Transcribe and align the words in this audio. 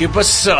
¿Qué 0.00 0.08
pasó? 0.08 0.56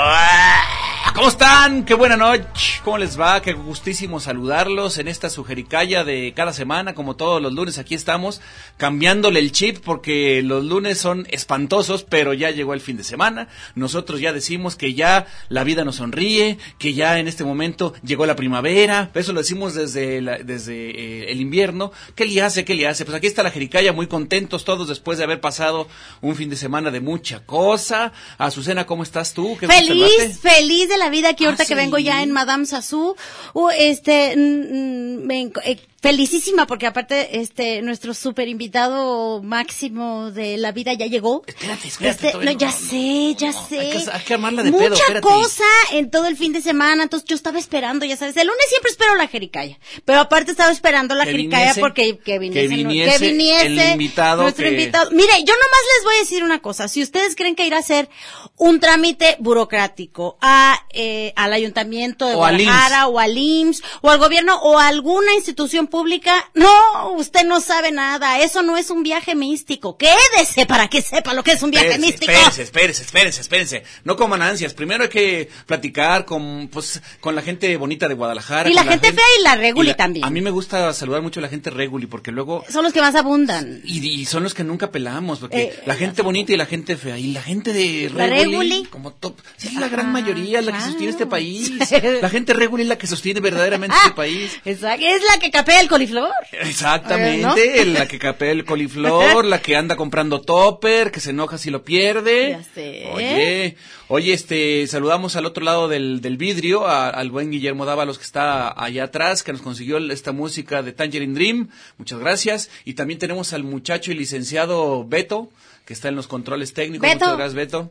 ¿Cómo 1.21 1.29
están? 1.29 1.85
Qué 1.85 1.93
buena 1.93 2.17
noche. 2.17 2.81
¿Cómo 2.83 2.97
les 2.97 3.21
va? 3.21 3.43
Qué 3.43 3.53
gustísimo 3.53 4.21
saludarlos 4.21 4.97
en 4.97 5.07
esta 5.07 5.29
sujericaya 5.29 6.03
de 6.03 6.33
cada 6.35 6.55
semana, 6.55 6.95
como 6.95 7.15
todos 7.15 7.43
los 7.43 7.53
lunes. 7.53 7.77
Aquí 7.77 7.95
estamos 7.95 8.41
cambiándole 8.79 9.39
el 9.39 9.53
chip 9.53 9.81
porque 9.85 10.41
los 10.43 10.65
lunes 10.65 10.97
son 10.97 11.27
espantosos, 11.31 12.05
pero 12.05 12.33
ya 12.33 12.51
llegó 12.51 12.73
el 12.73 12.81
fin 12.81 12.97
de 12.97 13.05
semana. 13.05 13.49
Nosotros 13.75 14.19
ya 14.23 14.33
decimos 14.33 14.77
que 14.77 14.95
ya 14.95 15.27
la 15.51 15.63
vida 15.63 15.85
nos 15.85 15.97
sonríe, 15.97 16.57
que 16.79 16.95
ya 16.95 17.19
en 17.19 17.29
este 17.29 17.45
momento 17.45 17.93
llegó 18.03 18.25
la 18.25 18.35
primavera. 18.35 19.11
Eso 19.13 19.35
lo 19.35 19.41
decimos 19.41 19.75
desde, 19.75 20.23
la- 20.23 20.39
desde 20.39 20.73
eh, 20.89 21.33
el 21.33 21.43
invierno. 21.43 21.93
¿Qué 22.15 22.25
le 22.25 22.41
hace? 22.41 22.65
¿Qué 22.65 22.73
le 22.75 22.89
hace? 22.89 23.05
Pues 23.05 23.15
aquí 23.19 23.27
está 23.27 23.43
la 23.43 23.51
jericaya, 23.51 23.93
muy 23.93 24.07
contentos 24.07 24.65
todos 24.65 24.89
después 24.89 25.19
de 25.19 25.25
haber 25.25 25.43
pasado 25.43 25.87
un 26.23 26.35
fin 26.35 26.49
de 26.49 26.57
semana 26.57 26.91
de 26.91 27.01
mucha 27.01 27.45
cosa. 27.45 28.15
Azucena, 28.39 28.87
¿cómo 28.87 29.03
estás 29.03 29.35
tú? 29.35 29.59
Qué. 29.61 29.67
Feliz, 29.67 30.41
feliz 30.41 30.89
de 30.89 30.97
la 30.97 31.10
vida 31.11 31.29
aquí 31.31 31.45
Ah, 31.45 31.49
ahorita 31.49 31.65
que 31.65 31.69
sí. 31.69 31.75
vengo 31.75 31.99
ya 31.99 32.23
en 32.23 32.31
Madame 32.33 32.65
Sassou. 32.67 33.17
Uh, 33.53 33.69
este, 33.71 34.35
me 34.37 35.51
eh, 35.65 35.79
felicísima 36.03 36.67
porque 36.67 36.87
aparte 36.87 37.41
este 37.41 37.83
nuestro 37.83 38.15
super 38.15 38.49
invitado 38.49 39.43
máximo 39.43 40.31
de 40.31 40.57
la 40.57 40.73
vida 40.73 40.95
ya 40.95 41.07
llegó. 41.07 41.43
Espérate, 41.47 41.89
espérate. 41.89 42.27
Este, 42.29 42.39
no, 42.45 42.51
ya 42.53 42.69
no, 42.69 42.73
sé, 42.73 43.35
ya 43.37 43.53
no, 43.53 43.67
sé. 43.69 43.79
Hay 43.81 43.91
que, 44.05 44.11
hay 44.11 44.21
que 44.23 44.35
armarla 44.35 44.63
de 44.63 44.71
Mucha 44.71 44.85
pedo, 44.85 44.95
espérate. 44.95 45.21
cosa 45.21 45.65
en 45.93 46.11
todo 46.11 46.27
el 46.27 46.37
fin 46.39 46.53
de 46.55 46.63
semana, 46.63 47.03
entonces 47.03 47.29
yo 47.29 47.37
estaba 47.37 47.59
esperando, 47.59 48.07
ya 48.07 48.17
sabes, 48.17 48.35
el 48.39 48.47
lunes 48.47 48.65
siempre 48.71 48.91
espero 48.93 49.15
la 49.17 49.27
jericaya, 49.29 49.79
pero 50.07 50.21
aparte 50.21 50.53
estaba 50.53 50.73
esperando 50.73 51.15
la 51.15 51.25
Que 51.25 51.33
jericaya 51.33 51.63
viniese, 51.65 51.81
porque 51.81 52.19
que 52.19 52.39
viniese, 52.39 52.69
que 52.69 52.75
viniese 52.77 53.19
que 53.19 53.27
viniese 53.31 53.67
el 53.87 53.93
invitado 53.93 54.43
nuestro 54.43 54.65
que- 54.65 54.71
invitado. 54.73 55.11
Mire, 55.11 55.33
yo 55.45 55.53
nomás 55.53 55.81
les 55.97 56.05
voy 56.05 56.15
a 56.15 56.19
decir 56.21 56.45
una 56.45 56.61
cosa, 56.63 56.89
si 56.89 57.03
ustedes 57.03 57.37
creen 57.37 57.55
que 57.55 57.67
ir 57.67 57.75
a 57.75 57.79
hacer 57.79 58.09
un 58.57 58.81
trámite 58.81 59.37
burocrático 59.39 60.39
a 60.41 60.87
eh, 61.01 61.33
al 61.37 61.53
ayuntamiento 61.53 62.27
de 62.27 62.35
O 62.35 62.39
Guadalajara 62.39 63.07
o 63.09 63.19
al 63.19 63.37
IMSS 63.37 63.83
o 64.03 64.11
al 64.11 64.19
gobierno 64.19 64.57
o 64.63 64.79
a 64.79 64.89
alguna 64.89 65.35
institución 65.35 65.87
pública, 65.87 66.51
no, 66.55 67.13
usted 67.17 67.45
no 67.47 67.61
sabe 67.61 67.91
nada, 67.93 68.41
eso 68.41 68.63
no 68.63 68.77
es 68.77 68.91
un 68.91 69.03
viaje 69.03 69.35
místico, 69.35 69.97
quédese 69.97 70.67
para 70.67 70.89
que 70.89 71.03
sepa 71.03 71.33
lo 71.35 71.43
que 71.43 71.53
es 71.53 71.63
un 71.63 71.71
viaje 71.71 71.89
Espérense, 71.89 72.07
místico. 72.13 72.33
espérense, 72.33 72.63
espérense, 72.63 73.03
espérense, 73.03 73.41
espérense. 73.41 73.83
No 74.05 74.17
coman 74.17 74.43
ansias. 74.43 74.75
Primero 74.75 75.05
hay 75.05 75.09
que 75.11 75.49
platicar 75.67 76.25
con, 76.25 76.69
pues, 76.69 77.01
con 77.21 77.35
la 77.35 77.43
gente 77.43 77.77
bonita 77.77 78.09
de 78.09 78.15
Guadalajara. 78.15 78.69
Y 78.69 78.75
la 78.75 78.85
gente 78.85 79.13
fea 79.13 79.25
y 79.39 79.43
la 79.43 79.55
reguli 79.57 79.95
también. 79.95 80.25
A 80.25 80.31
mí 80.31 80.41
me 80.41 80.51
gusta 80.51 80.93
saludar 80.93 81.23
mucho 81.23 81.41
a 81.41 81.43
la 81.43 81.49
gente 81.49 81.71
reguli 81.71 82.07
porque 82.07 82.31
luego... 82.31 82.65
Son 82.69 82.85
los 82.85 82.93
que 82.93 83.01
más 83.01 83.15
abundan. 83.15 83.81
Y, 83.85 84.07
y 84.07 84.25
son 84.27 84.43
los 84.43 84.55
que 84.55 84.65
nunca 84.65 84.91
pelamos, 84.91 85.39
porque 85.39 85.63
Eh, 85.63 85.83
la 85.87 85.95
gente 85.95 86.23
bonita 86.23 86.53
y 86.53 86.57
la 86.57 86.67
gente 86.67 86.97
fea, 86.97 87.19
y 87.19 87.33
la 87.33 87.43
gente 87.43 87.73
de 87.73 88.11
La 88.15 88.27
reguli, 88.27 88.51
reguli. 88.71 88.85
como 88.85 89.13
top, 89.13 89.39
sí, 89.57 89.75
la 89.79 89.89
gran 89.89 90.11
mayoría, 90.13 90.61
la 90.63 90.73
que. 90.73 90.79
Sostiene 90.91 91.13
este 91.13 91.27
país. 91.27 91.73
La 92.21 92.29
gente 92.29 92.53
reguli 92.53 92.83
es 92.83 92.89
la 92.89 92.99
que 92.99 93.07
sostiene 93.07 93.41
verdaderamente 93.41 93.97
Ah, 93.99 94.03
este 94.05 94.17
país. 94.17 94.61
Exacto, 94.65 95.05
es 95.07 95.23
la 95.33 95.39
que 95.41 95.51
capea 95.51 95.81
el 95.81 95.89
coliflor. 95.89 96.31
Exactamente, 96.53 97.85
la 97.87 98.07
que 98.09 98.19
capea 98.19 98.51
el 98.53 98.65
coliflor, 98.65 99.45
la 99.45 99.61
que 99.61 99.77
anda 99.77 99.97
comprando 99.97 100.41
topper, 100.41 101.11
que 101.11 101.21
se 101.21 101.31
enoja 101.31 101.59
si 101.59 101.71
lo 101.71 101.83
pierde. 101.85 102.51
Ya 102.51 102.63
sé. 102.63 103.09
Oye, 103.13 103.77
oye, 104.09 104.33
este, 104.33 104.87
saludamos 104.87 105.37
al 105.37 105.47
otro 105.47 105.65
lado 105.65 105.89
del, 105.89 106.21
del 106.21 106.37
vidrio, 106.37 106.87
a- 106.87 107.09
al 107.11 107.31
buen 107.31 107.51
Guillermo 107.51 107.85
Dávalos 107.85 108.19
que 108.19 108.25
está 108.25 108.73
allá 108.83 109.05
atrás, 109.05 109.43
que 109.43 109.53
nos 109.53 109.63
consiguió 109.63 109.99
esta 109.99 110.33
música 110.33 110.83
de 110.83 110.93
Tangerine 110.93 111.35
Dream. 111.35 111.69
Muchas 111.99 112.19
gracias. 112.19 112.71
Y 112.85 112.95
también 112.95 113.19
tenemos 113.19 113.53
al 113.53 113.65
muchacho 113.65 114.13
y 114.13 114.15
licenciado 114.15 115.05
Beto, 115.07 115.51
que 115.85 115.93
está 115.93 116.09
en 116.09 116.17
los 116.17 116.27
controles 116.27 116.73
técnicos. 116.73 117.09
Beto. 117.09 117.25
Muchas 117.27 117.37
gracias, 117.37 117.55
Beto. 117.55 117.91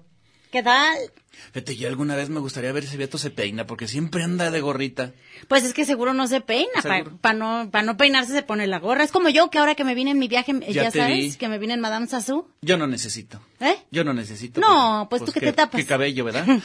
¿Qué 0.51 0.63
tal? 0.63 0.97
Fíjate, 1.53 1.75
yo 1.75 1.87
alguna 1.87 2.15
vez 2.15 2.29
me 2.29 2.39
gustaría 2.39 2.71
ver 2.71 2.85
si 2.85 2.97
Beto 2.97 3.17
se 3.17 3.29
peina, 3.31 3.65
porque 3.65 3.87
siempre 3.87 4.23
anda 4.23 4.51
de 4.51 4.61
gorrita. 4.61 5.13
Pues 5.47 5.63
es 5.63 5.73
que 5.73 5.85
seguro 5.85 6.13
no 6.13 6.27
se 6.27 6.41
peina. 6.41 6.67
Para 6.81 6.97
Seguro. 7.03 7.17
no, 7.35 7.69
pa 7.71 7.81
no 7.83 7.97
peinarse 7.97 8.33
se 8.33 8.43
pone 8.43 8.67
la 8.67 8.79
gorra. 8.79 9.03
Es 9.03 9.11
como 9.11 9.29
yo 9.29 9.49
que 9.49 9.57
ahora 9.57 9.75
que 9.75 9.83
me 9.83 9.95
vine 9.95 10.11
en 10.11 10.19
mi 10.19 10.27
viaje, 10.27 10.53
Ya 10.67 10.83
ya, 10.83 10.91
sabes, 10.91 11.17
vi. 11.17 11.33
que 11.35 11.47
me 11.47 11.57
vine 11.57 11.73
en 11.73 11.79
Madame 11.81 12.07
Sassou. 12.07 12.47
Yo 12.61 12.77
no 12.77 12.87
necesito. 12.87 13.41
¿Eh? 13.61 13.75
Yo 13.91 14.03
no 14.03 14.13
necesito. 14.13 14.61
No, 14.61 15.07
pues 15.09 15.25
tú 15.25 15.31
qué 15.33 15.39
te 15.41 15.53
tapas. 15.53 15.81
Qué 15.81 15.85
cabello, 15.87 16.23
¿verdad? 16.25 16.45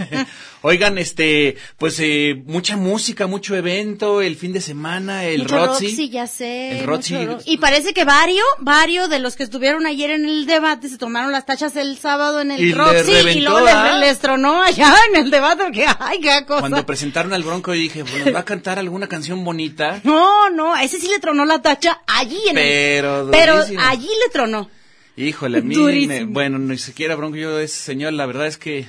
Oigan, 0.62 0.96
este, 0.98 1.56
pues 1.78 1.98
eh, 2.00 2.42
mucha 2.46 2.76
música, 2.76 3.26
mucho 3.26 3.54
evento, 3.54 4.22
el 4.22 4.36
fin 4.36 4.52
de 4.52 4.60
semana, 4.60 5.24
el 5.24 5.42
Mucho 5.42 5.56
Roxy. 5.66 5.86
Roxy, 5.88 6.08
ya 6.10 6.26
sé. 6.26 6.78
El 6.80 6.86
Roxy. 6.86 7.24
Ro- 7.26 7.38
Y 7.44 7.58
parece 7.58 7.92
que 7.92 8.04
varios, 8.04 8.46
varios 8.60 9.10
de 9.10 9.18
los 9.18 9.36
que 9.36 9.42
estuvieron 9.42 9.86
ayer 9.86 10.10
en 10.10 10.24
el 10.24 10.46
debate 10.46 10.88
se 10.88 10.96
tomaron 10.98 11.32
las 11.32 11.44
tachas 11.46 11.76
el 11.76 11.98
sábado 11.98 12.40
en 12.40 12.50
el 12.50 12.60
Y 12.64 12.72
Roxy 12.72 13.12
y 13.12 13.40
luego. 13.42 13.66
Les 14.04 14.18
tronó 14.18 14.62
allá 14.62 14.94
en 15.10 15.24
el 15.24 15.30
debate 15.30 15.64
porque, 15.64 15.86
ay, 15.98 16.20
qué 16.20 16.44
cosa. 16.46 16.60
Cuando 16.60 16.84
presentaron 16.86 17.32
al 17.32 17.42
Bronco, 17.42 17.74
yo 17.74 17.80
dije, 17.80 18.02
bueno, 18.02 18.32
va 18.32 18.40
a 18.40 18.44
cantar 18.44 18.78
alguna 18.78 19.06
canción 19.08 19.44
bonita. 19.44 20.00
No, 20.04 20.50
no, 20.50 20.74
a 20.74 20.82
ese 20.84 21.00
sí 21.00 21.08
le 21.08 21.18
tronó 21.18 21.44
la 21.44 21.60
tacha 21.62 22.02
allí 22.06 22.40
en 22.48 22.54
Pero 22.54 23.20
el... 23.22 23.30
Pero 23.30 23.54
allí 23.80 24.08
le 24.08 24.32
tronó. 24.32 24.68
Híjole, 25.16 25.58
a 25.58 25.60
mí, 25.62 26.06
me- 26.06 26.24
bueno, 26.24 26.58
ni 26.58 26.76
siquiera 26.78 27.14
Bronco, 27.16 27.36
yo, 27.36 27.58
ese 27.58 27.76
señor, 27.78 28.12
la 28.12 28.26
verdad 28.26 28.46
es 28.46 28.58
que... 28.58 28.86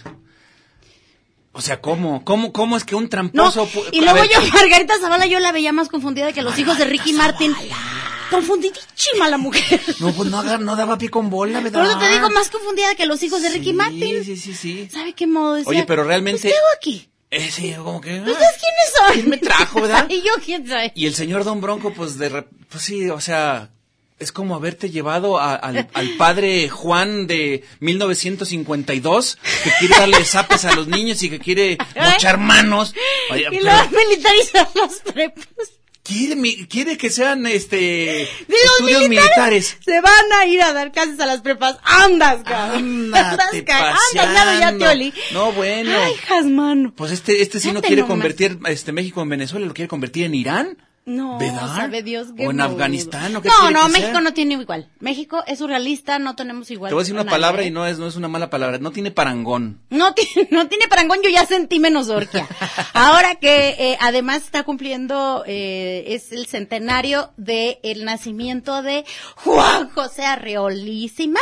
O 1.52 1.62
sea, 1.62 1.80
¿cómo? 1.80 2.26
¿Cómo, 2.26 2.52
cómo 2.52 2.76
es 2.76 2.84
que 2.84 2.96
un 2.96 3.08
tramposo... 3.08 3.70
y 3.94 4.02
luego 4.02 4.20
ver, 4.20 4.30
yo, 4.30 4.42
Margarita 4.54 4.96
Zavala, 5.00 5.26
yo 5.26 5.40
la 5.40 5.54
veía 5.54 5.72
más 5.72 5.88
confundida 5.88 6.34
que 6.34 6.42
los 6.42 6.58
hijos 6.60 6.78
de 6.78 6.84
Ricky 6.86 7.14
Martin. 7.14 7.56
Confundidísima 8.36 9.30
la 9.30 9.38
mujer. 9.38 9.82
No, 10.00 10.12
pues 10.14 10.30
no, 10.30 10.76
daba 10.76 10.98
pie 10.98 11.10
con 11.10 11.30
bola, 11.30 11.60
¿verdad? 11.62 11.82
Por 11.82 11.90
eso 11.90 12.00
te 12.00 12.10
digo, 12.14 12.30
más 12.32 12.50
confundida 12.50 12.96
que 12.96 13.06
los 13.06 13.22
hijos 13.24 13.42
de 13.42 13.50
Ricky 13.50 13.66
Sí, 13.68 13.74
Martin. 13.74 14.24
Sí, 14.24 14.38
sí, 14.38 14.54
sí. 14.54 14.90
¿Sabe 14.92 15.14
qué 15.14 15.28
modo 15.28 15.56
decía? 15.56 15.70
Oye, 15.70 15.84
pero 15.86 16.04
realmente- 16.04 16.42
Pues, 16.42 16.54
¿qué 16.54 16.58
hago 16.58 16.68
aquí? 16.76 17.10
Eh, 17.32 17.50
sí, 17.52 17.74
como 17.78 18.00
que... 18.02 18.20
¿Ustedes 18.20 18.38
ah. 18.38 18.60
quiénes 18.60 18.94
son? 18.98 19.14
¿Quién 19.14 19.30
me 19.30 19.38
trajo, 19.38 19.82
verdad? 19.82 20.08
¿Y 20.10 20.22
yo 20.22 20.32
quién 20.44 20.68
soy? 20.68 20.92
Y 20.96 21.06
el 21.08 21.16
señor 21.16 21.44
Don 21.44 21.60
Bronco, 21.62 21.92
pues 21.94 22.18
de 22.18 22.32
rep- 22.32 22.48
pues 22.70 22.84
sí, 22.84 23.10
o 23.10 23.20
sea, 23.20 23.72
es 24.20 24.32
como 24.32 24.56
haberte 24.56 24.90
llevado 24.90 25.38
a- 25.40 25.56
al, 25.56 25.90
al 25.94 26.10
padre 26.18 26.70
Juan 26.70 27.28
de 27.28 27.64
1952, 27.82 29.38
que 29.64 29.72
quiere 29.80 29.96
darle 29.98 30.24
zapes 30.26 30.66
a 30.66 30.76
los 30.76 30.88
niños 30.88 31.22
y 31.24 31.30
que 31.30 31.40
quiere 31.40 31.78
mochar 31.96 32.38
manos. 32.38 32.94
Oye, 33.32 33.42
Y 33.52 33.58
pero 33.58 33.64
luego 33.64 33.90
militarizar 33.90 34.70
los 34.76 34.94
prepos. 35.14 35.46
Quiere, 36.06 36.68
quiere 36.68 36.98
que 36.98 37.10
sean 37.10 37.46
este 37.48 38.24
estudios 38.24 39.10
militares. 39.10 39.78
Se 39.84 40.00
van 40.00 40.34
a 40.40 40.46
ir 40.46 40.62
a 40.62 40.72
dar 40.72 40.92
clases 40.92 41.20
a 41.20 41.26
las 41.26 41.42
prepas. 41.42 41.78
Andas, 41.84 42.44
cabrón. 42.44 43.12
Cabrón. 43.66 43.98
Andas, 44.24 44.60
ya, 44.60 44.78
te 44.78 44.88
olí. 44.88 45.14
No, 45.34 45.52
bueno. 45.52 45.92
Ay. 45.98 46.14
Pues 46.96 47.12
este, 47.12 47.42
este 47.42 47.60
sí 47.60 47.72
no 47.72 47.82
quiere 47.82 48.02
nomás. 48.02 48.10
convertir 48.10 48.60
este 48.68 48.92
México 48.92 49.22
en 49.22 49.30
Venezuela, 49.30 49.66
lo 49.66 49.74
quiere 49.74 49.88
convertir 49.88 50.26
en 50.26 50.36
Irán. 50.36 50.78
No, 51.08 51.38
¿Verdad? 51.38 51.68
sabe 51.76 52.02
Dios 52.02 52.30
que 52.36 52.48
O 52.48 52.50
en 52.52 52.58
no. 52.58 52.64
Afganistán, 52.64 53.36
¿o 53.36 53.42
qué 53.42 53.48
No, 53.48 53.70
no, 53.70 53.90
México 53.90 54.22
no 54.22 54.34
tiene 54.34 54.56
igual. 54.56 54.90
México 55.00 55.44
es 55.46 55.60
surrealista, 55.60 56.18
no 56.18 56.36
tenemos 56.36 56.72
igual. 56.72 56.90
Te 56.90 56.96
voy 56.96 57.02
a 57.02 57.04
decir 57.04 57.14
una 57.14 57.24
nadie, 57.26 57.36
palabra 57.36 57.62
¿eh? 57.62 57.68
y 57.68 57.72
no 57.72 57.86
es, 57.86 58.00
no 58.00 58.08
es 58.08 58.16
una 58.16 58.28
mala 58.28 58.50
palabra. 58.50 58.80
No 58.80 58.90
tiene 58.90 59.12
parangón. 59.12 59.82
No 59.92 60.16
tiene, 60.16 60.48
no 60.52 60.68
tiene 60.68 60.88
parangón, 60.88 61.20
yo 61.24 61.30
ya 61.30 61.46
sentí 61.46 61.80
menos 61.80 62.10
orquia. 62.10 62.48
Ahora 62.94 63.36
que 63.36 63.76
eh, 63.78 63.98
además 64.02 64.44
está 64.46 64.64
cumpliendo, 64.64 65.44
eh, 65.46 66.06
es 66.08 66.32
el 66.32 66.48
centenario 66.48 67.32
del 67.38 68.04
nacimiento 68.04 68.82
de 68.82 69.06
Juan 69.36 69.90
José 69.92 70.26
Arreolísima. 70.26 71.40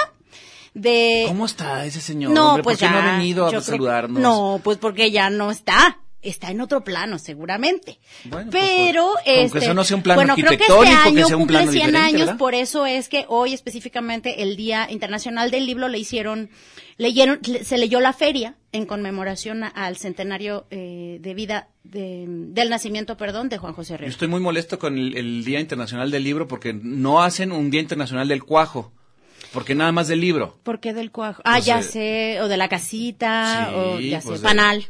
De... 0.73 1.25
¿Cómo 1.27 1.45
está 1.45 1.85
ese 1.85 2.01
señor? 2.01 2.31
No, 2.31 2.49
hombre? 2.49 2.63
pues 2.63 2.79
¿Por 2.79 2.87
qué 2.89 2.93
ya. 2.93 3.01
no 3.01 3.07
ha 3.07 3.11
venido 3.17 3.45
a 3.45 3.49
creo- 3.49 3.61
saludarnos? 3.61 4.21
No, 4.21 4.59
pues 4.63 4.77
porque 4.79 5.11
ya 5.11 5.29
no 5.29 5.51
está. 5.51 5.99
Está 6.23 6.49
en 6.51 6.61
otro 6.61 6.83
plano, 6.83 7.19
seguramente. 7.19 7.99
Bueno, 8.23 8.49
pues, 8.49 8.63
Pero, 8.65 9.09
pues, 9.13 9.25
aunque 9.27 9.43
este, 9.43 9.57
eso 9.59 9.73
no 9.73 9.83
sea 9.83 9.97
un 9.97 10.03
plano 10.03 10.17
bueno, 10.19 10.35
creo 10.35 10.47
que 10.49 10.53
este 10.55 10.65
que 10.67 10.89
año 10.89 11.27
un 11.27 11.33
cumple 11.33 11.57
plano 11.57 11.71
100 11.71 11.85
diferente, 11.87 12.07
años, 12.07 12.19
¿verdad? 12.21 12.37
por 12.37 12.55
eso 12.55 12.85
es 12.85 13.09
que 13.09 13.25
hoy 13.27 13.53
específicamente 13.53 14.41
el 14.43 14.55
Día 14.55 14.89
Internacional 14.89 15.51
del 15.51 15.65
Libro 15.65 15.87
le 15.89 15.97
hicieron, 15.99 16.49
leyeron, 16.97 17.39
le- 17.47 17.63
se 17.63 17.77
leyó 17.77 17.99
la 17.99 18.13
feria 18.13 18.55
en 18.71 18.85
conmemoración 18.85 19.63
al 19.63 19.97
centenario 19.97 20.65
eh, 20.71 21.17
de 21.21 21.33
vida 21.33 21.67
de- 21.83 22.25
del 22.27 22.69
nacimiento, 22.69 23.17
perdón, 23.17 23.49
de 23.49 23.57
Juan 23.57 23.73
José 23.73 23.89
Yo 23.89 23.95
Herrera. 23.95 24.11
estoy 24.11 24.27
muy 24.29 24.39
molesto 24.39 24.79
con 24.79 24.97
el, 24.97 25.17
el 25.17 25.43
Día 25.43 25.59
Internacional 25.59 26.09
del 26.09 26.23
Libro 26.23 26.47
porque 26.47 26.73
no 26.73 27.21
hacen 27.21 27.51
un 27.51 27.69
Día 27.69 27.81
Internacional 27.81 28.27
del 28.27 28.43
Cuajo. 28.43 28.91
Porque 29.51 29.75
nada 29.75 29.91
más 29.91 30.07
del 30.07 30.19
libro. 30.19 30.57
¿Por 30.63 30.79
qué 30.79 30.93
del 30.95 31.11
cuajo? 31.11 31.43
Ah, 31.45 31.55
Pues, 31.57 31.65
ya 31.65 31.79
eh, 31.79 31.83
sé, 31.83 32.41
o 32.41 32.47
de 32.47 32.57
la 32.57 32.69
casita, 32.69 33.67
sí, 33.69 33.75
o 33.75 33.99
ya 33.99 34.19
sé, 34.19 34.27
pues, 34.29 34.41
de- 34.41 34.47
panal, 34.47 34.85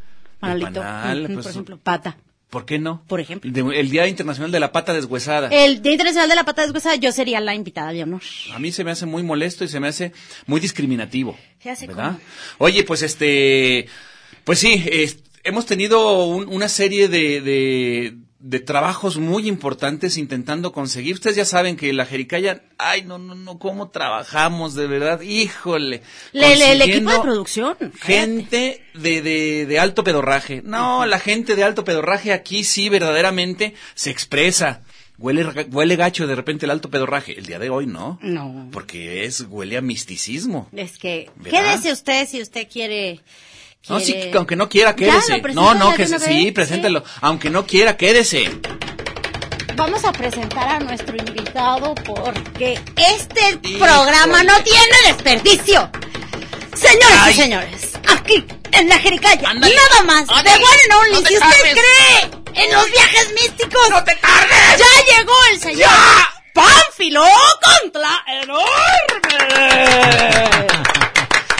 panalito, 0.47 0.79
panal, 0.81 1.23
mm, 1.23 1.33
pues, 1.33 1.43
por 1.45 1.51
ejemplo, 1.51 1.77
pata. 1.79 2.17
¿Por 2.49 2.65
qué 2.65 2.77
no? 2.77 3.03
Por 3.07 3.19
ejemplo. 3.19 3.51
De- 3.51 3.79
el 3.79 3.89
Día 3.89 4.07
Internacional 4.07 4.51
de 4.51 4.59
la 4.59 4.71
Pata 4.71 4.93
Deshuesada. 4.93 5.47
El 5.49 5.81
Día 5.81 5.93
Internacional 5.93 6.29
de 6.29 6.35
la 6.35 6.43
Pata 6.43 6.61
Deshuesada, 6.61 6.95
yo 6.97 7.11
sería 7.11 7.39
la 7.39 7.55
invitada 7.55 7.91
de 7.91 8.03
honor. 8.03 8.21
A 8.53 8.59
mí 8.59 8.71
se 8.71 8.83
me 8.83 8.91
hace 8.91 9.07
muy 9.07 9.23
molesto 9.23 9.63
y 9.63 9.67
se 9.67 9.79
me 9.79 9.87
hace 9.87 10.11
muy 10.45 10.59
discriminativo. 10.59 11.35
Ya 11.63 11.75
sé 11.75 11.87
¿verdad? 11.87 12.11
cómo. 12.11 12.19
Oye, 12.59 12.83
pues 12.83 13.01
este, 13.01 13.87
pues 14.43 14.59
sí, 14.59 14.85
hemos 15.43 15.65
tenido 15.65 16.25
un- 16.27 16.47
una 16.47 16.69
serie 16.69 17.07
de, 17.07 17.41
de, 17.41 18.17
de 18.45 18.59
trabajos 18.59 19.17
muy 19.17 19.47
importantes 19.47 20.17
intentando 20.17 20.73
conseguir. 20.73 21.13
Ustedes 21.15 21.37
ya 21.37 21.45
saben 21.45 21.77
que 21.77 21.93
la 21.93 22.05
Jericaya, 22.05 22.61
ay, 22.77 23.03
no, 23.03 23.17
no, 23.17 23.35
no, 23.35 23.57
cómo 23.57 23.89
trabajamos, 23.89 24.75
de 24.75 24.85
verdad, 24.85 25.21
híjole. 25.21 26.01
Le- 26.33 26.57
le- 26.57 26.71
el 26.73 26.81
equipo 26.81 27.09
de 27.11 27.19
producción. 27.21 27.77
Gente 28.01 28.83
de, 28.95 29.21
de, 29.21 29.65
de 29.65 29.79
alto 29.79 30.03
pedorraje. 30.03 30.61
No, 30.65 31.05
la 31.05 31.19
gente 31.19 31.55
de 31.55 31.63
alto 31.63 31.85
pedorraje 31.85 32.33
aquí 32.33 32.65
sí 32.65 32.89
verdaderamente 32.89 33.75
se 33.95 34.09
expresa. 34.11 34.81
Huele, 35.17 35.45
huele 35.71 35.95
gacho 35.95 36.27
de 36.27 36.35
repente 36.35 36.65
el 36.65 36.71
alto 36.71 36.89
pedorraje. 36.89 37.37
El 37.39 37.45
día 37.45 37.59
de 37.59 37.69
hoy 37.69 37.85
no. 37.85 38.19
No. 38.21 38.67
Porque 38.73 39.23
es, 39.23 39.45
huele 39.47 39.77
a 39.77 39.81
misticismo. 39.81 40.67
Es 40.75 40.97
que, 40.97 41.29
¿Verdad? 41.37 41.51
quédese 41.77 41.93
usted 41.93 42.27
si 42.27 42.41
usted 42.41 42.67
quiere. 42.69 43.21
No, 43.89 44.00
sí, 44.00 44.13
que 44.13 44.31
aunque 44.38 44.56
no 44.56 44.69
quiera, 44.69 44.95
quédese. 44.95 45.41
no, 45.53 45.74
no, 45.74 45.94
que 45.94 46.07
se, 46.07 46.15
una 46.15 46.25
sí, 46.25 46.51
preséntelo. 46.51 47.03
Aunque 47.21 47.50
no 47.50 47.65
quiera, 47.68 47.97
quédese. 47.97 48.50
Vamos 49.75 50.06
a 50.06 50.12
presentar 50.13 50.68
a 50.69 50.80
nuestro 50.80 51.18
invitado 51.18 51.94
porque 51.95 52.80
este 52.95 53.59
Híjole. 53.63 53.80
programa 53.80 54.44
no 54.44 54.56
tiene 54.63 54.95
desperdicio. 55.07 55.89
Señoras 56.75 57.19
Ay. 57.24 57.33
y 57.33 57.38
señores, 57.38 57.91
aquí 58.07 58.45
en 58.71 58.88
la 58.89 58.97
Jericaya, 59.00 59.50
Ándale. 59.50 59.75
nada 59.75 60.03
más, 60.03 60.27
de. 60.27 60.33
One 60.33 60.47
and 60.53 60.94
Only, 61.01 61.21
No 61.21 61.27
si 61.27 61.36
usted 61.38 61.74
cree 61.74 62.63
en 62.65 62.74
los 62.74 62.89
viajes 62.91 63.33
místicos, 63.33 63.89
¡No 63.89 64.03
te 64.03 64.15
tardes! 64.15 64.79
ya 64.79 65.18
llegó 65.18 65.33
el 65.51 65.59
señor 65.59 65.79
¡Ya! 65.79 66.29
Pánfilo 66.53 67.24
contra 67.81 68.24
enorme. 68.27 68.63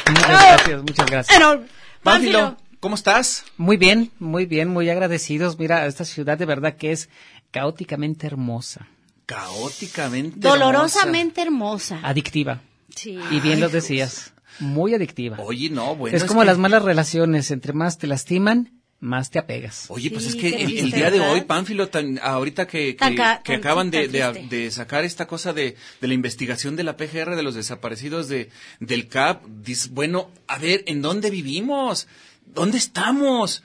Muchas 0.10 0.28
gracias, 0.30 0.82
muchas 0.84 1.06
gracias. 1.08 1.38
Enorme. 1.38 1.68
Pánfilo, 2.04 2.58
¿cómo 2.80 2.96
estás? 2.96 3.46
Muy 3.58 3.78
bien, 3.78 4.12
muy 4.20 4.46
bien, 4.46 4.68
muy 4.70 4.90
agradecidos. 4.90 5.58
Mira, 5.58 5.86
esta 5.86 6.06
ciudad 6.06 6.38
de 6.38 6.46
verdad 6.46 6.76
que 6.76 6.92
es 6.92 7.10
caóticamente 7.52 8.28
hermosa, 8.28 8.88
Caóticamente. 9.26 10.38
dolorosamente 10.40 11.42
hermosa. 11.42 12.00
adictiva. 12.04 12.62
Sí. 12.96 13.18
Y 13.32 13.40
bien 13.40 13.60
lo 13.60 13.70
decías, 13.70 14.34
muy 14.60 14.94
adictiva. 14.94 15.38
Oye, 15.40 15.70
no, 15.70 15.96
bueno. 15.96 16.16
es 16.18 16.26
como 16.26 16.42
que- 16.42 16.48
las 16.48 16.58
malas 16.58 16.84
relaciones, 16.84 17.50
entre 17.52 17.74
más 17.74 17.98
te 17.98 18.08
lastiman, 18.08 18.83
más 19.04 19.30
te 19.30 19.38
apegas. 19.38 19.86
Oye, 19.90 20.10
pues 20.10 20.24
Sí, 20.24 20.30
es 20.30 20.36
que 20.38 20.64
el, 20.64 20.92
día 20.92 21.12
de 21.12 21.20
hoy, 21.20 21.42
Pánfilo, 21.42 21.90
tan, 21.90 22.20
ahorita 22.24 22.66
que, 22.68 22.88
que, 22.88 22.94
Tan 22.96 23.16
ca- 23.16 23.42
que 23.44 23.52
tan- 23.54 23.60
acaban 23.60 23.92
de, 23.92 24.08
tan 24.08 24.48
de, 24.50 24.72
sacar 24.72 25.04
esta 25.04 25.28
cosa 25.28 25.52
de, 25.54 25.76
de 26.02 26.08
la 26.08 26.14
investigación 26.14 26.76
de 26.76 26.84
la 26.84 26.96
PGR 26.96 27.36
de 27.36 27.44
los 27.44 27.54
desaparecidos 27.56 28.30
de, 28.30 28.50
del 28.80 29.08
CAP, 29.10 29.46
dices, 29.46 29.90
bueno, 29.92 30.32
a 30.48 30.58
ver, 30.58 30.84
¿en 30.88 31.02
dónde 31.02 31.30
vivimos? 31.30 32.08
¿Dónde 32.46 32.78
estamos? 32.78 33.64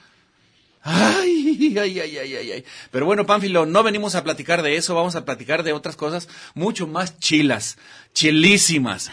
Ay, 0.82 1.76
ay, 1.78 2.00
ay, 2.00 2.16
ay, 2.18 2.36
ay, 2.36 2.52
ay. 2.52 2.64
Pero 2.90 3.04
bueno, 3.06 3.26
Pánfilo, 3.26 3.66
no 3.66 3.82
venimos 3.82 4.14
a 4.14 4.24
platicar 4.24 4.62
de 4.62 4.76
eso, 4.76 4.94
vamos 4.94 5.16
a 5.16 5.24
platicar 5.24 5.62
de 5.62 5.72
otras 5.72 5.96
cosas 5.96 6.28
mucho 6.54 6.86
más 6.86 7.18
chilas, 7.18 7.76
chilísimas. 8.14 9.10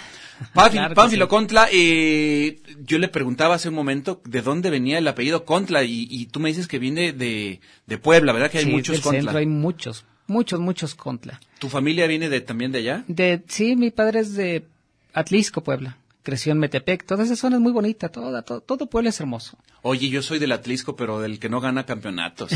Pánfilo, 0.53 0.81
Claro 0.81 0.89
que 0.89 0.95
Pánfilo 0.95 1.25
sí. 1.25 1.29
Contla, 1.29 1.67
eh, 1.71 2.59
yo 2.85 2.97
le 2.99 3.07
preguntaba 3.07 3.55
hace 3.55 3.69
un 3.69 3.75
momento 3.75 4.21
de 4.25 4.41
dónde 4.41 4.69
venía 4.69 4.97
el 4.97 5.07
apellido 5.07 5.45
Contla 5.45 5.83
y, 5.83 6.07
y 6.09 6.25
tú 6.27 6.39
me 6.39 6.49
dices 6.49 6.67
que 6.67 6.79
viene 6.79 7.13
de, 7.13 7.61
de 7.85 7.97
Puebla, 7.97 8.33
¿verdad? 8.33 8.51
Que 8.51 8.59
hay 8.59 8.65
Sí, 8.65 8.71
muchos 8.71 8.95
del 8.95 9.01
Contla. 9.03 9.21
centro 9.21 9.37
hay 9.39 9.45
muchos, 9.45 10.05
muchos, 10.27 10.59
muchos 10.59 10.95
Contla. 10.95 11.39
¿Tu 11.59 11.69
familia 11.69 12.07
viene 12.07 12.29
de, 12.29 12.41
también 12.41 12.71
de 12.71 12.79
allá? 12.79 13.03
De, 13.07 13.43
sí, 13.47 13.75
mi 13.75 13.91
padre 13.91 14.19
es 14.21 14.33
de 14.35 14.65
Atlisco, 15.13 15.63
Puebla. 15.63 15.97
Creció 16.25 16.53
en 16.53 16.57
Metepec, 16.57 17.05
toda 17.05 17.23
esa 17.23 17.35
zona 17.35 17.57
es 17.57 17.61
muy 17.61 17.71
bonita, 17.71 18.09
toda, 18.09 18.41
todo, 18.41 18.59
todo 18.59 18.87
Puebla 18.87 19.11
es 19.11 19.19
hermoso. 19.19 19.59
Oye, 19.83 20.09
yo 20.09 20.23
soy 20.23 20.39
del 20.39 20.51
Atlisco, 20.53 20.95
pero 20.95 21.19
del 21.19 21.37
que 21.37 21.49
no 21.49 21.61
gana 21.61 21.85
campeonatos. 21.85 22.49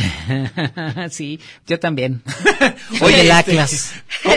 sí, 1.11 1.39
yo 1.67 1.79
también. 1.79 2.23
Oye, 3.01 3.17
del 3.17 3.27
este, 3.27 3.31
Atlas. 3.31 3.93
¿cómo, 4.23 4.35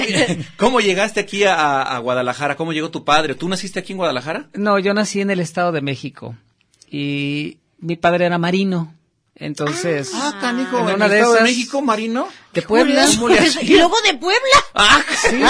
cómo 0.58 0.80
llegaste 0.80 1.20
aquí 1.20 1.44
a, 1.44 1.80
a 1.82 1.98
Guadalajara? 2.00 2.56
¿Cómo 2.56 2.74
llegó 2.74 2.90
tu 2.90 3.04
padre? 3.06 3.34
¿Tú 3.34 3.48
naciste 3.48 3.78
aquí 3.80 3.92
en 3.92 3.96
Guadalajara? 3.98 4.50
No, 4.52 4.78
yo 4.78 4.92
nací 4.92 5.22
en 5.22 5.30
el 5.30 5.40
Estado 5.40 5.72
de 5.72 5.80
México 5.80 6.36
y 6.90 7.56
mi 7.78 7.96
padre 7.96 8.26
era 8.26 8.36
marino. 8.36 8.94
Entonces, 9.34 10.10
Ah, 10.14 10.36
canijo, 10.42 10.78
en 10.80 10.88
¿en 10.90 10.94
una 10.96 11.06
el 11.06 11.10
de 11.10 11.16
Estado 11.16 11.32
de 11.32 11.38
esas- 11.38 11.48
México, 11.48 11.80
Marino? 11.80 12.28
de 12.52 12.62
Puebla. 12.62 13.06
Y 13.62 13.76
luego 13.76 13.96
de 14.04 14.14
Puebla. 14.18 14.40
Ah, 14.74 15.02
Sí. 15.30 15.40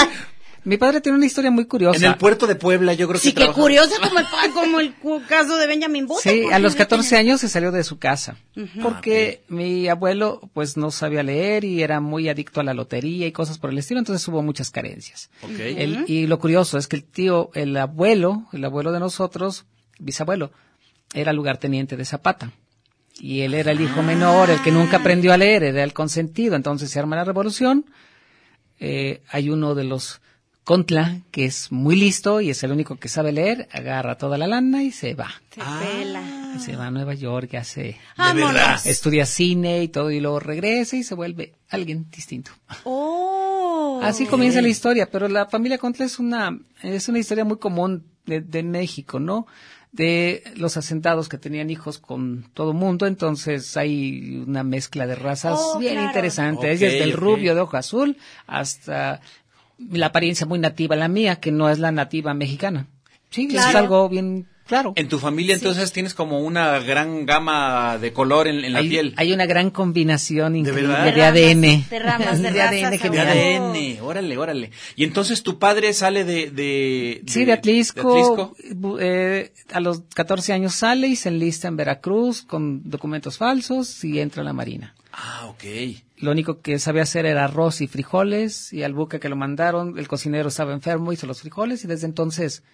Mi 0.64 0.76
padre 0.76 1.00
tiene 1.00 1.16
una 1.16 1.26
historia 1.26 1.50
muy 1.50 1.64
curiosa. 1.66 1.96
En 1.98 2.04
el 2.12 2.16
puerto 2.18 2.46
de 2.46 2.54
Puebla, 2.54 2.94
yo 2.94 3.08
creo 3.08 3.20
que 3.20 3.26
Sí, 3.28 3.32
trabajaba. 3.32 3.60
curioso 3.62 3.90
como 4.00 4.18
el, 4.20 4.26
como 4.54 4.80
el 4.80 4.94
cu- 4.94 5.22
caso 5.28 5.56
de 5.56 5.66
Benjamin 5.66 6.06
Button. 6.06 6.22
Sí, 6.32 6.44
a 6.52 6.58
los 6.60 6.72
no 6.74 6.78
14 6.78 7.08
tiene- 7.08 7.20
años 7.30 7.40
se 7.40 7.48
salió 7.48 7.72
de 7.72 7.82
su 7.82 7.98
casa 7.98 8.36
porque 8.80 9.42
mi 9.48 9.88
abuelo 9.88 10.40
pues 10.52 10.76
no 10.76 10.90
sabía 10.92 11.24
leer 11.24 11.64
y 11.64 11.82
era 11.82 12.00
muy 12.00 12.28
adicto 12.28 12.60
a 12.60 12.64
la 12.64 12.74
lotería 12.74 13.26
y 13.26 13.32
cosas 13.32 13.58
por 13.58 13.70
el 13.70 13.78
estilo, 13.78 13.98
entonces 13.98 14.26
hubo 14.28 14.40
muchas 14.42 14.70
carencias. 14.70 15.30
Ok. 15.42 15.50
El- 15.58 16.04
y 16.06 16.26
lo 16.28 16.38
curioso 16.38 16.78
es 16.78 16.86
que 16.86 16.94
el 16.96 17.04
tío, 17.04 17.50
el 17.54 17.76
abuelo, 17.76 18.46
el 18.52 18.64
abuelo 18.64 18.92
de 18.92 19.00
nosotros, 19.00 19.64
bisabuelo, 19.98 20.52
era 21.12 21.32
lugarteniente 21.32 21.96
de 21.96 22.04
Zapata. 22.04 22.52
Y 23.18 23.40
él 23.40 23.54
era 23.54 23.72
el 23.72 23.80
hijo 23.80 24.02
menor, 24.02 24.48
el 24.48 24.62
que 24.62 24.70
nunca 24.70 24.98
aprendió 24.98 25.32
a 25.32 25.36
leer, 25.36 25.64
era 25.64 25.82
el 25.84 25.92
consentido. 25.92 26.54
Entonces 26.56 26.88
se 26.90 26.98
arma 26.98 27.16
la 27.16 27.24
revolución. 27.24 27.84
Eh, 28.80 29.22
hay 29.28 29.50
uno 29.50 29.74
de 29.74 29.84
los 29.84 30.20
Contla, 30.64 31.20
que 31.32 31.44
es 31.44 31.72
muy 31.72 31.96
listo 31.96 32.40
y 32.40 32.50
es 32.50 32.62
el 32.62 32.70
único 32.70 32.96
que 32.96 33.08
sabe 33.08 33.32
leer, 33.32 33.68
agarra 33.72 34.16
toda 34.16 34.38
la 34.38 34.46
lana 34.46 34.82
y 34.84 34.92
se 34.92 35.14
va. 35.14 35.30
Se 35.50 35.60
pela. 35.60 36.22
Se 36.60 36.76
va 36.76 36.86
a 36.86 36.90
Nueva 36.90 37.14
York, 37.14 37.50
y 37.52 37.56
hace, 37.56 37.96
Vámonos. 38.16 38.52
verdad. 38.52 38.80
estudia 38.84 39.26
cine 39.26 39.82
y 39.82 39.88
todo 39.88 40.10
y 40.10 40.20
luego 40.20 40.38
regresa 40.38 40.96
y 40.96 41.02
se 41.02 41.14
vuelve 41.14 41.54
alguien 41.70 42.06
distinto. 42.10 42.52
Oh. 42.84 44.00
Así 44.02 44.26
comienza 44.26 44.60
la 44.62 44.68
historia, 44.68 45.10
pero 45.10 45.28
la 45.28 45.46
familia 45.46 45.78
Contla 45.78 46.04
es 46.04 46.18
una, 46.18 46.58
es 46.82 47.08
una 47.08 47.18
historia 47.18 47.44
muy 47.44 47.56
común 47.58 48.04
de, 48.26 48.40
de 48.40 48.62
México, 48.62 49.18
¿no? 49.18 49.46
De 49.92 50.42
los 50.56 50.76
asentados 50.78 51.28
que 51.28 51.36
tenían 51.38 51.68
hijos 51.70 51.98
con 51.98 52.48
todo 52.54 52.72
mundo, 52.72 53.06
entonces 53.06 53.76
hay 53.76 54.42
una 54.46 54.62
mezcla 54.62 55.06
de 55.06 55.14
razas 55.16 55.58
Oh, 55.60 55.78
bien 55.78 55.94
claro. 55.94 56.06
interesante, 56.08 56.66
desde 56.68 57.02
el 57.02 57.12
rubio 57.12 57.54
de 57.54 57.60
ojo 57.60 57.76
azul 57.76 58.16
hasta 58.46 59.20
la 59.78 60.06
apariencia 60.06 60.46
muy 60.46 60.58
nativa, 60.58 60.96
la 60.96 61.08
mía, 61.08 61.36
que 61.36 61.52
no 61.52 61.68
es 61.70 61.78
la 61.78 61.92
nativa 61.92 62.34
mexicana. 62.34 62.86
Sí, 63.30 63.46
es 63.46 63.52
Claro. 63.54 63.78
algo 63.78 64.08
bien 64.08 64.46
claro. 64.66 64.92
En 64.96 65.08
tu 65.08 65.18
familia 65.18 65.54
entonces 65.54 65.90
tienes 65.92 66.14
como 66.14 66.40
una 66.40 66.78
gran 66.80 67.26
gama 67.26 67.98
de 67.98 68.12
color 68.12 68.46
en, 68.46 68.64
en 68.64 68.72
la 68.74 68.78
hay, 68.80 68.88
piel. 68.88 69.14
hay 69.16 69.32
una 69.32 69.44
gran 69.46 69.70
combinación 69.70 70.54
increíble 70.56 70.94
de, 70.94 71.12
De 71.12 71.22
ADN. 71.24 71.84
de 71.90 71.98
ramas, 71.98 72.40
de 72.42 72.48
ADN 72.62 72.90
De 72.90 72.96
a 72.96 73.10
viene- 73.10 73.58
huevo. 73.60 73.72
ADN, 73.72 74.00
órale, 74.02 74.38
órale. 74.38 74.70
Y 74.96 75.04
entonces 75.04 75.42
tu 75.42 75.58
padre 75.58 75.92
sale 75.94 76.24
de... 76.24 76.50
de, 76.50 77.22
Sí, 77.26 77.44
de 77.44 77.52
Atlisco. 77.52 78.54
de 78.58 78.96
eh, 79.00 79.52
a 79.72 79.80
los 79.80 80.02
14 80.14 80.52
años 80.52 80.74
sale 80.74 81.08
y 81.08 81.16
se 81.16 81.28
enlista 81.30 81.68
en 81.68 81.76
Veracruz 81.76 82.42
con 82.42 82.88
documentos 82.88 83.38
falsos 83.38 84.04
y 84.04 84.20
entra 84.20 84.42
a 84.42 84.44
la 84.44 84.52
Marina. 84.52 84.94
Ah, 85.24 85.46
ok. 85.46 85.62
Lo 86.16 86.32
único 86.32 86.60
que 86.60 86.78
sabía 86.80 87.02
hacer 87.02 87.26
era 87.26 87.44
arroz 87.44 87.80
y 87.80 87.86
frijoles 87.86 88.72
y 88.72 88.82
al 88.82 88.92
buque 88.92 89.20
que 89.20 89.28
lo 89.28 89.36
mandaron, 89.36 89.96
el 89.98 90.08
cocinero 90.08 90.48
estaba 90.48 90.72
enfermo, 90.72 91.12
hizo 91.12 91.26
los 91.28 91.40
frijoles 91.40 91.84
y 91.84 91.86
desde 91.86 92.06
entonces 92.06 92.64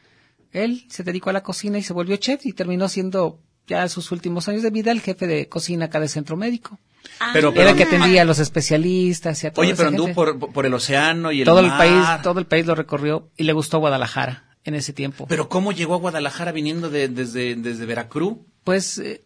él 0.53 0.85
se 0.89 1.03
dedicó 1.03 1.29
a 1.31 1.35
la 1.35 1.43
cocina 1.43 1.77
y 1.79 1.83
se 1.83 1.93
volvió 1.93 2.17
chef 2.17 2.47
y 2.47 2.53
terminó 2.55 2.89
siendo 2.89 3.41
ya 3.67 3.83
en 3.83 3.91
sus 3.91 4.13
últimos 4.13 4.49
años 4.49 4.63
de 4.63 4.71
vida 4.71 4.93
el 4.93 5.03
jefe 5.03 5.27
de 5.27 5.47
cocina 5.49 5.87
acá 5.87 6.01
del 6.01 6.09
centro 6.09 6.37
médico. 6.39 6.79
Ah, 7.21 7.31
Pero- 7.35 7.53
Era 7.55 7.71
el 7.71 7.77
que 7.77 7.83
atendía 7.85 8.23
a 8.23 8.25
los 8.25 8.39
especialistas 8.39 9.45
y 9.45 9.47
a 9.47 9.53
toda 9.53 9.67
Oye, 9.67 9.77
pero 9.77 9.89
anduvo 9.91 10.13
por, 10.15 10.39
por 10.53 10.65
el 10.65 10.73
océano 10.73 11.33
y 11.33 11.41
el 11.41 11.45
todo 11.45 11.61
el 11.61 11.69
país, 11.69 12.23
todo 12.23 12.39
el 12.39 12.47
país 12.47 12.65
lo 12.67 12.75
recorrió 12.75 13.29
y 13.37 13.45
le 13.45 13.53
gustó 13.53 13.79
Guadalajara 13.79 14.57
en 14.65 14.75
ese 14.75 14.93
tiempo. 14.95 15.27
Pero 15.29 15.49
¿cómo 15.51 15.73
llegó 15.73 15.95
a 15.95 15.99
Guadalajara 15.99 16.53
viniendo 16.53 16.89
de- 16.91 17.09
desde, 17.09 17.57
desde 17.57 17.85
Veracruz? 17.87 18.39
Pues 18.65 18.99
eh, 18.99 19.23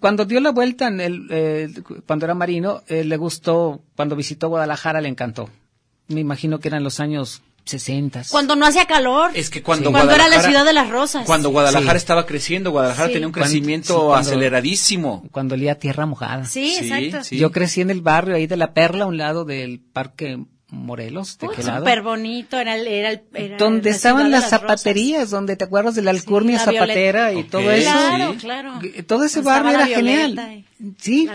cuando 0.00 0.24
dio 0.24 0.40
la 0.40 0.50
vuelta, 0.50 0.88
en 0.88 1.00
el, 1.00 1.26
eh, 1.30 1.68
cuando 2.06 2.26
era 2.26 2.34
marino, 2.34 2.82
eh, 2.88 3.04
le 3.04 3.16
gustó, 3.16 3.82
cuando 3.94 4.16
visitó 4.16 4.48
Guadalajara 4.48 5.00
le 5.00 5.08
encantó. 5.08 5.48
Me 6.08 6.20
imagino 6.20 6.58
que 6.60 6.68
eran 6.68 6.82
los 6.84 7.00
años 7.00 7.42
60. 7.64 8.22
Cuando 8.30 8.54
no 8.54 8.64
hacía 8.64 8.86
calor. 8.86 9.32
Es 9.34 9.50
que 9.50 9.60
cuando 9.62 9.88
Sí. 9.88 9.92
Cuando 9.92 10.12
era 10.14 10.24
la 10.24 10.36
Guadalajara- 10.36 10.48
ciudad 10.48 10.64
de 10.64 10.72
las 10.72 10.88
rosas. 10.88 11.26
Cuando 11.26 11.50
Guadalajara 11.50 11.98
Sí. 11.98 12.02
estaba 12.02 12.24
creciendo, 12.26 12.70
Guadalajara 12.70 13.08
Sí. 13.08 13.12
tenía 13.14 13.26
un 13.26 13.32
Cuando- 13.32 13.48
crecimiento 13.50 13.86
sí, 13.94 13.98
cuando- 13.98 14.14
aceleradísimo. 14.16 15.24
Cuando 15.32 15.54
olía 15.56 15.76
tierra 15.78 16.06
mojada. 16.06 16.44
Sí, 16.44 16.76
Sí, 16.78 16.84
exacto. 16.92 17.24
sí. 17.24 17.38
Yo 17.38 17.50
crecí 17.50 17.80
en 17.80 17.90
el 17.90 18.02
barrio 18.02 18.36
ahí 18.36 18.46
de 18.46 18.56
La 18.56 18.72
Perla, 18.72 19.04
a 19.04 19.06
un 19.08 19.16
lado 19.16 19.44
del 19.44 19.80
Parque 19.80 20.38
Morelos, 20.70 21.38
de 21.38 21.46
Uy, 21.46 21.54
qué 21.56 21.62
lado. 21.62 21.78
Súper 21.80 22.02
bonito, 22.02 22.58
era 22.58 22.74
el, 22.76 22.86
era 22.88 23.10
el- 23.10 23.22
era 23.34 23.56
Donde 23.56 23.90
la 23.90 23.96
estaban 23.96 24.30
las 24.32 24.44
rosas. 24.44 24.60
zapaterías, 24.60 25.30
donde 25.30 25.54
te 25.56 25.64
acuerdas 25.64 25.94
de 25.94 26.02
la 26.02 26.10
alcurnia 26.10 26.58
Sí, 26.58 26.66
la 26.66 26.72
zapatera 26.72 27.32
y 27.32 27.44
todo 27.44 27.70
eso. 27.70 27.90
Claro, 27.90 28.32
Sí. 28.32 28.38
claro. 28.38 28.72
Todo 29.06 29.24
ese 29.24 29.38
Estaba 29.40 29.62
barrio 29.62 29.78
era 29.78 29.86
genial. 29.86 30.64
Sí, 30.98 31.28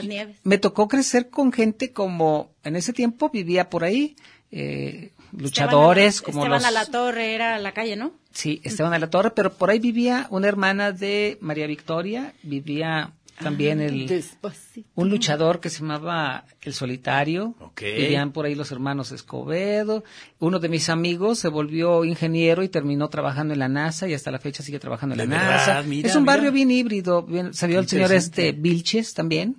me 0.44 0.58
tocó 0.58 0.88
crecer 0.90 1.30
con 1.30 1.52
gente 1.54 1.92
como 1.94 2.52
en 2.66 2.76
ese 2.76 2.92
tiempo 2.94 3.30
vivía 3.30 3.70
por 3.70 3.84
ahí 3.86 4.16
eh, 4.52 5.12
luchadores 5.32 6.16
Esteban, 6.16 6.34
como 6.34 6.44
Esteban 6.44 6.62
los 6.62 6.66
a 6.68 6.72
la 6.72 6.86
torre 6.92 7.34
era 7.34 7.58
la 7.60 7.72
calle, 7.74 7.96
¿no? 7.96 8.12
sí 8.34 8.60
Esteban 8.64 8.94
a 8.94 9.00
la 9.00 9.10
Torre, 9.10 9.32
pero 9.32 9.54
por 9.54 9.70
ahí 9.70 9.80
vivía 9.80 10.28
una 10.30 10.48
hermana 10.48 10.92
de 10.92 11.38
María 11.42 11.68
Victoria, 11.68 12.34
vivía 12.44 13.12
también 13.42 13.80
Ah, 13.82 13.86
el 13.86 14.08
Despacito. 14.08 14.88
un 14.96 15.10
luchador 15.10 15.60
que 15.60 15.70
se 15.70 15.80
llamaba 15.80 16.46
El 16.62 16.74
Solitario. 16.74 17.56
Ok. 17.60 17.82
Vivían 17.82 18.32
por 18.32 18.46
ahí 18.46 18.56
los 18.56 18.72
hermanos 18.72 19.12
Escobedo. 19.12 20.04
Uno 20.40 20.60
de 20.60 20.70
mis 20.70 20.90
amigos 20.90 21.40
se 21.40 21.48
volvió 21.50 22.06
ingeniero 22.06 22.64
y 22.64 22.70
terminó 22.70 23.10
trabajando 23.10 23.54
en 23.54 23.60
la 23.60 23.68
NASA 23.70 24.08
y 24.08 24.14
hasta 24.14 24.32
la 24.32 24.40
fecha 24.40 24.64
sigue 24.64 24.80
trabajando 24.80 25.14
en 25.16 25.20
la 25.30 25.38
NASA. 25.38 25.84
mira, 25.84 26.08
es 26.08 26.16
un 26.16 26.26
barrio 26.26 26.52
bien 26.52 26.72
híbrido. 26.72 27.24
Bien, 27.24 27.54
salió 27.54 27.78
Qué 27.78 27.82
el 27.84 27.90
señor 27.90 28.12
este 28.14 28.52
Vilches 28.54 29.14
también. 29.14 29.58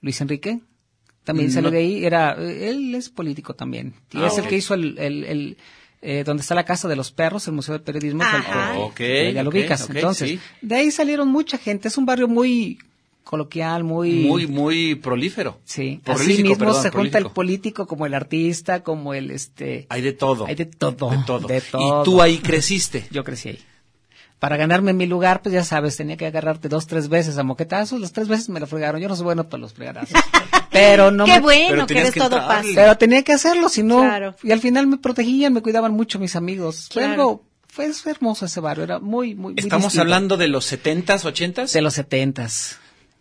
Luis 0.00 0.20
Enrique. 0.20 0.60
También 1.24 1.48
No. 1.48 1.54
salió 1.54 1.70
de 1.70 1.78
ahí. 1.78 2.04
Era, 2.04 2.32
él 2.38 2.94
es 2.94 3.10
político 3.10 3.54
también. 3.54 3.94
Y 4.12 4.18
Ah, 4.18 4.28
es 4.28 4.38
el 4.38 4.44
ok. 4.44 4.48
que 4.50 4.56
hizo 4.56 4.74
el, 4.74 4.96
el, 4.98 5.24
el, 5.24 5.56
eh, 6.00 6.22
donde 6.24 6.40
está 6.40 6.54
la 6.54 6.64
Casa 6.64 6.88
de 6.88 6.96
los 6.96 7.10
Perros, 7.10 7.46
el 7.48 7.52
Museo 7.54 7.74
de 7.74 7.80
Periodismo. 7.80 8.22
el 8.22 8.28
Ajá. 8.28 8.78
Ok, 8.78 9.00
eh, 9.00 9.32
ya 9.34 9.42
lo 9.42 9.50
ok, 9.50 9.54
ubicas. 9.56 9.82
ok, 9.82 9.90
Entonces, 9.96 10.30
sí. 10.30 10.40
de 10.62 10.74
ahí 10.76 10.90
salieron 10.90 11.28
mucha 11.28 11.58
gente. 11.58 11.88
Es 11.88 11.98
un 11.98 12.06
barrio 12.06 12.28
muy 12.28 12.78
coloquial, 13.28 13.84
muy... 13.84 14.24
Muy, 14.24 14.46
muy 14.46 14.94
prolífero. 14.94 15.60
Sí, 15.66 16.00
Prolífico, 16.02 16.32
así 16.32 16.42
mismo 16.42 16.56
perdón, 16.58 16.82
se 16.82 16.90
junta 16.90 17.18
el 17.18 17.26
político 17.26 17.86
como 17.86 18.06
el 18.06 18.14
artista, 18.14 18.82
como 18.82 19.12
el 19.12 19.30
este. 19.30 19.86
Hay 19.90 20.00
de 20.00 20.14
todo. 20.14 20.46
Hay 20.46 20.54
de 20.54 20.64
todo. 20.64 21.10
De 21.10 21.18
todo. 21.26 21.46
de 21.46 21.60
todo. 21.60 22.00
Y 22.00 22.04
tú 22.06 22.22
ahí 22.22 22.38
creciste. 22.38 23.06
Yo 23.10 23.24
crecí 23.24 23.50
ahí. 23.50 23.58
Para 24.38 24.56
ganarme 24.56 24.94
mi 24.94 25.04
lugar, 25.06 25.42
pues 25.42 25.52
ya 25.52 25.62
sabes, 25.62 25.96
tenía 25.98 26.16
que 26.16 26.24
agarrarte 26.24 26.70
dos, 26.70 26.86
tres 26.86 27.10
veces 27.10 27.36
a 27.36 27.42
moquetazos. 27.42 28.00
Las 28.00 28.12
tres 28.12 28.28
veces 28.28 28.48
me 28.48 28.60
lo 28.60 28.66
fregaron. 28.66 28.98
Yo 28.98 29.08
no 29.08 29.14
soy 29.16 29.24
bueno 29.24 29.46
para 29.46 29.60
los 29.60 29.74
fregarazos. 29.74 30.18
Pero 30.70 31.10
no 31.10 31.26
Qué 31.26 31.32
me... 31.32 31.40
bueno 31.40 31.68
pero 31.70 31.80
que 31.86 31.94
tenías 31.94 32.04
eres 32.08 32.14
que 32.14 32.20
todo 32.20 32.46
paz. 32.46 32.64
Pero 32.74 32.96
tenía 32.96 33.22
que 33.24 33.32
hacerlo, 33.34 33.68
si 33.68 33.82
no... 33.82 33.98
Claro. 34.00 34.36
Y 34.42 34.52
al 34.52 34.60
final 34.60 34.86
me 34.86 34.96
protegían, 34.96 35.52
me 35.52 35.60
cuidaban 35.60 35.92
mucho 35.92 36.18
mis 36.18 36.34
amigos. 36.34 36.88
Fue 36.90 37.02
Claro. 37.02 37.12
algo... 37.12 37.44
Fue, 37.68 37.92
fue 37.92 38.12
hermoso 38.12 38.46
ese 38.46 38.60
barrio, 38.60 38.84
era 38.84 38.98
muy, 38.98 39.34
muy, 39.34 39.52
muy 39.52 39.54
Estamos 39.56 39.86
distinto. 39.86 40.02
hablando 40.02 40.36
de 40.36 40.48
los 40.48 40.64
setentas, 40.64 41.24
ochentas. 41.24 41.72
De 41.72 41.82
los 41.82 41.94
setentas. 41.94 42.78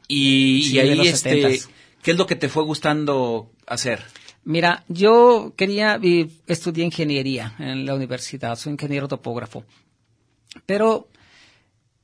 Y, 0.07 0.63
Sí, 0.63 0.75
y 0.75 0.79
ahí, 0.79 0.95
los 0.95 1.07
este. 1.07 1.59
¿qué 2.01 2.11
es 2.11 2.17
lo 2.17 2.25
que 2.25 2.35
te 2.35 2.49
fue 2.49 2.63
gustando 2.63 3.51
hacer? 3.65 4.03
Mira, 4.43 4.85
yo 4.87 5.53
quería, 5.57 5.99
estudié 6.47 6.85
ingeniería 6.85 7.55
en 7.59 7.85
la 7.85 7.95
universidad, 7.95 8.55
soy 8.55 8.71
ingeniero 8.73 9.09
topógrafo, 9.09 9.65
pero 10.65 11.09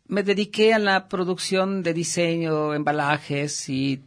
me 0.07 0.24
dediqué 0.24 0.74
a 0.74 0.79
la 0.79 1.07
producción 1.07 1.83
de 1.83 1.93
diseño, 1.93 2.74
embalajes 2.74 3.69
y 3.69 4.01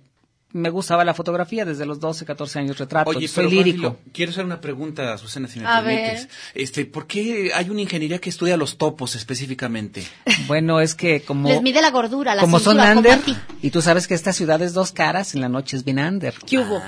me 0.52 0.70
gustaba 0.70 1.04
la 1.04 1.12
fotografía 1.12 1.64
desde 1.64 1.84
los 1.84 2.00
12, 2.00 2.24
14 2.24 2.58
años 2.60 2.78
retrato. 2.78 3.10
Oye, 3.10 3.28
soy 3.28 3.46
pero, 3.48 3.56
lírico. 3.56 3.98
Quiero 4.12 4.30
hacer 4.30 4.44
una 4.44 4.60
pregunta, 4.60 5.16
Susana, 5.18 5.48
si 5.48 5.60
me 5.60 5.66
A 5.66 5.82
permites. 5.82 6.28
ver. 6.28 6.28
Este, 6.54 6.86
¿por 6.86 7.06
qué 7.06 7.50
hay 7.54 7.68
una 7.68 7.80
ingeniería 7.82 8.18
que 8.18 8.30
estudia 8.30 8.56
los 8.56 8.78
topos 8.78 9.16
específicamente? 9.16 10.06
Bueno, 10.46 10.80
es 10.80 10.94
que 10.94 11.20
como, 11.22 11.48
Les 11.48 11.62
mide 11.62 11.80
la 11.82 11.90
gordura, 11.90 12.34
la 12.34 12.42
como 12.42 12.58
son 12.58 12.76
cintura, 12.76 12.96
under, 12.96 13.12
a 13.36 13.46
y 13.62 13.70
tú 13.70 13.82
sabes 13.82 14.06
que 14.06 14.14
esta 14.14 14.32
ciudad 14.32 14.62
es 14.62 14.72
dos 14.72 14.92
caras, 14.92 15.34
en 15.34 15.40
la 15.40 15.48
noche 15.48 15.76
es 15.76 15.84
bien 15.84 15.98
under. 15.98 16.34
¿Qué 16.46 16.58
hubo? 16.58 16.80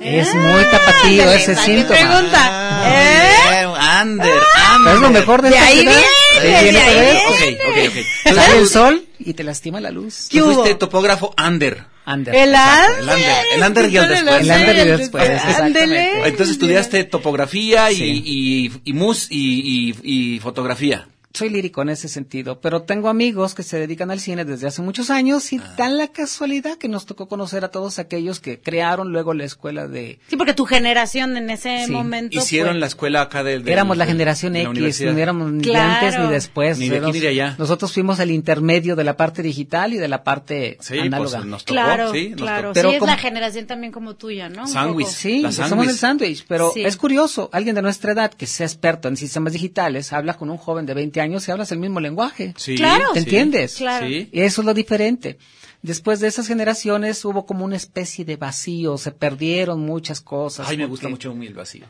Es 0.00 0.34
muy 0.34 0.64
tapatío 0.64 1.22
Ándale, 1.22 1.36
ese 1.36 1.54
¿para 1.54 1.66
qué 1.66 1.72
síntoma. 1.74 1.98
pregunta? 1.98 2.82
¿Eh? 2.86 3.64
Ah, 3.80 4.02
Under, 4.04 4.32
Pero 4.84 4.94
es 4.96 5.00
lo 5.00 5.10
mejor 5.10 5.42
de, 5.42 5.50
De 5.50 5.56
esta 5.56 5.66
ahí 5.66 5.78
ciudad. 5.80 5.94
viene, 6.42 6.62
de 6.62 6.72
todo 6.72 6.82
ahí 6.82 7.16
eso. 7.16 7.28
Ok, 7.28 7.58
ok, 7.68 7.78
ok. 7.88 8.34
Sale 8.36 8.58
el 8.58 8.68
sol 8.68 9.04
y 9.18 9.34
te 9.34 9.44
lastima 9.44 9.80
la 9.80 9.90
luz. 9.90 10.28
¿Qué 10.30 10.38
Tú 10.38 10.52
fuiste 10.52 10.74
topógrafo 10.76 11.34
under. 11.44 11.84
Under. 12.06 12.34
El 12.34 12.50
Exacto, 12.50 12.94
el 13.00 13.08
under, 13.08 13.44
el 13.54 13.62
under 13.62 13.88
y 13.90 13.96
el 13.96 14.08
después. 14.08 14.40
El 14.40 14.50
under 14.50 14.76
y 14.76 14.80
el 14.80 14.98
después, 14.98 15.28
exactamente. 15.30 16.12
Entonces 16.28 16.50
estudiaste 16.50 17.04
topografía 17.04 17.90
y, 17.90 17.96
Sí. 17.96 18.22
y, 18.24 18.72
y 18.84 18.92
mus 18.92 19.26
y, 19.30 19.94
y, 20.02 20.34
y 20.36 20.38
fotografía. 20.40 21.08
Soy 21.34 21.50
lírico 21.50 21.82
en 21.82 21.90
ese 21.90 22.08
sentido, 22.08 22.60
pero 22.60 22.82
tengo 22.82 23.08
amigos 23.10 23.54
que 23.54 23.62
se 23.62 23.78
dedican 23.78 24.10
al 24.10 24.18
cine 24.18 24.46
desde 24.46 24.66
hace 24.66 24.80
muchos 24.80 25.10
años 25.10 25.52
y 25.52 25.60
dan 25.76 25.98
la 25.98 26.08
casualidad 26.08 26.78
que 26.78 26.88
nos 26.88 27.04
tocó 27.04 27.28
conocer 27.28 27.64
a 27.64 27.70
todos 27.70 27.98
aquellos 27.98 28.40
que 28.40 28.60
crearon 28.60 29.12
luego 29.12 29.34
la 29.34 29.44
escuela 29.44 29.86
de... 29.86 30.18
Sí, 30.28 30.36
porque 30.36 30.54
tu 30.54 30.64
generación 30.64 31.36
en 31.36 31.50
ese 31.50 31.84
Sí. 31.84 31.92
momento. 31.92 32.38
Hicieron 32.38 32.72
fue- 32.72 32.80
la 32.80 32.86
escuela 32.86 33.20
acá 33.20 33.44
del... 33.44 33.62
del- 33.62 33.72
éramos 33.74 33.98
la 33.98 34.06
generación 34.06 34.54
de 34.54 34.62
X, 34.62 35.02
no 35.02 35.18
éramos 35.18 35.52
ni 35.52 35.62
Claro. 35.64 36.06
antes 36.06 36.18
ni 36.18 36.30
después. 36.32 36.78
Ni 36.78 36.88
de 36.88 36.96
aquí 36.98 37.12
ni 37.12 37.20
de 37.20 37.28
allá. 37.28 37.54
Nosotros 37.58 37.92
fuimos 37.92 38.18
el 38.20 38.30
intermedio 38.30 38.96
de 38.96 39.04
la 39.04 39.16
parte 39.16 39.42
digital 39.42 39.92
y 39.92 39.98
de 39.98 40.08
la 40.08 40.24
parte 40.24 40.78
Sí, 40.80 40.98
análoga. 40.98 41.38
pues 41.38 41.44
nos 41.46 41.64
tocó, 41.66 41.74
Claro, 41.74 42.12
sí, 42.12 42.30
nos 42.30 42.40
claro. 42.40 42.62
tocó. 42.68 42.74
Pero 42.74 42.88
sí, 42.88 42.94
es 42.94 43.00
como- 43.00 43.12
la 43.12 43.18
generación 43.18 43.66
también 43.66 43.92
como 43.92 44.16
tuya, 44.16 44.48
¿no? 44.48 44.66
Sándwich. 44.66 45.06
Sí, 45.08 45.44
somos 45.52 45.86
el 45.88 45.94
sándwich, 45.94 46.46
pero 46.48 46.70
Sí. 46.72 46.84
es 46.84 46.96
curioso, 46.96 47.50
alguien 47.52 47.74
de 47.76 47.82
nuestra 47.82 48.12
edad 48.12 48.32
que 48.32 48.46
sea 48.46 48.66
experto 48.66 49.08
en 49.08 49.16
sistemas 49.18 49.52
digitales 49.52 50.12
habla 50.14 50.34
con 50.34 50.48
un 50.50 50.56
joven 50.56 50.86
de 50.86 50.94
20 50.94 51.18
años 51.20 51.27
y 51.48 51.50
hablas 51.50 51.70
el 51.72 51.78
mismo 51.78 52.00
lenguaje. 52.00 52.54
Sí, 52.56 52.76
Claro. 52.76 53.04
¿Te 53.12 53.20
sí. 53.20 53.26
entiendes? 53.26 53.74
Claro. 53.76 54.06
Sí. 54.06 54.28
Y 54.32 54.40
eso 54.40 54.62
es 54.62 54.66
lo 54.66 54.74
diferente. 54.74 55.38
Después 55.82 56.18
de 56.20 56.26
esas 56.28 56.48
generaciones 56.48 57.24
hubo 57.24 57.46
como 57.46 57.64
una 57.64 57.76
especie 57.76 58.24
de 58.24 58.36
vacío, 58.36 58.98
se 58.98 59.12
perdieron 59.12 59.80
muchas 59.80 60.20
cosas. 60.20 60.68
Ay, 60.68 60.76
me 60.76 60.86
gusta 60.86 61.08
mucho 61.08 61.30
el 61.32 61.54
vacío. 61.54 61.86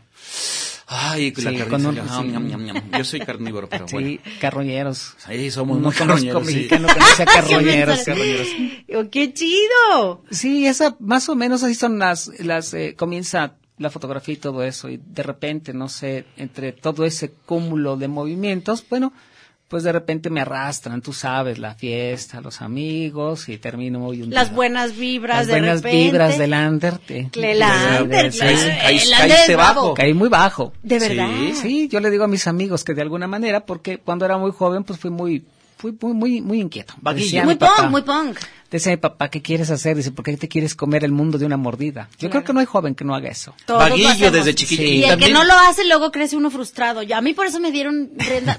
Ay, 0.90 1.32
la 1.36 1.50
Sí, 1.50 1.56
carne. 1.58 1.66
con 1.70 1.86
un- 1.86 1.94
sí. 1.96 2.00
sí. 2.00 2.28
Ñam, 2.32 2.48
ñam, 2.48 2.64
ñam. 2.64 2.90
Yo 2.96 3.04
soy 3.04 3.20
carnívoro, 3.20 3.68
pero 3.68 3.86
bueno. 3.92 4.08
Sí, 4.08 4.20
carroñeros. 4.40 5.16
Ahí 5.26 5.50
somos 5.50 5.78
no 5.80 5.90
carroñeros, 5.92 6.46
sí. 6.46 6.54
mexicano 6.54 6.88
que 6.88 6.98
no 7.00 7.06
sea 7.06 7.26
carroñeros. 7.26 7.98
Qué 7.98 8.04
carroñeros. 8.06 8.48
Oh, 8.94 9.10
¡Qué 9.10 9.32
chido! 9.34 10.24
Sí, 10.30 10.66
esa, 10.66 10.96
más 10.98 11.28
o 11.28 11.34
menos 11.34 11.62
así 11.62 11.74
son 11.74 11.98
las, 11.98 12.30
las, 12.40 12.72
eh, 12.72 12.94
comienza 12.96 13.56
la 13.76 13.90
fotografía 13.90 14.34
y 14.34 14.38
todo 14.38 14.64
eso, 14.64 14.88
y 14.88 14.96
de 14.96 15.22
repente, 15.22 15.72
no 15.74 15.88
sé, 15.88 16.24
entre 16.36 16.72
todo 16.72 17.04
ese 17.04 17.30
cúmulo 17.30 17.96
de 17.96 18.08
movimientos, 18.08 18.84
bueno, 18.88 19.12
pues 19.68 19.82
de 19.84 19.92
repente 19.92 20.30
me 20.30 20.40
arrastran, 20.40 21.02
tú 21.02 21.12
sabes, 21.12 21.58
la 21.58 21.74
fiesta, 21.74 22.40
los 22.40 22.62
amigos 22.62 23.48
y 23.50 23.58
termino 23.58 23.98
muy 23.98 24.22
un 24.22 24.30
Las 24.30 24.50
buenas 24.52 24.96
vibras 24.96 25.36
las 25.38 25.46
de 25.46 25.52
buenas 25.52 25.82
repente. 25.82 26.04
vibras 26.04 26.38
del 26.38 26.54
Ander. 26.54 26.98
te- 26.98 27.28
El 27.34 27.44
El 29.04 29.10
caíste 29.10 29.56
bajo. 29.56 29.94
Caí 29.94 30.14
muy 30.14 30.28
bajo. 30.28 30.72
De 30.82 30.98
verdad. 30.98 31.28
Sí, 31.52 31.54
Sí, 31.54 31.88
yo 31.88 32.00
le 32.00 32.10
digo 32.10 32.24
a 32.24 32.28
mis 32.28 32.46
amigos 32.46 32.82
que 32.82 32.94
de 32.94 33.02
alguna 33.02 33.26
manera, 33.26 33.66
porque 33.66 33.98
cuando 33.98 34.24
era 34.24 34.38
muy 34.38 34.52
joven, 34.52 34.84
pues 34.84 34.98
fui 34.98 35.10
muy, 35.10 35.44
fui 35.78 35.96
muy, 36.00 36.12
muy, 36.12 36.40
muy 36.42 36.60
inquieto. 36.60 36.94
Vaguillo. 37.00 37.24
Decía 37.24 37.44
Muy 37.44 37.54
papá- 37.56 37.76
punk, 37.82 37.90
muy 37.90 38.02
punk. 38.02 38.38
Decía 38.70 38.92
mi 38.92 38.98
papá, 38.98 39.30
¿qué 39.30 39.40
quieres 39.40 39.70
hacer? 39.70 39.96
Dice, 39.96 40.10
¿por 40.12 40.26
qué 40.26 40.36
te 40.36 40.46
quieres 40.46 40.74
comer 40.74 41.02
el 41.02 41.10
mundo 41.10 41.38
de 41.38 41.46
una 41.46 41.56
mordida? 41.56 42.10
Yo 42.18 42.28
creo 42.28 42.44
que 42.44 42.52
no 42.52 42.60
hay 42.60 42.66
joven 42.66 42.94
que 42.94 43.02
no 43.02 43.14
haga 43.14 43.30
eso. 43.30 43.54
Todos 43.64 43.82
lo 43.88 43.88
Vaguillo 43.96 44.30
desde 44.30 44.54
chiquito. 44.54 44.82
Sí. 44.82 44.88
Y, 44.88 45.02
el 45.04 45.08
también- 45.10 45.28
que 45.30 45.32
no 45.34 45.42
lo 45.44 45.54
hace, 45.54 45.86
luego 45.86 46.12
crece 46.12 46.36
uno 46.36 46.50
frustrado. 46.50 47.02
Yo, 47.02 47.16
a 47.16 47.22
mí 47.22 47.32
por 47.32 47.46
eso 47.46 47.60
me 47.60 47.72
dieron, 47.72 48.10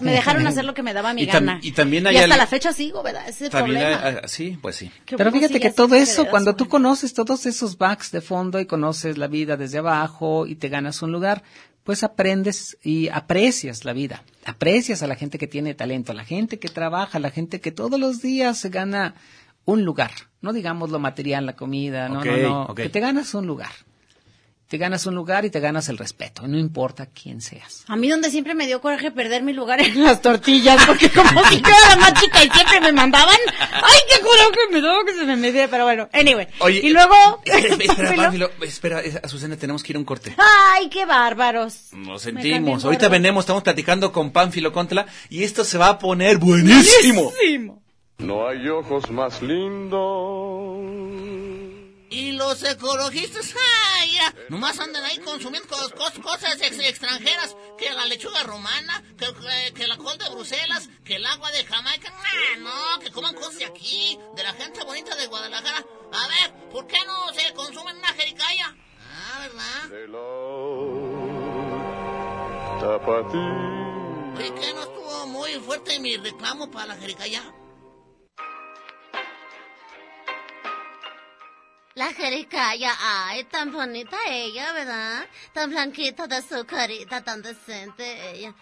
me 0.01 0.11
dejaron 0.11 0.47
hacer 0.47 0.65
lo 0.65 0.73
que 0.73 0.81
me 0.81 0.95
daba 0.95 1.13
mi 1.13 1.21
Y 1.23 1.27
tam- 1.27 1.33
gana. 1.33 1.59
y 1.61 1.73
también 1.73 2.07
hay 2.07 2.15
Y 2.15 2.17
hasta 2.17 2.33
al- 2.33 2.39
la 2.39 2.47
fecha 2.47 2.73
sigo, 2.73 3.03
¿verdad? 3.03 3.21
Ese 3.29 3.31
es 3.31 3.41
el 3.41 3.49
También, 3.51 3.81
problema. 3.99 4.19
ah, 4.23 4.27
sí, 4.27 4.57
pues 4.59 4.77
sí. 4.77 4.89
Pero 5.15 5.31
fíjate 5.31 5.59
que 5.59 5.69
todo 5.69 5.93
eso, 5.93 6.25
cuando 6.25 6.55
tú 6.55 6.67
conoces 6.67 7.13
todos 7.13 7.45
esos 7.45 7.77
backs 7.77 8.09
de 8.11 8.21
fondo 8.21 8.59
y 8.59 8.65
conoces 8.65 9.19
la 9.19 9.27
vida 9.27 9.57
desde 9.57 9.77
abajo 9.77 10.47
y 10.47 10.55
te 10.55 10.69
ganas 10.69 11.03
un 11.03 11.11
lugar, 11.11 11.43
pues 11.89 12.03
aprendes 12.03 12.77
y 12.83 13.07
aprecias 13.07 13.83
la 13.83 13.93
vida. 13.93 14.21
Aprecias 14.45 15.01
a 15.01 15.07
la 15.07 15.15
gente 15.15 15.39
que 15.39 15.47
tiene 15.47 15.73
talento, 15.73 16.11
a 16.11 16.15
la 16.15 16.23
gente 16.23 16.59
que 16.59 16.67
trabaja, 16.67 17.17
a 17.17 17.19
la 17.19 17.31
gente 17.31 17.61
que 17.61 17.71
todos 17.71 17.99
los 17.99 18.21
días 18.21 18.59
se 18.59 18.69
gana 18.69 19.15
un 19.65 19.85
lugar. 19.85 20.11
No 20.39 20.53
digamos 20.53 20.91
lo 20.91 20.99
material, 20.99 21.47
la 21.47 21.55
comida, 21.55 22.07
no, 22.07 22.23
no, 22.23 22.67
no. 22.67 22.75
Que 22.75 22.89
te 22.89 22.99
ganas 22.99 23.33
un 23.33 23.47
lugar. 23.47 23.71
Te 24.69 24.77
ganas 24.77 25.07
un 25.07 25.15
lugar 25.15 25.45
y 25.45 25.49
te 25.49 25.59
ganas 25.59 25.89
el 25.89 25.97
respeto, 25.97 26.47
no 26.47 26.55
importa 26.55 27.07
quién 27.07 27.41
seas. 27.41 27.83
A 27.87 27.95
mí 27.95 28.07
donde 28.07 28.29
siempre 28.29 28.53
me 28.53 28.67
dio 28.67 28.81
coraje 28.81 29.09
perder 29.09 29.41
mi 29.41 29.51
lugar 29.51 29.81
en 29.81 30.03
las 30.03 30.21
tortillas, 30.21 30.85
porque 30.87 31.09
como 31.09 31.43
si 31.45 31.55
yo 31.59 31.67
era 31.67 31.89
la 31.89 31.95
más 31.95 32.13
chica 32.21 32.43
y 32.43 32.49
siempre 32.51 32.79
me 32.79 32.91
mandaban, 32.91 33.35
ay, 33.59 33.99
qué 34.07 34.21
coraje 34.21 34.59
me 34.71 34.79
daba 34.79 35.03
que 35.05 35.13
se 35.15 35.25
me 35.25 35.35
medía, 35.37 35.67
pero 35.71 35.85
bueno, 35.85 36.07
anyway. 36.13 36.47
Oye, 36.59 36.81
y 36.83 36.91
luego, 36.91 37.15
Espera, 37.45 37.75
espera, 37.83 38.15
Pánfilo, 38.15 38.51
espera, 38.61 39.01
Azucena, 39.23 39.57
tenemos 39.57 39.81
que 39.81 39.91
ir 39.91 39.95
a 39.95 39.99
un 39.99 40.05
corte. 40.05 40.35
ay, 40.37 40.87
qué 40.89 41.03
bárbaros. 41.07 41.87
Nos 41.93 42.21
sentimos. 42.21 42.85
Ahorita 42.85 43.05
gordo. 43.05 43.11
venemos, 43.13 43.45
estamos 43.45 43.63
platicando 43.63 44.11
con 44.11 44.29
Pánfilo 44.29 44.71
Contla 44.71 45.07
y 45.31 45.45
esto 45.45 45.63
se 45.63 45.79
va 45.79 45.89
a 45.89 45.97
poner 45.97 46.37
buenísimo. 46.37 47.31
Buenísimo. 47.31 47.81
No 48.19 48.47
hay 48.47 48.67
ojos 48.67 49.09
más 49.09 49.41
lindos. 49.41 50.78
Y 52.11 52.31
los 52.31 52.63
ecologistas, 52.63 53.53
ay, 53.99 54.13
ya, 54.15 54.33
nomás 54.49 54.79
andan 54.79 55.03
ahí 55.05 55.19
consumiendo 55.19 55.67
cos- 55.69 55.93
cos- 55.93 56.19
cosas 56.23 56.59
ex- 56.61 56.79
extranjeras, 56.79 57.55
que 57.77 57.91
la 57.91 58.05
lechuga 58.05 58.41
romana, 58.43 59.03
que, 59.17 59.27
que- 59.27 59.73
que 59.75 59.85
la 59.87 59.95
col 59.97 60.17
de 60.17 60.27
Bruselas, 60.29 60.89
que 61.05 61.17
el 61.17 61.25
agua 61.27 61.51
de 61.51 61.63
Jamaica, 61.65 62.09
nah, 62.11 62.57
no, 62.61 62.99
que 62.99 63.11
coman 63.11 63.35
cosas 63.35 63.59
de 63.59 63.65
aquí, 63.65 64.17
de 64.35 64.41
la 64.43 64.53
gente 64.53 64.83
bonita 64.83 65.15
de 65.15 65.27
Guadalajara. 65.27 65.85
A 66.11 66.27
ver, 66.27 66.69
¿por 66.71 66.87
qué 66.87 66.97
no 67.05 67.31
se 67.33 67.53
consumen 67.53 67.97
una 67.97 68.07
jericaya? 68.13 68.75
Ah, 69.11 69.39
¿verdad? 69.41 69.89
Oye, 74.37 74.53
que 74.55 74.73
no 74.73 74.81
estuvo 74.81 75.25
muy 75.27 75.53
fuerte 75.59 75.99
mi 75.99 76.17
reclamo 76.17 76.71
para 76.71 76.87
la 76.87 76.95
jericaya. 76.95 77.43
La 81.99 82.13
jericaya, 82.13 82.93
ay, 82.97 83.43
tan 83.43 83.73
bonita 83.73 84.15
ella, 84.25 84.71
¿verdad? 84.71 85.25
Tan 85.51 85.69
blanquita 85.69 86.27
de 86.27 86.41
su 86.41 86.65
carita, 86.65 87.21
tan 87.21 87.41
decente 87.41 88.31
ella. 88.31 88.53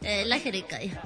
Eh, 0.00 0.24
la 0.26 0.38
jericaya. 0.38 1.02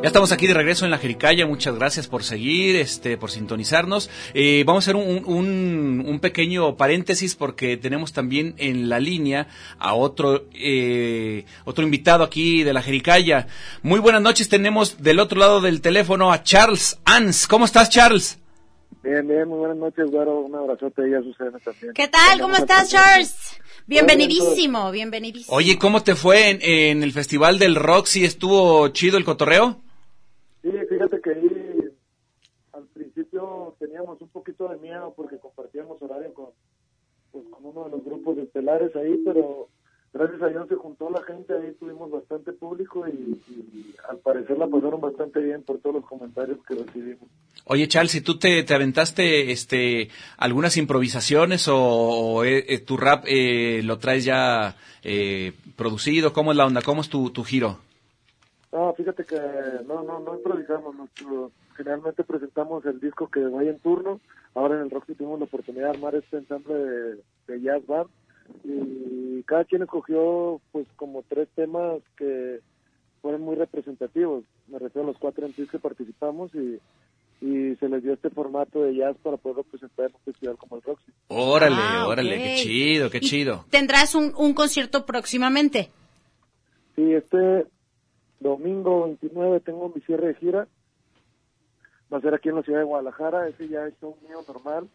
Ya 0.00 0.06
estamos 0.06 0.30
aquí 0.30 0.46
de 0.46 0.54
regreso 0.54 0.84
en 0.84 0.92
la 0.92 0.98
Jericaya, 0.98 1.44
muchas 1.44 1.74
gracias 1.74 2.06
por 2.06 2.22
seguir, 2.22 2.76
este, 2.76 3.16
por 3.18 3.32
sintonizarnos. 3.32 4.08
Eh, 4.32 4.62
vamos 4.64 4.86
a 4.86 4.92
hacer 4.92 4.96
un, 4.96 5.24
un- 5.26 6.04
un 6.06 6.20
pequeño 6.20 6.76
paréntesis 6.76 7.34
porque 7.34 7.76
tenemos 7.76 8.12
también 8.12 8.54
en 8.58 8.88
la 8.88 9.00
línea 9.00 9.48
a 9.80 9.94
otro, 9.94 10.44
eh, 10.54 11.44
otro 11.64 11.82
invitado 11.84 12.22
aquí 12.22 12.62
de 12.62 12.72
la 12.72 12.80
Jericaya. 12.80 13.48
Muy 13.82 13.98
buenas 13.98 14.22
noches, 14.22 14.48
tenemos 14.48 15.02
del 15.02 15.18
otro 15.18 15.40
lado 15.40 15.60
del 15.60 15.80
teléfono 15.80 16.30
a 16.32 16.44
Charles 16.44 17.00
Ans. 17.04 17.48
¿Cómo 17.48 17.64
estás, 17.64 17.90
Charles? 17.90 18.38
Bien, 19.02 19.26
bien, 19.26 19.48
muy 19.48 19.58
buenas 19.58 19.78
noches, 19.78 20.08
Güero. 20.12 20.40
Un 20.42 20.54
abrazote 20.54 21.08
y 21.10 21.14
a 21.14 21.22
Susana 21.22 21.58
también. 21.58 21.92
¿Qué 21.94 22.06
tal? 22.06 22.40
¿Cómo 22.40 22.54
estás, 22.54 22.88
Charles? 22.90 23.34
Bienvenidísimo, 23.88 24.92
bienvenidísimo. 24.92 25.56
Oye, 25.56 25.76
¿cómo 25.76 26.04
te 26.04 26.14
fue 26.14 26.50
en, 26.50 26.58
en 26.62 27.02
el 27.02 27.10
Festival 27.12 27.58
del 27.58 27.74
Roxy? 27.74 28.24
¿Estuvo 28.24 28.86
chido 28.90 29.18
el 29.18 29.24
cotorreo? 29.24 29.80
Sí, 30.60 30.70
fíjate 30.90 31.20
que 31.22 31.30
ahí 31.30 31.48
al 32.72 32.84
principio 32.92 33.76
teníamos 33.78 34.20
un 34.20 34.28
poquito 34.48 34.68
de 34.68 34.78
miedo 34.78 35.12
porque 35.14 35.38
compartíamos 35.38 36.00
horario 36.02 36.32
con, 36.32 36.46
pues, 37.32 37.44
con 37.50 37.64
uno 37.64 37.84
de 37.84 37.90
los 37.90 38.04
grupos 38.04 38.38
estelares 38.38 38.94
ahí, 38.96 39.20
pero 39.24 39.68
gracias 40.12 40.40
a 40.42 40.48
Dios 40.48 40.68
se 40.68 40.74
juntó 40.76 41.10
la 41.10 41.22
gente, 41.22 41.52
ahí 41.52 41.72
tuvimos 41.78 42.10
bastante 42.10 42.52
público 42.52 43.06
y, 43.06 43.40
y 43.50 43.94
al 44.08 44.18
parecer 44.18 44.56
la 44.56 44.66
pasaron 44.66 45.00
bastante 45.00 45.40
bien 45.40 45.62
por 45.62 45.78
todos 45.78 45.96
los 45.96 46.06
comentarios 46.06 46.58
que 46.66 46.74
recibimos. 46.76 47.28
Oye, 47.66 47.86
Charles, 47.88 48.14
¿y 48.14 48.20
tú 48.22 48.38
te, 48.38 48.62
te 48.62 48.74
aventaste 48.74 49.52
este, 49.52 50.08
algunas 50.38 50.76
improvisaciones 50.76 51.68
o, 51.68 51.76
o, 51.76 52.44
eh, 52.44 52.64
eh, 52.68 52.78
tu 52.78 52.96
rap 52.96 53.24
eh, 53.26 53.82
lo 53.84 53.98
traes 53.98 54.24
ya 54.24 54.76
eh, 55.02 55.52
producido? 55.76 56.32
¿Cómo 56.32 56.52
es 56.52 56.56
la 56.56 56.66
onda? 56.66 56.80
¿Cómo 56.82 57.02
es 57.02 57.10
tu, 57.10 57.30
tu 57.30 57.44
giro? 57.44 57.78
No, 58.72 58.94
fíjate 58.94 59.24
que 59.24 59.38
no, 59.86 60.02
no, 60.02 60.20
no 60.20 60.34
improvisamos. 60.36 60.94
Nuestro, 60.94 61.50
generalmente 61.78 62.24
presentamos 62.24 62.84
el 62.84 63.00
disco 63.00 63.30
que 63.30 63.40
vaya 63.40 63.70
en 63.70 63.78
turno. 63.78 64.20
Ahora 64.54 64.74
en 64.76 64.82
el 64.82 64.90
Roxy 64.90 65.14
tuvimos 65.14 65.38
la 65.38 65.46
oportunidad 65.46 65.84
de 65.84 65.90
armar 65.96 66.14
este 66.16 66.36
ensamble 66.36 66.74
de, 66.74 67.14
de 67.46 67.60
jazz 67.62 67.86
band 67.86 68.10
y 68.64 69.42
cada 69.44 69.64
quien 69.64 69.82
escogió 69.82 70.60
pues 70.72 70.86
como 70.96 71.22
tres 71.28 71.48
temas 71.54 72.00
que 72.16 72.60
fueron 73.22 73.40
muy 73.42 73.56
representativos. 73.56 74.44
Me 74.68 74.78
refiero 74.78 75.08
a 75.08 75.12
los 75.12 75.18
cuatro 75.18 75.46
MCs 75.48 75.70
que 75.70 75.78
participamos 75.78 76.50
y, 76.54 76.78
y 77.44 77.76
se 77.76 77.88
les 77.88 78.02
dio 78.02 78.12
este 78.14 78.30
formato 78.30 78.82
de 78.82 78.96
jazz 78.96 79.16
para 79.22 79.36
poderlo 79.36 79.62
presentar 79.64 80.06
en 80.06 80.14
un 80.14 80.20
festival 80.22 80.56
como 80.56 80.76
el 80.76 80.82
Roxy. 80.82 81.12
Órale, 81.28 81.76
Ah, 81.78 82.06
órale, 82.08 82.36
ok. 82.36 82.42
qué 82.42 82.54
chido, 82.56 83.10
qué 83.10 83.18
¿Y 83.18 83.20
chido. 83.20 83.64
Tendrás 83.70 84.14
un, 84.14 84.32
un 84.36 84.54
concierto 84.54 85.06
próximamente. 85.06 85.90
Sí, 86.96 87.12
este 87.12 87.66
domingo 88.40 89.04
29 89.04 89.60
tengo 89.60 89.92
mi 89.94 90.00
cierre 90.02 90.28
de 90.28 90.34
gira. 90.34 90.68
Va 92.12 92.18
a 92.18 92.20
ser 92.20 92.34
aquí 92.34 92.48
en 92.48 92.56
la 92.56 92.62
ciudad 92.62 92.80
de 92.80 92.84
Guadalajara. 92.84 93.48
Ese 93.48 93.68
ya 93.68 93.86
es 93.86 93.94
un 94.00 94.14
mío 94.26 94.40
normal, 94.46 94.88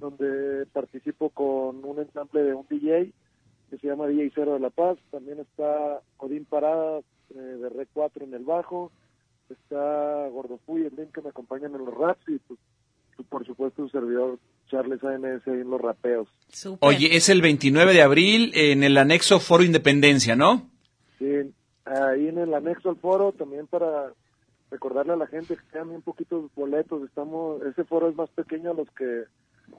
donde 0.00 0.66
participo 0.72 1.30
con 1.30 1.84
un 1.84 1.98
ensamble 1.98 2.42
de 2.42 2.54
un 2.54 2.66
DJ 2.68 3.12
que 3.70 3.78
se 3.78 3.86
llama 3.86 4.06
DJ 4.06 4.32
Cero 4.34 4.54
de 4.54 4.60
La 4.60 4.70
Paz. 4.70 4.98
También 5.10 5.40
está 5.40 6.00
Odín 6.18 6.44
Parada 6.44 7.00
eh, 7.30 7.34
de 7.34 7.68
Red 7.68 7.88
4 7.92 8.24
en 8.24 8.34
el 8.34 8.44
bajo. 8.44 8.90
Está 9.48 10.28
Gordo 10.28 10.58
Puy, 10.64 10.82
el 10.82 10.96
Link 10.96 11.12
que 11.12 11.22
me 11.22 11.28
acompañan 11.28 11.74
en 11.74 11.84
los 11.84 11.94
raps 11.94 12.28
y 12.28 12.38
pues, 12.38 12.58
por 13.28 13.46
supuesto 13.46 13.84
su 13.84 13.90
servidor 13.90 14.38
Charles 14.68 15.02
ANS 15.04 15.46
ahí 15.46 15.60
en 15.60 15.70
los 15.70 15.80
rapeos. 15.80 16.28
Súper. 16.48 16.88
Oye, 16.88 17.16
es 17.16 17.28
el 17.28 17.42
29 17.42 17.92
de 17.92 18.02
abril 18.02 18.50
en 18.54 18.82
el 18.82 18.98
anexo 18.98 19.38
Foro 19.38 19.62
Independencia, 19.62 20.34
¿no? 20.34 20.68
Sí, 21.18 21.54
ahí 21.84 22.28
en 22.28 22.38
el 22.38 22.52
anexo 22.52 22.90
al 22.90 22.96
foro 22.96 23.32
también 23.32 23.66
para 23.66 24.12
recordarle 24.70 25.12
a 25.12 25.16
la 25.16 25.26
gente 25.26 25.56
que 25.56 25.62
sean 25.72 25.88
bien 25.88 26.02
poquitos 26.02 26.52
boletos. 26.54 27.02
Estamos, 27.04 27.62
ese 27.62 27.84
foro 27.84 28.08
es 28.08 28.16
más 28.16 28.30
pequeño 28.30 28.70
a 28.70 28.74
los 28.74 28.90
que 28.90 29.24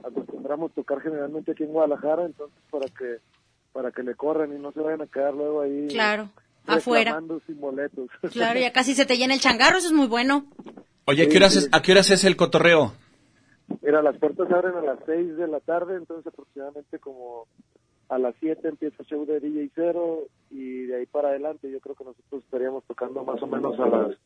acostumbramos 0.03 0.71
tocar 0.73 1.01
generalmente 1.01 1.51
aquí 1.51 1.63
en 1.63 1.71
Guadalajara, 1.71 2.25
entonces 2.25 2.57
para 2.69 2.87
que 2.87 3.17
para 3.73 3.91
que 3.91 4.01
le 4.01 4.15
corran 4.15 4.51
y 4.55 4.59
no 4.59 4.71
se 4.71 4.81
vayan 4.81 5.01
a 5.03 5.07
quedar 5.07 5.35
luego 5.35 5.61
ahí 5.61 5.87
Claro, 5.89 6.29
afuera. 6.65 7.21
sin 7.45 7.59
boletos. 7.59 8.09
Claro, 8.31 8.59
ya 8.59 8.73
casi 8.73 8.95
se 8.95 9.05
te 9.05 9.17
llena 9.17 9.35
el 9.35 9.39
changarro, 9.39 9.77
eso 9.77 9.87
es 9.87 9.93
muy 9.93 10.07
bueno. 10.07 10.45
Oye, 11.05 11.23
¿a 11.23 11.29
qué 11.29 11.37
horas 11.37 11.55
es, 11.55 11.69
a 11.71 11.81
qué 11.81 11.91
horas 11.91 12.09
es 12.09 12.23
el 12.23 12.35
cotorreo? 12.35 12.93
Mira, 13.81 14.01
las 14.01 14.17
puertas 14.17 14.49
abren 14.51 14.75
a 14.75 14.81
las 14.81 14.99
6 15.05 15.37
de 15.37 15.47
la 15.47 15.59
tarde, 15.59 15.95
entonces 15.95 16.25
aproximadamente 16.25 16.97
como 16.99 17.45
a 18.09 18.17
las 18.17 18.33
7 18.39 18.67
empieza 18.67 18.95
el 18.99 19.05
show 19.07 19.25
de 19.25 19.39
DJ 19.39 19.69
Cero 19.75 20.23
y 20.49 20.85
de 20.85 20.95
ahí 20.97 21.05
para 21.05 21.29
adelante 21.29 21.69
yo 21.69 21.79
creo 21.79 21.95
que 21.95 22.05
nosotros 22.05 22.43
estaríamos 22.43 22.83
tocando 22.85 23.23
más 23.23 23.41
o 23.43 23.47
menos 23.47 23.77
a 23.79 23.85
las 23.87 24.17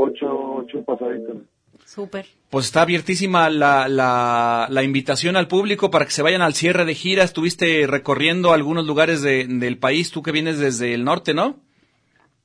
8, 0.00 0.26
8 0.30 0.84
pasaditas. 0.84 1.36
Súper. 1.84 2.26
Pues 2.50 2.66
está 2.66 2.82
abiertísima 2.82 3.50
la, 3.50 3.88
la, 3.88 4.66
la 4.70 4.82
invitación 4.82 5.36
al 5.36 5.48
público 5.48 5.90
para 5.90 6.04
que 6.04 6.10
se 6.12 6.22
vayan 6.22 6.42
al 6.42 6.54
cierre 6.54 6.84
de 6.84 6.94
gira. 6.94 7.24
Estuviste 7.24 7.86
recorriendo 7.86 8.52
algunos 8.52 8.86
lugares 8.86 9.22
de- 9.22 9.46
del 9.48 9.78
país, 9.78 10.10
tú 10.10 10.22
que 10.22 10.32
vienes 10.32 10.58
desde 10.58 10.94
el 10.94 11.04
norte, 11.04 11.34
¿no? 11.34 11.56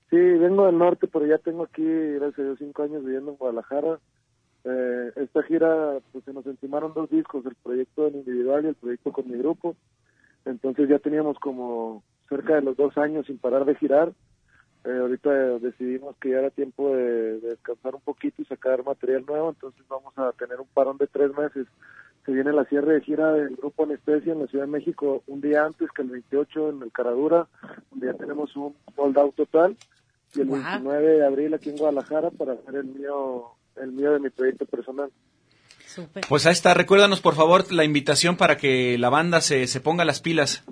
Sí, 0.10 0.18
vengo 0.18 0.66
del 0.66 0.78
norte, 0.78 1.08
pero 1.08 1.26
ya 1.28 1.38
tengo 1.40 1.64
aquí, 1.64 1.84
gracias 1.84 2.40
a 2.40 2.44
Dios, 2.44 2.58
5 2.60 2.84
años 2.84 3.04
viviendo 3.04 3.32
en 3.32 3.38
Guadalajara. 3.38 4.00
Eh, 4.66 5.12
esta 5.18 5.44
gira, 5.44 5.98
pues 6.12 6.24
se 6.24 6.34
nos 6.34 6.46
encimaron 6.46 6.94
dos 6.94 7.10
discos, 7.10 7.46
el 7.46 7.56
proyecto 7.62 8.08
en 8.08 8.16
individual 8.16 8.64
y 8.64 8.68
el 8.70 8.76
proyecto 8.76 9.12
con 9.12 9.30
mi 9.30 9.38
grupo. 9.38 9.76
Entonces 10.46 10.88
ya 10.90 11.00
teníamos 11.00 11.38
como 11.40 12.04
cerca 12.30 12.56
de 12.56 12.62
los 12.62 12.78
dos 12.78 12.98
años 12.98 13.26
sin 13.28 13.38
parar 13.40 13.66
de 13.66 13.76
girar. 13.76 14.14
Eh, 14.86 14.98
ahorita 15.00 15.30
decidimos 15.60 16.16
que 16.18 16.32
ya 16.32 16.40
era 16.40 16.50
tiempo 16.50 16.94
de, 16.94 17.40
de 17.40 17.50
descansar 17.52 17.96
un 17.96 18.02
poquito 18.02 18.42
y 18.42 18.46
sacar 18.46 18.84
material 18.84 19.26
nuevo, 19.26 19.50
entonces 19.50 19.82
vamos 19.88 20.14
a 20.18 20.34
tener 20.34 20.60
un 20.60 20.68
parón 20.74 20.98
de 20.98 21.08
tres 21.08 21.32
meses. 21.38 21.68
Se 22.26 22.32
viene 22.32 22.52
la 22.52 22.66
cierre 22.66 22.96
de 22.96 23.02
gira 23.02 23.32
del 23.34 23.56
grupo 23.56 23.84
Anestesia 23.84 24.34
en 24.34 24.40
la 24.40 24.48
Ciudad 24.48 24.66
de 24.66 24.72
México 24.72 25.24
un 25.28 25.42
día 25.42 25.66
antes 25.66 25.90
que 25.92 26.02
el 26.02 26.10
28 26.10 26.70
en 26.70 26.84
el 26.84 26.92
Caradura, 26.92 27.48
donde 27.92 28.08
ya 28.08 28.14
tenemos 28.14 28.56
un 28.56 28.76
sold 28.96 29.18
out 29.18 29.36
total, 29.36 29.78
y 30.34 30.42
el 30.42 30.48
Guau. 30.48 30.62
29 30.62 31.08
de 31.08 31.26
abril 31.26 31.54
aquí 31.54 31.70
en 31.70 31.78
Guadalajara 31.78 32.32
para 32.32 32.54
hacer 32.54 32.76
el 32.76 32.86
mío, 32.86 33.52
el 33.78 33.92
mío 33.92 34.12
de 34.12 34.20
mi 34.20 34.30
proyecto 34.30 34.66
personal. 34.66 35.10
Súper. 35.86 36.26
Pues 36.28 36.46
ahí 36.46 36.54
está, 36.54 36.74
recuérdanos 36.74 37.22
por 37.22 37.36
favor 37.36 37.72
la 37.72 37.84
invitación 37.84 38.36
para 38.36 38.58
que 38.58 38.98
la 38.98 39.10
banda 39.10 39.42
se, 39.42 39.68
se 39.68 39.80
ponga 39.80 40.04
las 40.06 40.22
pilas. 40.22 40.64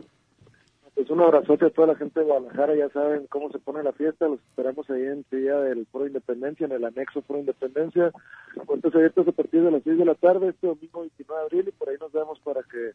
Pues 0.95 1.10
un 1.10 1.21
abrazote 1.21 1.65
a 1.65 1.69
toda 1.69 1.88
la 1.88 1.95
gente 1.95 2.19
de 2.19 2.25
Guadalajara, 2.25 2.75
ya 2.75 2.89
saben 2.89 3.25
cómo 3.30 3.49
se 3.51 3.60
pone 3.60 3.82
la 3.82 3.93
fiesta, 3.93 4.27
los 4.27 4.39
esperamos 4.41 4.89
ahí 4.89 5.01
en 5.04 5.25
el 5.32 5.41
día 5.41 5.56
del 5.56 5.86
Foro 5.91 6.06
Independencia, 6.06 6.65
en 6.65 6.73
el 6.73 6.84
anexo 6.84 7.21
Foro 7.21 7.39
Independencia, 7.39 8.12
puertas 8.65 8.93
abiertas 8.93 9.27
a 9.27 9.32
partir 9.32 9.63
de 9.63 9.71
las 9.71 9.82
6 9.84 9.97
de 9.97 10.06
la 10.06 10.15
tarde, 10.15 10.49
este 10.49 10.67
domingo 10.67 10.99
29 11.01 11.39
de 11.39 11.45
abril, 11.45 11.65
y 11.69 11.71
por 11.71 11.89
ahí 11.89 11.95
nos 11.99 12.12
vemos 12.12 12.39
para 12.43 12.62
que 12.63 12.91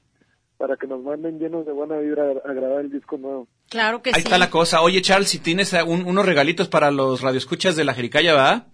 para 0.58 0.76
que 0.78 0.86
nos 0.86 1.02
manden 1.02 1.38
llenos 1.38 1.66
de 1.66 1.72
buena 1.72 1.98
vibra 1.98 2.30
a, 2.42 2.52
grabar 2.54 2.80
el 2.80 2.90
disco 2.90 3.18
nuevo. 3.18 3.46
Claro 3.68 4.00
que 4.00 4.08
Ahí 4.10 4.14
sí. 4.14 4.20
está 4.22 4.38
la 4.38 4.48
cosa. 4.48 4.80
Oye, 4.80 5.02
Charles, 5.02 5.28
si 5.28 5.38
tienes 5.38 5.74
un- 5.86 6.06
unos 6.06 6.24
regalitos 6.24 6.66
para 6.68 6.90
los 6.90 7.20
radioescuchas 7.20 7.76
de 7.76 7.84
la 7.84 7.92
Jericaya, 7.92 8.32
¿verdad? 8.32 8.66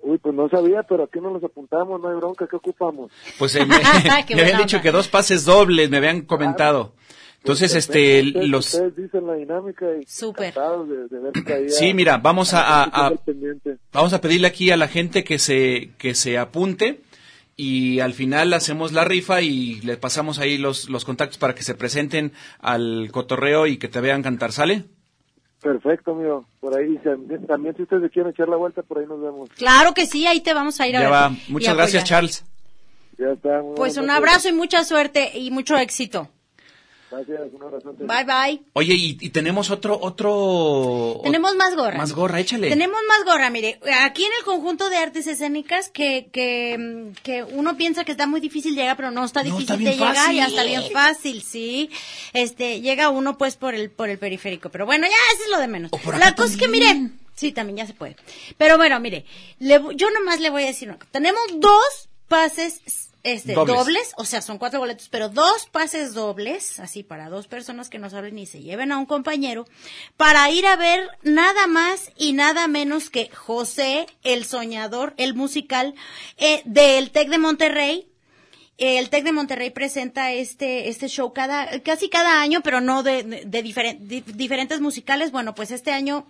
Uy, 0.00 0.18
pues 0.18 0.34
no 0.36 0.48
sabía, 0.48 0.84
pero 0.84 1.02
aquí 1.04 1.20
no 1.20 1.30
los 1.32 1.42
apuntamos, 1.42 2.00
no 2.00 2.08
hay 2.08 2.16
bronca, 2.16 2.46
¿qué 2.48 2.54
ocupamos? 2.54 3.10
Pues 3.40 3.56
eh, 3.56 3.66
me, 3.66 3.74
me 4.36 4.40
habían 4.42 4.58
dicho 4.58 4.80
que 4.80 4.92
dos 4.92 5.08
pases 5.08 5.44
dobles, 5.44 5.90
me 5.90 5.96
habían 5.96 6.22
comentado. 6.22 6.92
Entonces, 7.38 7.72
Pues, 7.72 7.84
este, 7.86 8.20
ustedes, 8.26 8.48
los... 8.48 8.66
Ustedes 8.74 8.96
dicen 8.96 9.26
la 9.26 9.34
dinámica 9.34 9.86
y 10.00 10.04
Súper. 10.06 10.48
encantados 10.48 10.88
de, 10.88 11.08
de 11.08 11.18
ver 11.18 11.32
ahí 11.54 11.68
Sí, 11.70 11.90
a- 11.90 11.94
mira, 11.94 12.18
vamos 12.18 12.52
a- 12.52 12.82
a- 12.82 13.06
a-. 13.08 13.12
Vamos 13.92 14.12
a 14.12 14.20
pedirle 14.20 14.48
aquí 14.48 14.70
a 14.70 14.76
la 14.76 14.88
gente 14.88 15.24
que 15.24 15.38
se, 15.38 15.90
que 15.98 16.14
se 16.14 16.36
apunte 16.36 17.00
y 17.56 18.00
al 18.00 18.12
final 18.12 18.52
hacemos 18.52 18.92
la 18.92 19.04
rifa 19.04 19.40
y 19.40 19.80
le 19.82 19.96
pasamos 19.96 20.38
ahí 20.38 20.58
los, 20.58 20.88
los 20.90 21.04
contactos 21.04 21.38
para 21.38 21.54
que 21.54 21.62
se 21.62 21.74
presenten 21.74 22.32
al 22.60 23.08
cotorreo 23.12 23.66
y 23.66 23.78
que 23.78 23.88
te 23.88 24.00
vean 24.00 24.22
cantar, 24.22 24.52
¿sale? 24.52 24.84
Perfecto, 25.62 26.12
amigo. 26.12 26.44
Por 26.60 26.76
ahí, 26.78 26.98
también, 26.98 27.46
también 27.46 27.74
si 27.76 27.82
ustedes 27.82 28.12
quieren 28.12 28.30
echar 28.32 28.48
la 28.48 28.56
vuelta, 28.56 28.82
por 28.82 28.98
ahí 28.98 29.06
nos 29.06 29.20
vemos. 29.20 29.48
Claro 29.56 29.92
que 29.94 30.06
sí, 30.06 30.26
ahí 30.26 30.40
te 30.40 30.54
vamos 30.54 30.80
a 30.80 30.86
ir 30.86 30.96
a 30.96 31.00
Ya 31.00 31.04
ver. 31.06 31.14
va. 31.14 31.30
Muchas 31.48 31.74
gracias, 31.74 32.02
apoyar. 32.02 32.06
Charles. 32.20 32.44
Ya 33.18 33.30
está. 33.32 33.62
Pues 33.74 33.96
un 33.96 34.10
abrazo 34.10 34.48
y 34.48 34.52
mucha 34.52 34.84
suerte 34.84 35.36
y 35.36 35.50
mucho 35.50 35.76
éxito. 35.76 36.28
Gracias, 37.10 37.40
un 37.52 37.62
abrazote. 37.62 38.04
Bye 38.04 38.24
bye. 38.24 38.62
Oye, 38.74 38.94
y, 38.94 39.16
y 39.20 39.30
tenemos 39.30 39.70
otro, 39.70 39.98
otro... 40.00 41.20
Tenemos 41.22 41.56
más 41.56 41.74
gorras. 41.74 41.96
Más 41.96 42.12
gorra, 42.12 42.38
échale. 42.40 42.68
Tenemos 42.68 42.98
más 43.08 43.24
gorra, 43.24 43.48
mire, 43.50 43.80
aquí 44.02 44.24
en 44.24 44.32
el 44.38 44.44
conjunto 44.44 44.90
de 44.90 44.96
artes 44.98 45.26
escénicas 45.26 45.88
que, 45.90 46.28
que, 46.32 47.12
que 47.22 47.42
uno 47.44 47.76
piensa 47.76 48.04
que 48.04 48.12
está 48.12 48.26
muy 48.26 48.40
difícil 48.40 48.74
llegar, 48.74 48.96
pero 48.96 49.10
no 49.10 49.24
está 49.24 49.42
No, 49.42 49.56
difícil 49.56 49.62
está 49.88 49.90
de 49.90 49.96
llegar, 49.96 50.14
fácil. 50.16 50.36
ya 50.36 50.46
está 50.46 50.64
bien 50.64 50.82
fácil, 50.92 51.42
sí. 51.42 51.90
Este, 52.34 52.80
llega 52.82 53.08
uno 53.08 53.38
pues 53.38 53.56
por 53.56 53.74
el, 53.74 53.90
por 53.90 54.10
el 54.10 54.18
periférico, 54.18 54.68
pero 54.68 54.84
bueno, 54.84 55.06
ya 55.06 55.34
eso 55.34 55.44
es 55.44 55.50
lo 55.50 55.58
de 55.58 55.68
menos. 55.68 55.90
O 55.92 55.98
por 55.98 56.18
La 56.18 56.34
cosa 56.34 56.52
es 56.52 56.56
que 56.58 56.68
mire, 56.68 57.10
sí, 57.34 57.52
también 57.52 57.78
ya 57.78 57.86
se 57.86 57.94
puede. 57.94 58.16
Pero 58.58 58.76
bueno, 58.76 59.00
mire, 59.00 59.24
le 59.60 59.80
yo 59.94 60.10
nomás 60.10 60.40
le 60.40 60.50
voy 60.50 60.64
a 60.64 60.66
decir 60.66 60.88
una 60.88 60.98
cosa. 60.98 61.10
Tenemos 61.10 61.40
dos 61.56 62.08
pases 62.28 62.82
este, 63.24 63.52
Dobles. 63.54 63.76
dobles. 63.76 64.12
o 64.16 64.24
sea, 64.24 64.40
son 64.42 64.58
cuatro 64.58 64.78
boletos, 64.80 65.08
pero 65.08 65.28
dos 65.28 65.66
pases 65.70 66.14
dobles, 66.14 66.78
así 66.80 67.02
para 67.02 67.28
dos 67.28 67.46
personas 67.48 67.88
que 67.88 67.98
no 67.98 68.08
saben 68.10 68.38
y 68.38 68.46
se 68.46 68.60
lleven 68.62 68.92
a 68.92 68.98
un 68.98 69.06
compañero, 69.06 69.66
para 70.16 70.50
ir 70.50 70.66
a 70.66 70.76
ver 70.76 71.08
nada 71.22 71.66
más 71.66 72.10
y 72.16 72.32
nada 72.32 72.68
menos 72.68 73.10
que 73.10 73.28
José 73.30 74.06
el 74.22 74.44
Soñador, 74.44 75.14
el 75.16 75.34
musical 75.34 75.94
eh, 76.36 76.62
del 76.64 77.10
TEC 77.10 77.28
de 77.28 77.38
Monterrey. 77.38 78.08
El 78.78 79.10
TEC 79.10 79.24
de 79.24 79.32
Monterrey 79.32 79.70
presenta 79.70 80.30
este, 80.32 80.88
este 80.88 81.08
show 81.08 81.32
cada, 81.32 81.80
casi 81.80 82.08
cada 82.08 82.40
año, 82.40 82.60
pero 82.62 82.80
no 82.80 83.02
de, 83.02 83.24
de 83.24 83.64
diferen- 83.64 83.98
di- 83.98 84.20
diferentes 84.20 84.80
musicales. 84.80 85.32
Bueno, 85.32 85.52
pues 85.56 85.72
este 85.72 85.90
año 85.90 86.28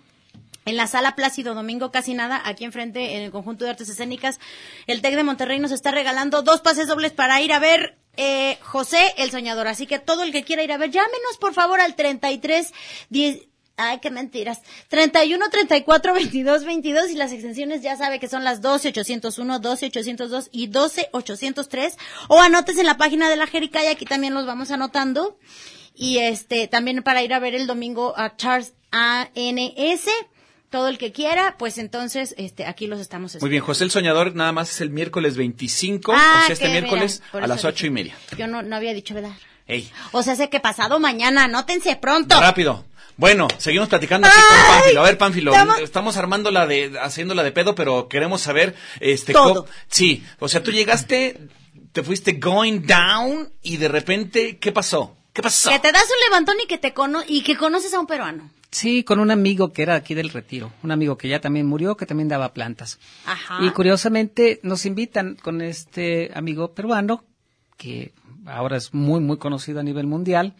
en 0.69 0.77
la 0.77 0.87
sala 0.87 1.15
Plácido 1.15 1.53
Domingo 1.53 1.91
casi 1.91 2.13
nada, 2.13 2.41
aquí 2.45 2.63
enfrente 2.63 3.17
en 3.17 3.23
el 3.23 3.31
conjunto 3.31 3.65
de 3.65 3.71
artes 3.71 3.89
escénicas, 3.89 4.39
el 4.87 5.01
TEC 5.01 5.15
de 5.15 5.23
Monterrey 5.23 5.59
nos 5.59 5.71
está 5.71 5.91
regalando 5.91 6.41
dos 6.41 6.61
pases 6.61 6.87
dobles 6.87 7.11
para 7.11 7.41
ir 7.41 7.51
a 7.53 7.59
ver 7.59 7.97
eh, 8.17 8.57
José 8.61 9.13
el 9.17 9.31
Soñador. 9.31 9.67
Así 9.67 9.87
que 9.87 9.99
todo 9.99 10.23
el 10.23 10.31
que 10.31 10.43
quiera 10.43 10.63
ir 10.63 10.71
a 10.71 10.77
ver, 10.77 10.91
llámenos 10.91 11.37
por 11.39 11.53
favor 11.53 11.81
al 11.81 11.95
33 11.95 12.73
10 13.09 13.49
Ay, 13.81 13.99
qué 13.99 14.11
mentiras. 14.11 14.61
31, 14.89 15.49
34, 15.49 16.13
22, 16.13 16.65
22 16.65 17.11
y 17.11 17.15
las 17.15 17.31
extensiones 17.31 17.81
ya 17.81 17.95
sabe 17.95 18.19
que 18.19 18.27
son 18.27 18.43
las 18.43 18.61
12, 18.61 18.89
801, 18.89 19.59
12, 19.59 19.85
802 19.85 20.49
y 20.51 20.67
12, 20.67 21.09
803. 21.13 21.97
O 22.27 22.41
anotes 22.41 22.77
en 22.77 22.85
la 22.85 22.97
página 22.97 23.29
de 23.29 23.37
la 23.37 23.47
Jericaya, 23.47 23.91
aquí 23.91 24.03
también 24.03 24.33
los 24.33 24.45
vamos 24.45 24.71
anotando. 24.71 25.39
Y 25.95 26.17
este, 26.17 26.67
también 26.67 27.03
para 27.03 27.23
ir 27.23 27.33
a 27.33 27.39
ver 27.39 27.55
el 27.55 27.67
domingo 27.67 28.13
a 28.17 28.35
Charles 28.35 28.73
ANS, 28.91 30.07
todo 30.69 30.87
el 30.87 30.97
que 30.97 31.11
quiera, 31.11 31.55
pues 31.57 31.77
entonces, 31.77 32.35
este, 32.37 32.65
aquí 32.65 32.87
los 32.87 32.99
estamos 32.99 33.37
Muy 33.41 33.49
bien, 33.49 33.63
José 33.63 33.83
el 33.85 33.91
Soñador 33.91 34.35
nada 34.35 34.51
más 34.51 34.69
es 34.69 34.81
el 34.81 34.89
miércoles 34.89 35.35
25, 35.37 36.13
Ah, 36.15 36.41
o 36.43 36.45
sea, 36.45 36.53
este 36.53 36.69
miércoles 36.69 37.21
mira, 37.33 37.45
a 37.45 37.47
las 37.47 37.65
ocho 37.65 37.85
y 37.87 37.89
media. 37.89 38.15
Yo 38.37 38.47
no, 38.47 38.61
no 38.61 38.75
había 38.75 38.93
dicho, 38.93 39.13
¿verdad? 39.13 39.31
Ey, 39.67 39.89
O 40.11 40.23
sea, 40.23 40.35
sé 40.35 40.49
que 40.49 40.59
pasado 40.59 40.99
mañana, 40.99 41.43
anótense 41.45 41.95
pronto. 41.95 42.39
rápido. 42.39 42.85
Bueno, 43.17 43.47
seguimos 43.57 43.89
platicando 43.89 44.27
aquí 44.27 44.35
con 44.37 44.75
Pánfilo. 44.77 45.01
A 45.01 45.03
ver, 45.03 45.17
Pánfilo, 45.17 45.51
estamos- 45.51 45.79
estamos 45.79 46.17
armando 46.17 46.51
la 46.51 46.65
de, 46.65 46.97
haciéndola 47.01 47.43
de 47.43 47.51
pedo, 47.51 47.75
pero 47.75 48.07
queremos 48.07 48.39
saber, 48.41 48.75
este, 49.01 49.33
Todo. 49.33 49.67
sí, 49.89 50.23
o 50.39 50.47
sea, 50.47 50.63
tú 50.63 50.71
llegaste, 50.71 51.37
te 51.91 52.01
fuiste 52.03 52.33
going 52.33 52.81
down 52.85 53.51
y 53.61 53.75
de 53.77 53.89
repente, 53.89 54.57
¿qué 54.57 54.71
pasó? 54.71 55.17
¿Qué 55.33 55.41
pasó? 55.41 55.69
Que 55.69 55.79
te 55.79 55.91
das 55.91 56.03
un 56.03 56.31
levantón 56.31 56.55
y 56.63 56.67
que 56.67 56.77
te 56.77 56.93
cono 56.93 57.21
y 57.27 57.41
que 57.43 57.57
conoces 57.57 57.93
a 57.93 57.99
un 57.99 58.07
peruano. 58.07 58.49
Sí, 58.71 59.03
con 59.03 59.19
un 59.19 59.31
amigo 59.31 59.73
que 59.73 59.81
era 59.81 59.95
aquí 59.95 60.13
del 60.13 60.29
Retiro, 60.29 60.71
un 60.83 60.91
amigo 60.91 61.17
que 61.17 61.27
ya 61.27 61.41
también 61.41 61.65
murió, 61.65 61.97
que 61.97 62.05
también 62.05 62.27
daba 62.29 62.53
plantas. 62.53 62.99
Ajá. 63.25 63.65
Y 63.65 63.71
curiosamente 63.71 64.59
nos 64.61 64.85
invitan 64.85 65.35
con 65.35 65.61
este 65.61 66.31
amigo 66.35 66.73
peruano, 66.73 67.23
que 67.77 68.13
ahora 68.45 68.77
es 68.77 68.93
muy, 68.93 69.21
muy 69.21 69.37
conocido 69.37 69.79
a 69.79 69.83
nivel 69.83 70.05
mundial. 70.05 70.55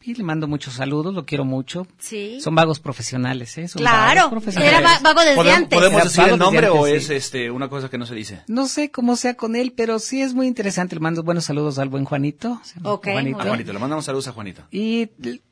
Y 0.00 0.14
le 0.14 0.22
mando 0.24 0.46
muchos 0.46 0.74
saludos, 0.74 1.12
lo 1.12 1.26
quiero 1.26 1.44
mucho. 1.44 1.86
Sí. 1.98 2.40
Son 2.40 2.54
vagos 2.54 2.78
profesionales, 2.80 3.58
¿eh? 3.58 3.68
Son 3.68 3.80
Claro, 3.80 4.16
vagos 4.22 4.30
profesionales. 4.30 4.78
era 4.78 4.88
va- 4.88 4.98
vago 5.02 5.20
desde 5.20 5.34
¿Podemos, 5.36 5.56
antes. 5.58 5.76
podemos 5.78 6.00
Era 6.00 6.04
decir 6.08 6.24
el 6.32 6.38
nombre 6.38 6.68
o 6.68 6.86
es 6.86 7.10
este 7.10 7.50
una 7.50 7.68
cosa 7.68 7.90
que 7.90 7.98
no 7.98 8.06
se 8.06 8.14
dice? 8.14 8.42
No 8.46 8.68
sé 8.68 8.90
cómo 8.90 9.16
sea 9.16 9.34
con 9.34 9.56
él, 9.56 9.72
pero 9.76 9.98
sí 9.98 10.22
es 10.22 10.34
muy 10.34 10.46
interesante. 10.46 10.94
Le 10.94 11.00
mando 11.00 11.22
buenos 11.24 11.44
saludos 11.44 11.78
al 11.78 11.88
buen 11.88 12.04
Juanito. 12.04 12.60
Se 12.64 12.76
llama 12.76 12.92
Ok, 12.92 13.08
muy 13.08 13.32
A. 13.32 13.44
Juanito, 13.44 13.72
le 13.72 13.78
mandamos 13.80 14.04
saludos 14.04 14.28
a 14.28 14.32
Juanito. 14.32 14.62
Y 14.70 15.06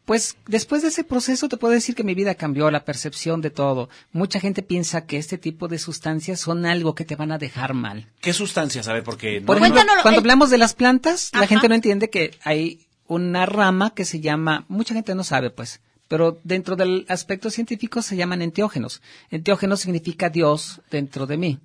pues 0.05 0.37
después 0.47 0.83
de 0.83 0.89
ese 0.89 1.03
proceso 1.03 1.49
te 1.49 1.57
puedo 1.57 1.75
decir 1.75 1.95
que 1.97 2.05
mi 2.05 2.15
vida 2.15 2.37
cambió, 2.37 2.71
la 2.71 2.85
percepción 2.85 3.41
de 3.41 3.51
todo. 3.51 3.89
Mucha 4.13 4.39
gente 4.39 4.63
piensa 4.63 5.05
que 5.07 5.19
este 5.19 5.37
tipo 5.39 5.67
de 5.67 5.79
sustancias 5.81 6.39
son 6.41 6.65
algo 6.67 6.95
que 6.95 7.05
te 7.05 7.17
van 7.17 7.33
a 7.33 7.39
dejar 7.39 7.75
mal. 7.75 8.07
¿Qué 8.21 8.33
sustancias? 8.33 8.87
A 8.87 8.93
ver, 8.93 9.03
porque... 9.03 9.41
no- 9.41 9.47
Por 9.47 9.57
ejemplo, 9.59 9.75
Cuéntanos, 9.81 10.03
cuando 10.03 10.21
eh, 10.21 10.23
hablamos 10.23 10.51
de 10.51 10.59
las 10.59 10.75
plantas, 10.75 11.31
Ajá. 11.33 11.41
la 11.43 11.47
gente 11.49 11.69
no 11.69 11.75
entiende 11.75 12.09
que 12.09 12.39
hay 12.45 12.86
una 13.09 13.47
rama 13.47 13.95
que 13.95 14.05
se 14.05 14.21
llama, 14.21 14.65
mucha 14.69 14.95
gente 14.95 15.15
no 15.15 15.25
sabe 15.25 15.51
pues, 15.51 15.81
pero 16.09 16.39
dentro 16.45 16.77
del 16.77 17.05
aspecto 17.09 17.51
científico 17.51 18.03
se 18.03 18.17
llaman 18.17 18.43
enteógenos. 18.43 19.03
Enteógenos 19.31 19.81
significa 19.81 20.31
Dios 20.31 20.81
dentro 20.91 21.27
de 21.27 21.37
mí. 21.37 21.59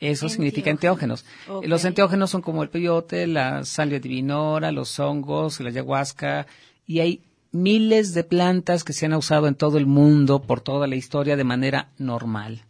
Eso 0.00 0.30
significa 0.30 0.70
enteógenos. 0.70 1.26
Los 1.62 1.84
enteógenos 1.84 2.30
son 2.30 2.40
como 2.40 2.62
el 2.62 2.70
peyote, 2.70 3.26
la 3.26 3.64
salvia 3.64 4.00
divinora, 4.00 4.72
los 4.72 4.98
hongos, 4.98 5.60
la 5.60 5.68
ayahuasca, 5.68 6.46
y 6.86 7.00
hay 7.00 7.20
miles 7.52 8.14
de 8.14 8.22
plantas 8.24 8.84
que 8.84 8.92
se 8.92 9.06
han 9.06 9.14
usado 9.14 9.48
en 9.48 9.54
todo 9.56 9.76
el 9.78 9.86
mundo 9.86 10.40
por 10.42 10.60
toda 10.60 10.86
la 10.86 10.94
historia 10.96 11.36
de 11.36 11.44
manera 11.44 11.90
normal. 11.98 12.64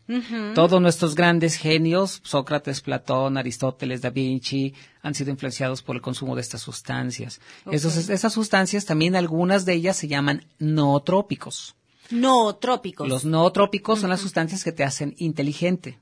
Todos 0.55 0.81
nuestros 0.81 1.15
grandes 1.15 1.57
genios, 1.57 2.21
Sócrates, 2.25 2.81
Platón, 2.81 3.37
Aristóteles, 3.37 4.01
Da 4.03 4.11
Vinci, 4.11 4.73
han 5.03 5.15
sido 5.15 5.31
influenciados 5.31 5.83
por 5.83 5.97
el 5.97 6.03
consumo 6.03 6.35
de 6.35 6.41
estas 6.41 6.63
sustancias. 6.63 7.41
Esos- 7.71 8.09
esas 8.09 8.33
sustancias, 8.33 8.87
también 8.87 9.17
algunas 9.17 9.65
de 9.67 9.75
ellas 9.75 9.97
se 9.97 10.09
llaman 10.09 10.47
nootrópicos. 10.59 11.75
Nootrópicos. 12.11 13.09
Los 13.09 13.25
nootrópicos 13.25 14.01
son 14.01 14.11
las 14.11 14.21
sustancias 14.21 14.65
que 14.65 14.73
te 14.73 14.83
hacen 14.85 15.15
inteligente. 15.19 15.99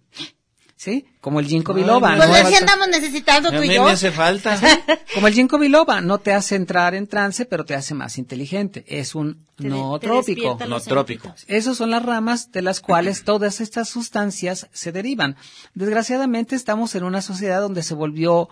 ¿Sí? 0.79 1.05
Como 1.21 1.41
el 1.41 1.47
ginkgo 1.49 1.75
biloba. 1.75 2.15
Pues 2.17 2.29
¿no? 2.29 2.35
así 2.37 2.55
andamos 2.55 2.87
necesitando 2.87 3.51
tú 3.51 3.65
y 3.65 3.69
mí 3.69 3.75
yo. 3.75 3.83
me 3.83 3.91
hace 3.91 4.13
falta. 4.13 4.57
Como 5.15 5.27
el 5.27 5.35
ginkgo 5.35 5.59
biloba, 5.59 6.01
no 6.01 6.19
te 6.21 6.33
hace 6.33 6.55
entrar 6.55 6.95
en 6.95 7.09
trance, 7.09 7.47
pero 7.47 7.65
te 7.65 7.75
hace 7.75 7.95
más 7.95 8.17
inteligente. 8.17 8.85
Es 8.87 9.17
un 9.17 9.45
Te 9.57 9.65
te 9.65 9.69
nootrópico. 9.71 10.57
los 10.61 10.69
Nootrópico. 10.69 11.25
sentidos. 11.35 11.45
Esas 11.49 11.77
son 11.77 11.91
las 11.91 12.05
ramas 12.05 12.53
de 12.53 12.63
las 12.63 12.81
cuales 12.81 13.25
todas 13.25 13.61
estas 13.61 13.89
sustancias 13.89 14.69
se 14.73 14.93
derivan. 14.93 15.35
Desgraciadamente 15.75 16.55
estamos 16.55 16.95
en 16.95 17.03
una 17.03 17.23
sociedad 17.23 17.61
donde 17.61 17.83
se 17.83 17.95
volvió 17.95 18.49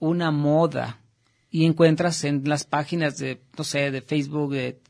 una 0.00 0.32
moda 0.32 0.98
y 1.48 1.64
encuentras 1.64 2.24
en 2.24 2.42
las 2.48 2.64
páginas 2.64 3.18
de, 3.18 3.40
no 3.56 3.62
sé, 3.62 3.92
de 3.92 4.02
Facebook, 4.02 4.52
de, 4.52 4.80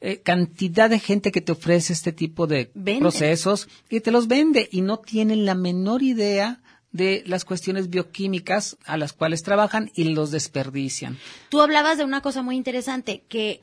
eh, 0.00 0.20
cantidad 0.20 0.88
de 0.88 0.98
gente 0.98 1.32
que 1.32 1.40
te 1.40 1.52
ofrece 1.52 1.92
este 1.92 2.12
tipo 2.12 2.46
de 2.46 2.70
Venden. 2.74 3.00
procesos 3.00 3.68
y 3.90 4.00
te 4.00 4.10
los 4.10 4.28
vende 4.28 4.68
y 4.70 4.80
no 4.82 4.98
tienen 4.98 5.44
la 5.44 5.54
menor 5.54 6.02
idea 6.02 6.60
de 6.92 7.22
las 7.26 7.44
cuestiones 7.44 7.90
bioquímicas 7.90 8.78
a 8.84 8.96
las 8.96 9.12
cuales 9.12 9.42
trabajan 9.42 9.90
y 9.94 10.04
los 10.04 10.30
desperdician. 10.30 11.18
Tú 11.48 11.60
hablabas 11.60 11.98
de 11.98 12.04
una 12.04 12.22
cosa 12.22 12.42
muy 12.42 12.56
interesante, 12.56 13.24
que 13.28 13.60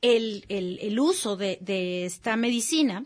el, 0.00 0.44
el, 0.48 0.78
el 0.80 0.98
uso 0.98 1.36
de, 1.36 1.58
de 1.60 2.06
esta 2.06 2.36
medicina, 2.36 3.04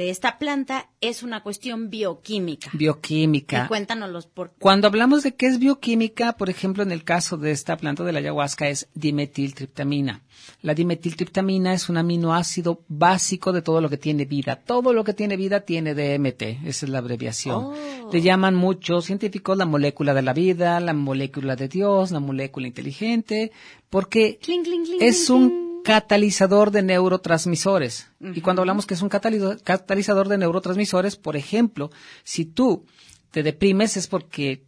de 0.00 0.08
esta 0.08 0.38
planta, 0.38 0.88
es 1.02 1.22
una 1.22 1.42
cuestión 1.42 1.90
bioquímica. 1.90 2.70
Bioquímica. 2.72 3.64
Y 3.66 3.68
cuéntanoslos 3.68 4.26
por 4.26 4.50
Cuando 4.58 4.86
hablamos 4.86 5.22
de 5.22 5.34
qué 5.34 5.46
es 5.46 5.58
bioquímica, 5.58 6.38
por 6.38 6.48
ejemplo, 6.48 6.82
en 6.82 6.90
el 6.90 7.04
caso 7.04 7.36
de 7.36 7.50
esta 7.50 7.76
planta 7.76 8.02
de 8.02 8.12
la 8.12 8.20
ayahuasca 8.20 8.70
es 8.70 8.88
dimetiltriptamina. 8.94 10.22
La 10.62 10.72
dimetiltriptamina 10.72 11.74
es 11.74 11.90
un 11.90 11.98
aminoácido 11.98 12.82
básico 12.88 13.52
de 13.52 13.60
todo 13.60 13.82
lo 13.82 13.90
que 13.90 13.98
tiene 13.98 14.24
vida. 14.24 14.56
Todo 14.56 14.94
lo 14.94 15.04
que 15.04 15.12
tiene 15.12 15.36
vida 15.36 15.60
tiene 15.60 15.94
DMT, 15.94 16.64
esa 16.64 16.86
es 16.86 16.88
la 16.88 16.96
abreviación. 16.96 17.64
Oh. 17.66 18.10
Le 18.10 18.22
llaman 18.22 18.54
muchos 18.54 19.04
científicos 19.04 19.58
la 19.58 19.66
molécula 19.66 20.14
de 20.14 20.22
la 20.22 20.32
vida, 20.32 20.80
la 20.80 20.94
molécula 20.94 21.56
de 21.56 21.68
Dios, 21.68 22.10
la 22.10 22.20
molécula 22.20 22.66
inteligente, 22.66 23.52
porque 23.90 24.38
Cling, 24.40 24.62
cling, 24.64 24.82
cling, 24.82 25.02
es 25.02 25.28
un 25.28 25.69
catalizador 25.94 26.70
de 26.70 26.82
neurotransmisores. 26.82 28.08
Y 28.36 28.40
cuando 28.42 28.62
hablamos 28.62 28.86
que 28.86 28.94
es 28.94 29.02
un 29.02 29.08
catalizador 29.08 30.28
de 30.28 30.38
neurotransmisores, 30.38 31.16
por 31.16 31.36
ejemplo, 31.36 31.90
si 32.24 32.44
tú 32.44 32.84
te 33.32 33.42
deprimes 33.42 33.96
es 33.96 34.06
porque 34.06 34.64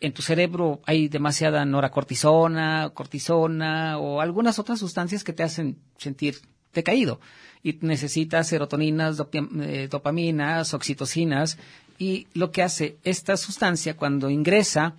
en 0.00 0.12
tu 0.12 0.22
cerebro 0.22 0.80
hay 0.86 1.08
demasiada 1.08 1.64
noracortisona, 1.64 2.90
cortisona 2.94 3.98
o 3.98 4.20
algunas 4.20 4.58
otras 4.58 4.78
sustancias 4.80 5.22
que 5.24 5.32
te 5.32 5.42
hacen 5.42 5.78
sentir 5.98 6.36
decaído. 6.74 7.20
Y 7.62 7.78
necesitas 7.82 8.48
serotoninas, 8.48 9.20
eh, 9.32 9.88
dopaminas, 9.90 10.74
oxitocinas. 10.74 11.58
Y 11.98 12.26
lo 12.34 12.50
que 12.50 12.62
hace 12.62 12.96
esta 13.04 13.36
sustancia 13.36 13.96
cuando 13.96 14.28
ingresa, 14.30 14.94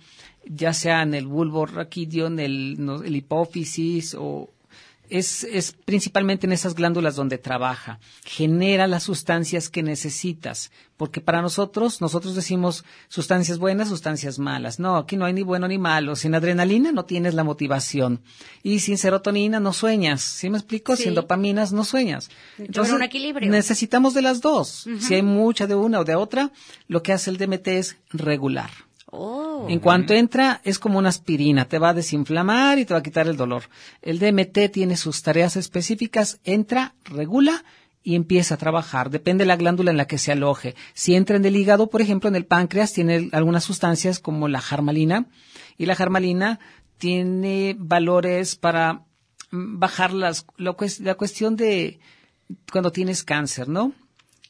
ya 0.46 0.72
sea 0.72 1.02
en 1.02 1.12
el 1.14 1.26
bulbo 1.26 1.66
raquídeo, 1.66 2.26
en 2.28 2.38
el, 2.38 2.76
no- 2.78 3.02
el 3.02 3.16
hipófisis 3.16 4.14
o 4.18 4.48
es, 5.08 5.44
es 5.44 5.72
principalmente 5.72 6.46
en 6.46 6.52
esas 6.52 6.74
glándulas 6.74 7.16
donde 7.16 7.38
trabaja. 7.38 7.98
Genera 8.24 8.86
las 8.86 9.04
sustancias 9.04 9.68
que 9.68 9.82
necesitas. 9.82 10.70
Porque 10.96 11.20
para 11.20 11.42
nosotros, 11.42 12.00
nosotros 12.00 12.34
decimos 12.34 12.84
sustancias 13.08 13.58
buenas, 13.58 13.88
sustancias 13.88 14.38
malas. 14.38 14.78
No, 14.78 14.96
aquí 14.96 15.16
no 15.16 15.24
hay 15.24 15.32
ni 15.32 15.42
bueno 15.42 15.66
ni 15.66 15.78
malo. 15.78 16.16
Sin 16.16 16.34
adrenalina 16.34 16.92
no 16.92 17.04
tienes 17.04 17.34
la 17.34 17.44
motivación. 17.44 18.22
Y 18.62 18.78
sin 18.78 18.96
serotonina 18.96 19.60
no 19.60 19.72
sueñas. 19.72 20.22
¿Sí 20.22 20.50
me 20.50 20.58
explico? 20.58 20.96
Sí. 20.96 21.04
Sin 21.04 21.14
dopaminas 21.14 21.72
no 21.72 21.84
sueñas. 21.84 22.30
Haber 22.58 22.94
un 22.94 23.02
equilibrio. 23.02 23.50
necesitamos 23.50 24.14
de 24.14 24.22
las 24.22 24.40
dos. 24.40 24.86
Si 25.00 25.14
hay 25.14 25.22
mucha 25.22 25.66
de 25.66 25.74
una 25.74 26.00
o 26.00 26.04
de 26.04 26.14
otra, 26.14 26.52
lo 26.86 27.02
que 27.02 27.12
hace 27.12 27.30
el 27.30 27.38
DMT 27.38 27.68
es 27.68 27.96
regular. 28.10 28.70
Oh. 29.16 29.66
En 29.68 29.78
cuanto 29.78 30.12
entra, 30.12 30.60
es 30.64 30.78
como 30.78 30.98
una 30.98 31.08
aspirina, 31.08 31.66
te 31.66 31.78
va 31.78 31.90
a 31.90 31.94
desinflamar 31.94 32.78
y 32.78 32.84
te 32.84 32.94
va 32.94 33.00
a 33.00 33.02
quitar 33.02 33.28
el 33.28 33.36
dolor. 33.36 33.64
El 34.02 34.18
DMT 34.18 34.72
tiene 34.72 34.96
sus 34.96 35.22
tareas 35.22 35.56
específicas, 35.56 36.40
entra, 36.44 36.94
regula 37.04 37.64
y 38.02 38.16
empieza 38.16 38.54
a 38.54 38.58
trabajar. 38.58 39.10
Depende 39.10 39.42
de 39.42 39.48
la 39.48 39.56
glándula 39.56 39.90
en 39.90 39.96
la 39.96 40.06
que 40.06 40.18
se 40.18 40.32
aloje. 40.32 40.74
Si 40.92 41.14
entra 41.14 41.36
en 41.36 41.44
el 41.44 41.56
hígado, 41.56 41.88
por 41.88 42.02
ejemplo, 42.02 42.28
en 42.28 42.36
el 42.36 42.44
páncreas, 42.44 42.92
tiene 42.92 43.30
algunas 43.32 43.64
sustancias 43.64 44.18
como 44.18 44.48
la 44.48 44.60
jarmalina. 44.60 45.26
Y 45.78 45.86
la 45.86 45.94
jarmalina 45.94 46.60
tiene 46.98 47.76
valores 47.78 48.56
para 48.56 49.04
mm, 49.50 49.78
bajar 49.78 50.12
las, 50.12 50.46
lo 50.56 50.76
la 51.00 51.14
cuestión 51.14 51.56
de 51.56 51.98
cuando 52.70 52.92
tienes 52.92 53.24
cáncer, 53.24 53.68
¿no? 53.68 53.92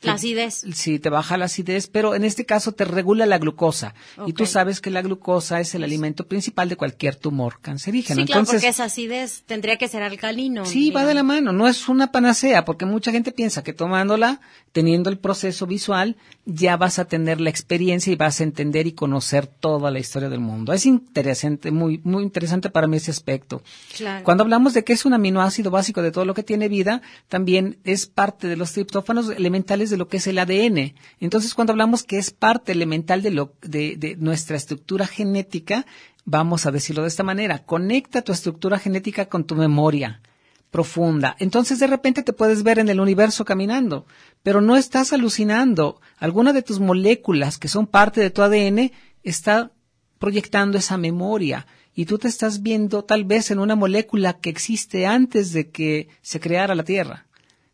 La 0.05 0.15
acidez. 0.15 0.65
Sí, 0.75 0.99
te 0.99 1.11
baja 1.11 1.37
la 1.37 1.47
acidez, 1.47 1.87
pero 1.87 2.15
en 2.15 2.25
este 2.25 2.45
caso 2.45 2.73
te 2.73 2.85
regula 2.85 3.27
la 3.27 3.39
glucosa. 3.39 3.95
Y 4.27 4.33
tú 4.33 4.47
sabes 4.47 4.81
que 4.81 4.91
la 4.91 5.03
glucosa 5.03 5.61
es 5.61 5.75
el 5.75 5.85
alimento 5.85 6.27
principal 6.27 6.69
de 6.69 6.77
cualquier 6.77 7.17
tumor 7.17 7.61
cancerígeno. 7.61 8.21
Sí, 8.21 8.27
claro, 8.27 8.41
Entonces, 8.41 8.63
porque 8.63 8.69
esa 8.69 8.85
acidez 8.85 9.43
tendría 9.47 9.77
que 9.77 9.89
ser 9.89 10.03
alcalino. 10.03 10.65
Sí, 10.65 10.91
va 10.91 11.05
de 11.05 11.15
la 11.15 11.23
mano, 11.23 11.53
no 11.53 11.69
es 11.69 11.89
una 11.89 12.13
panacea, 12.13 12.65
porque 12.65 12.87
mucha 12.87 13.13
gente 13.13 13.33
piensa 13.33 13.63
que 13.63 13.73
tomándola, 13.73 14.41
teniendo 14.73 15.11
el 15.11 15.19
proceso 15.19 15.67
visual, 15.67 16.17
ya 16.47 16.77
vas 16.77 16.99
a 16.99 17.07
tener 17.07 17.41
la 17.41 17.51
experiencia 17.51 18.13
y 18.13 18.17
vas 18.17 18.41
a 18.41 18.45
entender 18.45 18.87
y 18.87 18.93
conocer 18.93 19.47
toda 19.47 19.91
la 19.91 19.99
historia 19.99 20.29
del 20.29 20.41
mundo. 20.41 20.73
Es 20.73 20.87
interesante, 20.87 21.71
muy, 21.71 22.01
muy 22.05 22.23
interesante 22.23 22.71
para 22.71 22.87
mí 22.87 22.97
ese 22.97 23.11
aspecto. 23.11 23.63
Claro. 23.97 24.25
Cuando 24.25 24.43
hablamos 24.43 24.75
de 24.75 24.85
que 24.85 24.93
es 24.93 25.05
un 25.05 25.15
aminoácido 25.15 25.71
básico 25.71 26.03
de 26.03 26.11
todo 26.11 26.25
lo 26.25 26.35
que 26.35 26.43
tiene 26.43 26.69
vida, 26.69 27.03
también 27.29 27.79
es 27.85 28.07
parte 28.07 28.49
de 28.49 28.57
los 28.57 28.73
triptófanos 28.73 29.31
elementales 29.31 29.91
de 29.91 29.94
lo 29.97 30.09
que 30.09 30.19
es 30.19 30.27
el 30.27 30.39
ADN. 30.39 30.95
Entonces, 31.21 31.55
cuando 31.55 31.73
hablamos 31.73 32.03
que 32.03 32.19
es 32.19 32.31
parte 32.31 32.73
elemental 32.73 33.23
de, 33.23 33.31
lo, 33.31 33.55
de, 33.63 33.97
de 33.97 34.17
nuestra 34.17 34.57
estructura 34.57 35.07
genética, 35.07 35.87
vamos 36.25 36.67
a 36.67 36.71
decirlo 36.71 37.03
de 37.03 37.09
esta 37.09 37.23
manera, 37.23 37.65
conecta 37.65 38.23
tu 38.23 38.33
estructura 38.33 38.79
genética 38.79 39.27
con 39.27 39.45
tu 39.45 39.55
memoria 39.55 40.21
profunda. 40.75 41.37
Entonces 41.39 41.79
de 41.79 41.87
repente 41.87 42.25
te 42.25 42.33
puedes 42.33 42.65
ver 42.65 42.81
en 42.81 42.89
el 42.89 42.99
universo 42.99 43.45
caminando, 43.45 44.07
pero 44.43 44.61
no 44.61 44.77
estás 44.77 45.13
alucinando. 45.13 46.01
Alguna 46.19 46.53
de 46.53 46.63
tus 46.63 46.81
moléculas 46.81 47.59
que 47.59 47.69
son 47.69 47.87
parte 47.87 48.21
de 48.21 48.31
tu 48.31 48.43
ADN 48.43 48.91
está 49.23 49.71
proyectando 50.19 50.77
esa 50.77 50.97
memoria 50.97 51.67
y 51.95 52.07
tú 52.07 52.19
te 52.19 52.27
estás 52.27 52.63
viendo 52.63 53.05
tal 53.05 53.25
vez 53.25 53.53
en 53.53 53.61
una 53.61 53.77
molécula 53.77 54.41
que 54.41 54.51
existe 54.51 55.07
antes 55.07 55.53
de 55.53 55.71
que 55.71 56.09
se 56.23 56.41
creara 56.41 56.75
la 56.75 56.83
Tierra. 56.83 57.27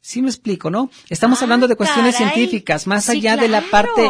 Sí 0.02 0.22
me 0.22 0.28
explico, 0.30 0.70
¿no? 0.70 0.90
Estamos 1.10 1.40
Ah, 1.40 1.44
hablando 1.44 1.68
de 1.68 1.76
cuestiones 1.76 2.14
caray. 2.16 2.32
científicas, 2.32 2.86
más 2.86 3.04
Sí, 3.04 3.12
allá 3.18 3.36
de 3.36 3.48
la 3.48 3.60
parte 3.70 4.08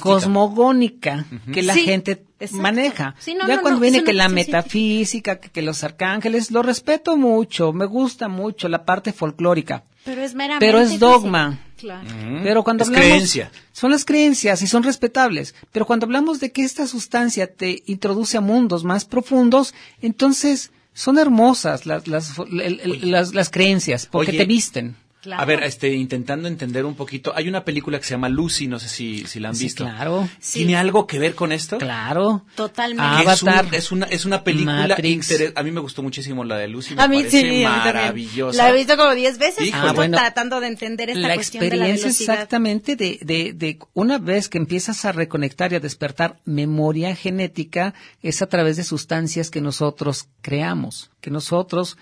cosmogónica 0.00 1.24
que 1.52 1.62
la 1.62 1.74
Sí, 1.74 1.80
gente 1.84 2.22
exacto. 2.38 2.62
maneja. 2.62 3.14
Sí, 3.18 3.34
no, 3.34 3.46
ya 3.48 3.56
no, 3.56 3.62
cuando 3.62 3.78
no, 3.80 3.82
viene 3.82 4.04
que 4.04 4.12
la 4.12 4.28
metafísica, 4.28 5.40
que, 5.40 5.48
que 5.50 5.62
los 5.62 5.82
arcángeles, 5.84 6.50
lo 6.50 6.62
respeto 6.62 7.16
mucho, 7.16 7.72
me 7.72 7.86
gusta 7.86 8.28
mucho 8.28 8.68
la 8.68 8.84
parte 8.84 9.12
folclórica, 9.12 9.84
Pero 10.04 10.22
es 10.22 10.34
meramente. 10.34 10.66
pero 10.66 10.78
es 10.80 10.98
dogma. 10.98 11.58
Claro. 11.76 12.06
Pero 12.42 12.62
cuando 12.62 12.82
Es 12.84 12.88
hablamos 12.90 13.08
creencia. 13.08 13.50
son 13.72 13.90
las 13.90 14.04
creencias 14.04 14.60
y 14.60 14.66
son 14.66 14.82
respetables, 14.82 15.54
pero 15.72 15.86
cuando 15.86 16.04
hablamos 16.04 16.38
de 16.38 16.52
que 16.52 16.62
esta 16.62 16.86
sustancia 16.86 17.50
te 17.50 17.82
introduce 17.86 18.36
a 18.36 18.42
mundos 18.42 18.84
más 18.84 19.06
profundos, 19.06 19.74
entonces 20.02 20.72
son 20.92 21.18
hermosas 21.18 21.86
las 21.86 22.06
las 22.08 22.34
las, 22.50 23.34
las 23.34 23.50
creencias 23.50 24.06
porque 24.06 24.30
Oye, 24.30 24.38
te 24.38 24.46
visten. 24.46 24.96
Claro. 25.22 25.42
A 25.42 25.44
ver, 25.44 25.62
este, 25.64 25.92
intentando 25.92 26.48
entender 26.48 26.86
un 26.86 26.94
poquito, 26.94 27.32
hay 27.36 27.46
una 27.48 27.62
película 27.64 27.98
que 27.98 28.04
se 28.04 28.12
llama 28.12 28.30
Lucy, 28.30 28.66
no 28.68 28.78
sé 28.78 28.88
si, 28.88 29.26
si 29.26 29.38
la 29.38 29.50
han 29.50 29.54
Sí, 29.54 29.64
visto. 29.64 29.84
claro. 29.84 30.26
Sí. 30.40 30.60
¿Tiene 30.60 30.76
algo 30.76 31.06
que 31.06 31.18
ver 31.18 31.34
con 31.34 31.52
esto? 31.52 31.76
Claro. 31.76 32.46
Totalmente. 32.54 33.02
Ah, 33.06 33.22
Que 33.24 33.30
es, 33.32 33.42
un- 33.42 33.48
Avatar. 33.50 33.74
es 33.74 33.92
una, 33.92 34.06
es 34.06 34.24
una 34.24 34.42
película 34.44 34.88
Matrix. 34.88 35.52
A 35.54 35.62
mí 35.62 35.70
me 35.72 35.80
gustó 35.80 36.02
muchísimo 36.02 36.42
la 36.44 36.56
de 36.56 36.68
Lucy, 36.68 36.94
me 36.94 37.02
A 37.02 37.08
mí 37.08 37.18
parece 37.18 37.40
sí, 37.42 37.46
a 37.46 37.50
mí 37.50 37.64
también. 37.64 37.94
maravillosa. 37.94 38.56
La 38.62 38.70
he 38.70 38.72
visto 38.72 38.96
como 38.96 39.14
10 39.14 39.38
veces. 39.38 39.66
Híjole. 39.66 39.88
Ah, 39.90 39.92
bueno. 39.92 40.16
tratando 40.16 40.58
de 40.60 40.68
entender 40.68 41.10
esta 41.10 41.28
la 41.28 41.34
cuestión 41.34 41.60
de 41.68 41.68
la 41.68 41.74
experiencia 41.88 42.04
velocidad. 42.06 42.34
exactamente 42.36 42.96
de, 42.96 43.18
de, 43.22 43.52
de 43.52 43.78
una 43.92 44.18
vez 44.18 44.48
que 44.48 44.56
empiezas 44.56 45.04
a 45.04 45.12
reconectar 45.12 45.72
y 45.72 45.76
a 45.76 45.80
despertar 45.80 46.40
memoria 46.46 47.14
genética 47.14 47.92
es 48.22 48.40
a 48.40 48.46
través 48.46 48.78
de 48.78 48.84
sustancias 48.84 49.50
que 49.50 49.60
nosotros 49.60 50.28
creamos, 50.40 51.10
que 51.20 51.30
nosotros 51.30 51.98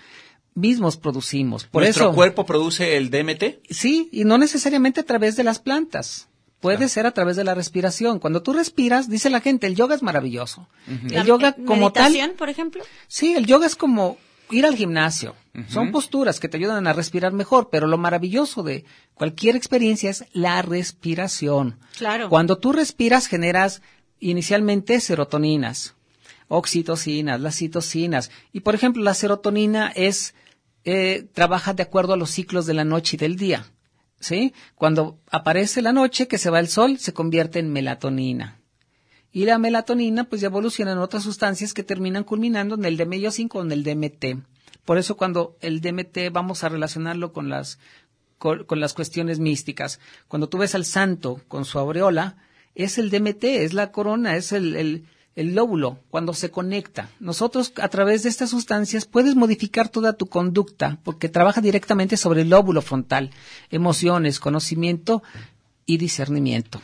mismos 0.55 0.97
producimos. 0.97 1.65
Por 1.65 1.83
¿Nuestro 1.83 2.05
eso, 2.05 2.15
cuerpo 2.15 2.45
produce 2.45 2.97
el 2.97 3.09
DMT? 3.09 3.61
sí, 3.69 4.09
y 4.11 4.25
no 4.25 4.37
necesariamente 4.37 4.99
a 4.99 5.05
través 5.05 5.35
de 5.35 5.43
las 5.43 5.59
plantas. 5.59 6.27
Puede 6.59 6.89
ser 6.89 7.05
a 7.05 7.11
través 7.11 7.37
de 7.37 7.45
la 7.45 7.55
respiración. 7.55 8.19
Cuando 8.19 8.43
tú 8.43 8.51
respiras, 8.51 9.09
dice 9.09 9.29
la 9.29 9.39
gente, 9.39 9.65
el 9.65 9.75
yoga 9.75 9.95
es 9.95 10.03
maravilloso. 10.03 10.67
El 11.09 11.23
yoga 11.25 11.55
como 11.65 11.93
tal, 11.93 12.33
por 12.37 12.49
ejemplo. 12.49 12.83
Sí, 13.07 13.33
el 13.33 13.45
yoga 13.45 13.65
es 13.65 13.77
como 13.77 14.17
ir 14.51 14.65
al 14.65 14.75
gimnasio. 14.75 15.35
Son 15.67 15.91
posturas 15.91 16.39
que 16.39 16.49
te 16.49 16.57
ayudan 16.57 16.87
a 16.87 16.93
respirar 16.93 17.33
mejor, 17.33 17.69
pero 17.69 17.87
lo 17.87 17.97
maravilloso 17.97 18.63
de 18.63 18.85
cualquier 19.13 19.55
experiencia 19.55 20.09
es 20.09 20.25
la 20.33 20.61
respiración. 20.61 21.79
Claro. 21.97 22.29
Cuando 22.29 22.57
tú 22.57 22.71
respiras 22.71 23.27
generas 23.27 23.81
inicialmente 24.19 24.99
serotoninas, 24.99 25.95
oxitocinas, 26.49 27.39
las 27.39 27.55
citocinas. 27.55 28.29
Y 28.51 28.59
por 28.59 28.75
ejemplo, 28.75 29.01
la 29.01 29.13
serotonina 29.13 29.87
es 29.95 30.35
eh, 30.83 31.27
trabaja 31.33 31.73
de 31.73 31.83
acuerdo 31.83 32.13
a 32.13 32.17
los 32.17 32.31
ciclos 32.31 32.65
de 32.65 32.73
la 32.73 32.83
noche 32.83 33.15
y 33.15 33.19
del 33.19 33.37
día. 33.37 33.65
¿Sí? 34.19 34.53
Cuando 34.75 35.17
aparece 35.31 35.81
la 35.81 35.93
noche, 35.93 36.27
que 36.27 36.37
se 36.37 36.49
va 36.49 36.59
el 36.59 36.67
sol, 36.67 36.99
se 36.99 37.13
convierte 37.13 37.59
en 37.59 37.71
melatonina. 37.71 38.59
Y 39.31 39.45
la 39.45 39.59
melatonina, 39.59 40.25
pues 40.25 40.41
ya 40.41 40.47
evoluciona 40.47 40.91
en 40.91 40.97
otras 40.97 41.23
sustancias 41.23 41.73
que 41.73 41.83
terminan 41.83 42.25
culminando 42.25 42.75
en 42.75 42.83
el 42.83 42.97
DMI5 42.97 43.49
o 43.53 43.61
en 43.61 43.71
el 43.71 43.83
DMT. 43.83 44.43
Por 44.83 44.97
eso 44.97 45.15
cuando 45.15 45.55
el 45.61 45.81
DMT 45.81 46.31
vamos 46.31 46.63
a 46.63 46.69
relacionarlo 46.69 47.31
con 47.31 47.47
las, 47.47 47.79
con, 48.39 48.65
las 48.71 48.93
cuestiones 48.93 49.39
místicas. 49.39 49.99
Cuando 50.27 50.49
tú 50.49 50.57
ves 50.57 50.73
al 50.73 50.85
santo 50.85 51.41
con 51.47 51.63
su 51.63 51.77
aureola, 51.77 52.37
es 52.73 52.97
el 52.97 53.11
DMT, 53.11 53.43
es 53.43 53.73
la 53.73 53.91
corona, 53.91 54.35
es 54.35 54.51
el, 54.51 55.05
el 55.39 55.55
lóbulo, 55.55 55.99
cuando 56.09 56.33
se 56.33 56.51
conecta. 56.51 57.09
Nosotros, 57.21 57.71
a 57.81 57.87
través 57.87 58.23
de 58.23 58.29
estas 58.29 58.49
sustancias, 58.49 59.05
puedes 59.05 59.35
modificar 59.35 59.87
toda 59.87 60.11
tu 60.11 60.25
conducta, 60.25 60.99
porque 61.05 61.29
trabaja 61.29 61.61
directamente 61.61 62.17
sobre 62.17 62.41
el 62.41 62.49
lóbulo 62.49 62.81
frontal, 62.81 63.29
emociones, 63.71 64.41
conocimiento 64.41 65.23
y 65.85 65.97
discernimiento. 65.97 66.81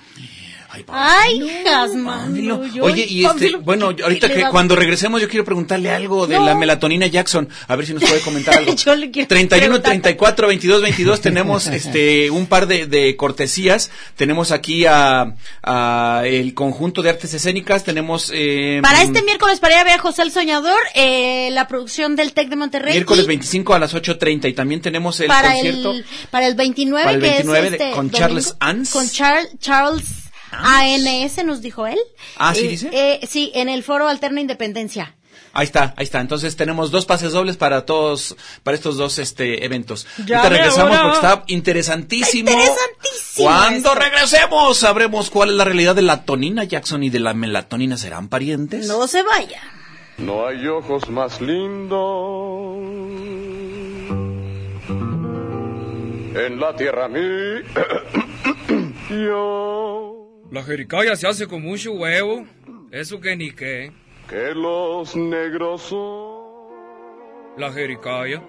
Ay, 0.88 1.64
Jasmine. 1.66 2.52
Oye, 2.82 3.06
y 3.08 3.26
este, 3.26 3.56
bueno, 3.58 3.88
ahorita 4.02 4.32
que 4.34 4.46
cuando 4.50 4.76
regresemos 4.76 5.22
yo 5.22 5.28
quiero 5.30 5.46
preguntarle 5.46 5.92
algo 5.92 6.28
de 6.28 6.36
No. 6.36 6.46
la 6.46 6.56
melatonina 6.56 7.08
Jackson, 7.08 7.48
a 7.68 7.76
ver 7.76 7.86
si 7.86 7.94
nos 7.94 8.04
puede 8.04 8.22
comentar 8.22 8.56
algo. 8.58 8.74
Yo 8.76 8.96
le 8.96 9.12
quiero 9.12 9.28
31, 9.28 9.60
preguntar. 9.66 9.92
34, 9.92 10.48
22, 10.48 10.82
22, 10.82 11.22
tenemos 11.22 11.68
este 11.68 12.30
un 12.30 12.48
par 12.48 12.68
de, 12.68 12.88
de 12.88 13.16
cortesías. 13.16 13.92
Tenemos 14.16 14.52
aquí 14.52 14.86
a, 14.86 15.36
a 15.64 16.22
el 16.26 16.54
conjunto 16.54 17.02
de 17.02 17.10
artes 17.12 17.34
escénicas, 17.34 17.84
tenemos 17.84 18.32
eh, 18.34 18.80
Para 18.82 19.02
este 19.04 19.22
miércoles, 19.24 19.60
para 19.60 19.76
ir 19.76 19.82
a 19.82 19.84
ver 19.84 19.94
a 19.94 20.00
José 20.00 20.22
el 20.24 20.32
Soñador, 20.32 20.80
eh, 20.96 21.50
la 21.52 21.68
producción 21.68 22.16
del 22.16 22.34
TEC 22.34 22.50
de 22.50 22.56
Monterrey. 22.56 22.94
miércoles 22.94 23.26
y 23.26 23.28
25 23.28 23.74
a 23.74 23.80
las 23.80 23.94
8:30 23.94 24.50
y 24.50 24.54
también 24.54 24.82
tenemos 24.82 25.20
el 25.20 25.28
para 25.28 25.52
concierto 25.54 25.92
el, 25.92 26.06
para 26.32 26.48
el 26.48 26.56
29, 26.56 27.04
Para 27.04 27.16
el 27.16 27.22
que 27.22 27.28
29 27.30 27.66
es 27.66 27.72
de- 27.72 27.78
este 27.78 27.92
con 27.96 28.08
domingo, 28.08 28.18
Charles 28.18 28.56
Ans. 28.60 28.90
Con 28.92 29.06
Char- 29.10 29.48
Charles 29.60 30.04
ANS, 30.52 31.44
nos 31.46 31.62
dijo 31.62 31.88
él. 31.88 32.00
Ah, 32.38 32.54
¿sí 32.56 32.66
Eh, 32.66 32.70
dice? 32.70 32.90
eh, 32.94 33.20
sí, 33.30 33.52
en 33.56 33.70
el 33.70 33.84
Foro 33.84 34.08
Alterna 34.08 34.42
Independencia. 34.42 35.16
Ahí 35.54 35.66
está, 35.66 35.94
ahí 35.96 36.04
está. 36.04 36.20
Entonces 36.20 36.56
tenemos 36.58 36.92
dos 36.92 37.06
pases 37.06 37.32
dobles 37.32 37.56
para 37.56 37.86
todos, 37.86 38.36
para 38.64 38.76
estos 38.76 38.98
dos 38.98 39.20
este 39.20 39.64
eventos. 39.66 40.06
Ya 40.26 40.42
Ahorita 40.42 40.50
veo, 40.50 40.58
regresamos 40.58 40.98
porque 40.98 41.16
está 41.16 41.44
interesantísimo. 41.48 42.50
Interesantísimo 42.52 43.48
Cuando 43.48 43.78
esto. 43.78 43.96
regresemos 43.96 44.78
sabremos 44.78 45.30
cuál 45.30 45.52
es 45.52 45.56
la 45.56 45.64
realidad 45.66 45.96
de 45.96 46.02
la 46.02 46.26
tonina 46.26 46.66
Jackson 46.66 47.04
y 47.04 47.10
de 47.10 47.20
la 47.20 47.34
melatonina. 47.34 47.96
¿Serán 47.96 48.28
parientes? 48.28 48.86
No 48.88 49.08
se 49.08 49.24
vaya. 49.24 49.62
No 50.18 50.46
hay 50.48 50.66
ojos 50.68 51.10
más 51.10 51.40
lindos 51.40 52.78
en 56.36 56.60
la 56.60 56.76
tierra 56.76 57.08
mí. 57.08 57.20
Yo 59.10 60.15
La 60.56 60.64
jericaya 60.64 61.18
se 61.18 61.28
hace 61.28 61.48
con 61.48 61.62
mucho 61.62 61.92
huevo. 61.92 62.46
Eso 62.90 63.20
que 63.20 63.36
ni 63.36 63.52
qué. 63.52 63.92
que 64.30 64.54
los 64.56 65.14
negros 65.14 65.82
son. 65.82 67.58
La 67.58 67.74
jericaya. 67.74 68.42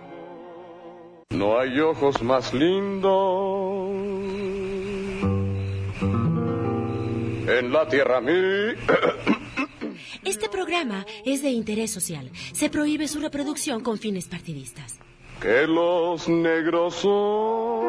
No 1.31 1.59
hay 1.59 1.81
ojos 1.81 2.23
más 2.23 2.55
lindos 2.55 3.91
en 7.59 7.73
la 7.73 7.89
tierra 7.89 8.21
mí. 8.21 8.33
Este 10.25 10.49
programa 10.49 11.05
es 11.25 11.43
de 11.43 11.51
interés 11.51 11.91
social. 11.91 12.31
Se 12.53 12.71
prohíbe 12.71 13.09
su 13.09 13.19
reproducción 13.19 13.81
con 13.81 13.99
fines 13.99 14.29
partidistas. 14.29 15.01
que 15.43 15.67
los 15.67 16.29
negros 16.29 16.95
son. 16.95 17.85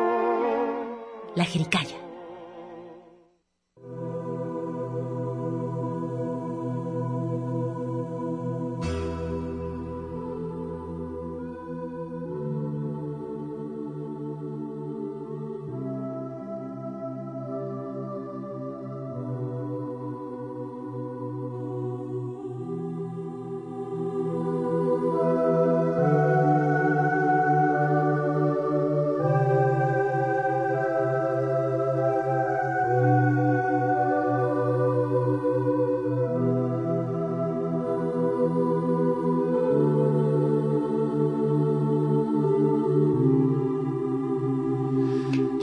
La 1.35 1.45
Jericaya. 1.45 2.06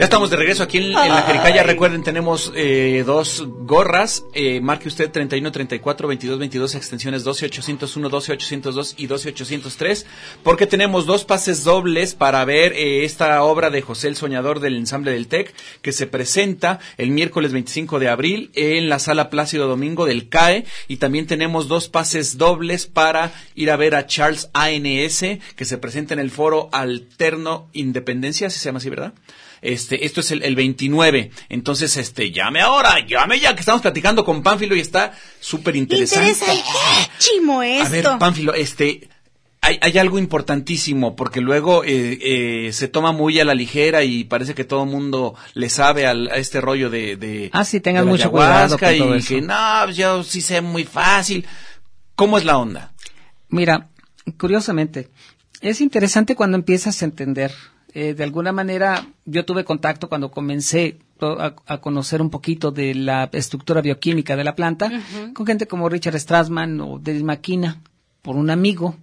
Ya 0.04 0.08
estamos 0.08 0.28
de 0.28 0.36
regreso 0.36 0.62
aquí 0.62 0.76
en, 0.76 0.84
en 0.84 0.92
la 0.92 1.22
Jericaya. 1.22 1.62
Recuerden, 1.62 2.02
tenemos 2.02 2.52
eh, 2.54 3.04
dos 3.06 3.42
gorras. 3.60 4.22
Eh, 4.34 4.60
marque 4.60 4.88
usted 4.88 5.10
31, 5.10 5.50
34, 5.50 6.08
22, 6.08 6.38
22, 6.40 6.74
extensiones 6.74 7.24
12, 7.24 7.46
801, 7.46 8.10
12, 8.10 8.32
802 8.32 8.94
y 8.98 9.06
12, 9.06 9.28
803. 9.30 10.06
Porque 10.42 10.66
tenemos 10.66 11.06
dos 11.06 11.24
pases 11.24 11.64
dobles 11.64 12.14
para 12.14 12.44
ver 12.44 12.74
eh, 12.74 13.06
esta 13.06 13.42
obra 13.44 13.70
de 13.70 13.80
José 13.80 14.08
el 14.08 14.16
Soñador 14.16 14.60
del 14.60 14.76
Ensamble 14.76 15.10
del 15.10 15.26
TEC 15.26 15.54
que 15.80 15.92
se 15.92 16.06
presenta 16.06 16.80
el 16.98 17.10
miércoles 17.10 17.54
25 17.54 17.98
de 17.98 18.10
abril 18.10 18.50
en 18.56 18.90
la 18.90 18.98
sala 18.98 19.30
Plácido 19.30 19.68
Domingo 19.68 20.04
del 20.04 20.28
CAE. 20.28 20.66
Y 20.86 20.98
también 20.98 21.26
tenemos 21.26 21.66
dos 21.66 21.88
pases 21.88 22.36
dobles 22.36 22.84
para 22.84 23.32
ir 23.54 23.70
a 23.70 23.76
ver 23.76 23.94
a 23.94 24.06
Charles 24.06 24.50
ANS 24.52 25.24
que 25.56 25.64
se 25.64 25.78
presenta 25.78 26.12
en 26.12 26.20
el 26.20 26.30
foro 26.30 26.68
Alterno 26.72 27.70
Independencia, 27.72 28.50
si 28.50 28.58
se 28.58 28.66
llama 28.66 28.80
así, 28.80 28.90
¿verdad? 28.90 29.14
Este, 29.64 30.04
esto 30.06 30.20
es 30.20 30.30
el, 30.30 30.42
el 30.42 30.54
29. 30.54 31.30
Entonces, 31.48 31.96
este, 31.96 32.30
llame 32.30 32.60
ahora, 32.60 33.04
llame 33.06 33.40
ya, 33.40 33.54
que 33.54 33.60
estamos 33.60 33.80
platicando 33.82 34.24
con 34.24 34.42
Pánfilo 34.42 34.76
y 34.76 34.80
está 34.80 35.12
súper 35.40 35.74
interesante. 35.76 36.28
Interesantísimo 36.30 37.62
esto. 37.62 37.86
A 37.86 37.88
ver, 37.90 38.06
Pánfilo, 38.18 38.54
este, 38.54 39.08
hay, 39.60 39.78
hay 39.80 39.96
algo 39.98 40.18
importantísimo, 40.18 41.16
porque 41.16 41.40
luego 41.40 41.82
eh, 41.84 42.18
eh, 42.68 42.72
se 42.74 42.88
toma 42.88 43.12
muy 43.12 43.40
a 43.40 43.44
la 43.46 43.54
ligera 43.54 44.04
y 44.04 44.24
parece 44.24 44.54
que 44.54 44.64
todo 44.64 44.84
el 44.84 44.90
mundo 44.90 45.34
le 45.54 45.70
sabe 45.70 46.06
al- 46.06 46.28
a 46.30 46.36
este 46.36 46.60
rollo 46.60 46.90
de, 46.90 47.16
de, 47.16 47.48
Ah, 47.52 47.64
sí, 47.64 47.80
tengan 47.80 48.06
mucho 48.06 48.30
cuidado 48.30 48.78
con 48.78 48.98
todo 48.98 49.14
y 49.16 49.18
eso. 49.18 49.28
que 49.28 49.40
no, 49.40 49.90
yo 49.90 50.22
sí 50.24 50.40
sé 50.42 50.60
muy 50.60 50.84
fácil. 50.84 51.46
¿Cómo 52.14 52.36
es 52.38 52.44
la 52.44 52.58
onda? 52.58 52.92
Mira, 53.48 53.88
curiosamente, 54.38 55.08
es 55.60 55.80
interesante 55.80 56.34
cuando 56.36 56.56
empiezas 56.58 57.00
a 57.00 57.06
entender. 57.06 57.52
Eh, 57.94 58.14
de 58.14 58.24
alguna 58.24 58.50
manera, 58.50 59.06
yo 59.24 59.44
tuve 59.44 59.64
contacto 59.64 60.08
cuando 60.08 60.30
comencé 60.30 60.98
a 61.20 61.78
conocer 61.80 62.20
un 62.20 62.28
poquito 62.28 62.72
de 62.72 62.94
la 62.94 63.30
estructura 63.32 63.80
bioquímica 63.80 64.36
de 64.36 64.44
la 64.44 64.56
planta 64.56 64.90
con 65.32 65.46
gente 65.46 65.66
como 65.66 65.88
Richard 65.88 66.18
Strassman 66.18 66.80
o 66.80 66.98
Dennis 66.98 67.22
McKenna, 67.22 67.80
por 68.20 68.36
un 68.36 68.50
amigo. 68.50 68.96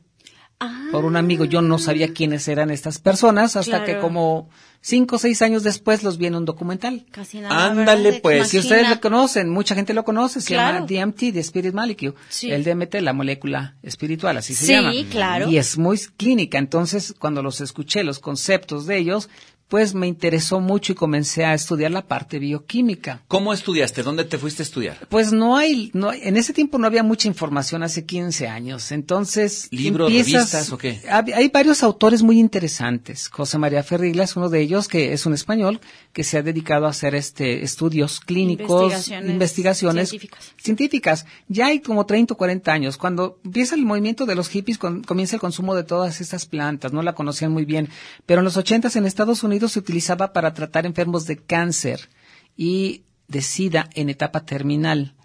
Por 0.91 1.06
un 1.06 1.15
amigo, 1.15 1.45
yo 1.45 1.62
no 1.62 1.78
sabía 1.80 2.13
quiénes 2.13 2.47
eran 2.47 2.69
estas 2.71 3.00
personas 3.00 3.56
hasta 3.56 3.84
Claro. 3.84 3.86
que 3.86 4.00
como 4.00 4.50
cinco 4.84 5.15
o 5.15 5.19
seis 5.19 5.41
años 5.41 5.63
después 5.63 6.04
los 6.04 6.17
vi 6.17 6.26
en 6.28 6.36
un 6.36 6.45
documental. 6.45 7.06
Casi 7.12 7.39
nada, 7.39 7.65
Ándale, 7.67 8.19
pues. 8.21 8.50
Si 8.50 8.60
ustedes 8.60 8.89
lo 8.89 9.00
conocen, 9.00 9.50
mucha 9.50 9.76
gente 9.76 9.93
lo 9.93 10.04
conoce, 10.04 10.41
se 10.41 10.54
Claro. 10.54 10.86
llama 10.86 10.88
DMT, 10.88 11.32
de 11.32 11.39
Spirit 11.39 11.74
Molecule. 11.74 12.13
Sí. 12.30 12.52
El 12.52 12.63
DMT, 12.63 12.95
la 13.02 13.13
molécula 13.13 13.76
espiritual, 13.84 14.38
así 14.38 14.53
se 14.55 14.66
Sí, 14.66 14.72
llama. 14.74 14.91
claro. 15.09 15.49
Y 15.49 15.57
es 15.57 15.78
muy 15.78 15.97
clínica, 16.18 16.57
entonces 16.57 17.14
cuando 17.18 17.41
los 17.43 17.62
escuché, 17.62 18.03
los 18.03 18.20
conceptos 18.20 18.86
de 18.88 18.97
ellos, 18.97 19.30
pues 19.72 19.93
me 19.95 20.05
interesó 20.05 20.59
mucho 20.59 20.91
y 20.91 20.95
comencé 20.95 21.45
a 21.45 21.53
estudiar 21.53 21.91
la 21.91 22.01
parte 22.05 22.39
bioquímica. 22.39 23.22
¿Cómo 23.30 23.53
estudiaste? 23.53 24.03
¿Dónde 24.03 24.26
te 24.26 24.38
fuiste 24.38 24.63
a 24.63 24.65
estudiar? 24.65 25.07
Pues 25.07 25.32
no 25.32 25.55
hay, 25.55 25.91
no, 25.93 26.11
en 26.11 26.36
ese 26.36 26.51
tiempo 26.51 26.78
no 26.78 26.88
había 26.88 27.03
mucha 27.03 27.30
información 27.30 27.82
hace 27.82 28.05
15 28.05 28.49
años, 28.49 28.91
entonces 28.91 29.69
¿Libros, 29.72 30.11
revistas 30.11 30.74
o 30.74 30.78
qué? 30.78 30.99
Hay 31.09 31.47
varios 31.47 31.84
autores 31.84 32.22
muy 32.22 32.38
interesantes. 32.38 33.30
José 33.30 33.57
María 33.59 33.82
Ferrigla 33.82 34.26
es 34.26 34.36
uno 34.36 34.49
de 34.49 34.59
ellos, 34.59 34.89
que 34.89 35.13
es 35.13 35.26
un 35.26 35.34
español 35.34 35.80
que 36.11 36.26
se 36.26 36.38
ha 36.38 36.41
dedicado 36.43 36.86
a 36.86 36.89
hacer 36.89 37.15
este 37.15 37.63
estudios 37.63 38.19
clínicos, 38.19 38.84
Investigaciones 38.91 39.32
investigaciones 39.32 40.09
científicas. 40.09 40.51
científicas. 40.61 41.26
Ya 41.47 41.67
hay 41.67 41.80
como 41.80 42.05
30 42.05 42.34
o 42.34 42.38
40 42.38 42.74
años. 42.74 42.97
Cuando 42.97 43.39
empieza 43.45 43.76
el 43.76 43.86
movimiento 43.86 44.26
de 44.26 44.36
los 44.36 44.49
hippies, 44.49 44.78
con- 44.78 45.01
comienza 45.03 45.38
el 45.38 45.39
consumo 45.39 45.76
de 45.76 45.84
todas 45.86 46.19
estas 46.19 46.45
plantas. 46.45 46.91
No 46.91 47.01
la 47.03 47.13
conocían 47.13 47.53
muy 47.53 47.63
bien. 47.63 47.88
Pero 48.26 48.41
en 48.41 48.45
los 48.45 48.57
80 48.57 48.82
en 48.95 49.05
Estados 49.05 49.43
Unidos 49.43 49.61
se 49.68 49.80
utilizaba 49.80 50.34
para 50.34 50.53
tratar 50.53 50.86
enfermos 50.86 51.26
de 51.26 51.38
cáncer 51.38 52.09
y 52.55 53.03
de 53.28 53.41
SIDA 53.41 53.89
en 53.93 54.09
etapa 54.09 54.45
terminal. 54.45 55.16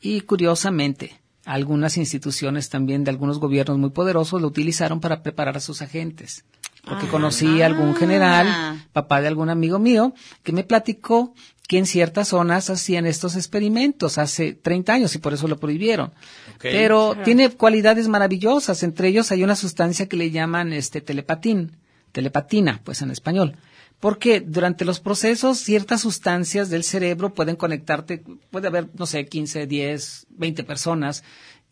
Y 0.00 0.20
curiosamente, 0.22 1.20
algunas 1.44 1.96
instituciones 1.96 2.68
también 2.68 3.04
de 3.04 3.10
algunos 3.10 3.38
gobiernos 3.38 3.78
muy 3.78 3.90
poderosos 3.90 4.40
lo 4.40 4.48
utilizaron 4.48 5.00
para 5.00 5.22
preparar 5.22 5.56
a 5.56 5.60
sus 5.60 5.82
agentes. 5.82 6.44
Porque 6.84 7.06
conocí 7.06 7.62
a 7.62 7.66
algún 7.66 7.94
general, 7.94 8.84
papá 8.92 9.20
de 9.20 9.28
algún 9.28 9.50
amigo 9.50 9.78
mío, 9.78 10.14
que 10.42 10.52
me 10.52 10.64
platicó 10.64 11.32
que 11.68 11.78
en 11.78 11.86
ciertas 11.86 12.28
zonas 12.28 12.70
hacían 12.70 13.06
estos 13.06 13.36
experimentos 13.36 14.18
hace 14.18 14.52
30 14.52 14.92
años 14.92 15.14
y 15.14 15.18
por 15.18 15.32
eso 15.32 15.46
lo 15.46 15.58
prohibieron. 15.58 16.12
Pero 16.60 17.16
tiene 17.24 17.50
cualidades 17.50 18.08
maravillosas. 18.08 18.82
Entre 18.82 19.08
ellos 19.08 19.30
hay 19.30 19.44
una 19.44 19.54
sustancia 19.54 20.08
que 20.08 20.16
le 20.16 20.30
llaman 20.32 20.72
este 20.72 21.00
telepatín, 21.00 21.76
telepatina, 22.12 22.80
pues 22.84 23.02
en 23.02 23.10
español. 23.10 23.56
Porque 24.00 24.40
durante 24.40 24.84
los 24.84 25.00
procesos 25.00 25.58
ciertas 25.58 26.00
sustancias 26.00 26.70
del 26.70 26.84
cerebro 26.84 27.34
pueden 27.34 27.56
conectarte, 27.56 28.22
puede 28.50 28.68
haber, 28.68 28.88
no 28.94 29.06
sé, 29.06 29.26
15, 29.26 29.66
10, 29.66 30.26
20 30.30 30.64
personas 30.64 31.22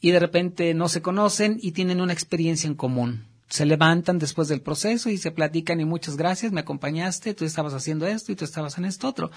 y 0.00 0.12
de 0.12 0.20
repente 0.20 0.72
no 0.74 0.88
se 0.88 1.02
conocen 1.02 1.58
y 1.60 1.72
tienen 1.72 2.00
una 2.00 2.12
experiencia 2.12 2.68
en 2.68 2.74
común. 2.74 3.26
Se 3.48 3.66
levantan 3.66 4.18
después 4.18 4.46
del 4.48 4.62
proceso 4.62 5.10
y 5.10 5.18
se 5.18 5.32
platican 5.32 5.80
y 5.80 5.84
muchas 5.84 6.16
gracias, 6.16 6.52
me 6.52 6.60
acompañaste, 6.60 7.34
tú 7.34 7.44
estabas 7.44 7.74
haciendo 7.74 8.06
esto 8.06 8.30
y 8.30 8.36
tú 8.36 8.44
estabas 8.44 8.78
en 8.78 8.84
esto 8.84 9.08
otro. 9.08 9.30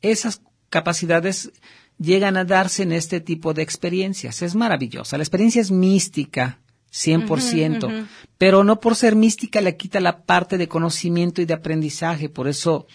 Esas 0.00 0.40
capacidades 0.70 1.52
llegan 1.98 2.38
a 2.38 2.44
darse 2.44 2.82
en 2.84 2.92
este 2.92 3.20
tipo 3.20 3.52
de 3.52 3.62
experiencias. 3.62 4.40
Es 4.40 4.54
maravillosa. 4.54 5.18
La 5.18 5.22
experiencia 5.22 5.60
es 5.60 5.70
mística, 5.70 6.58
100%, 6.92 7.86
Ujú, 7.86 7.86
ujú. 7.86 8.06
pero 8.38 8.64
no 8.64 8.80
por 8.80 8.96
ser 8.96 9.14
mística 9.14 9.60
le 9.60 9.76
quita 9.76 10.00
la 10.00 10.22
parte 10.22 10.58
de 10.58 10.68
conocimiento 10.68 11.40
y 11.40 11.44
de 11.46 11.54
aprendizaje. 11.54 12.28
Por 12.28 12.48
eso 12.48 12.86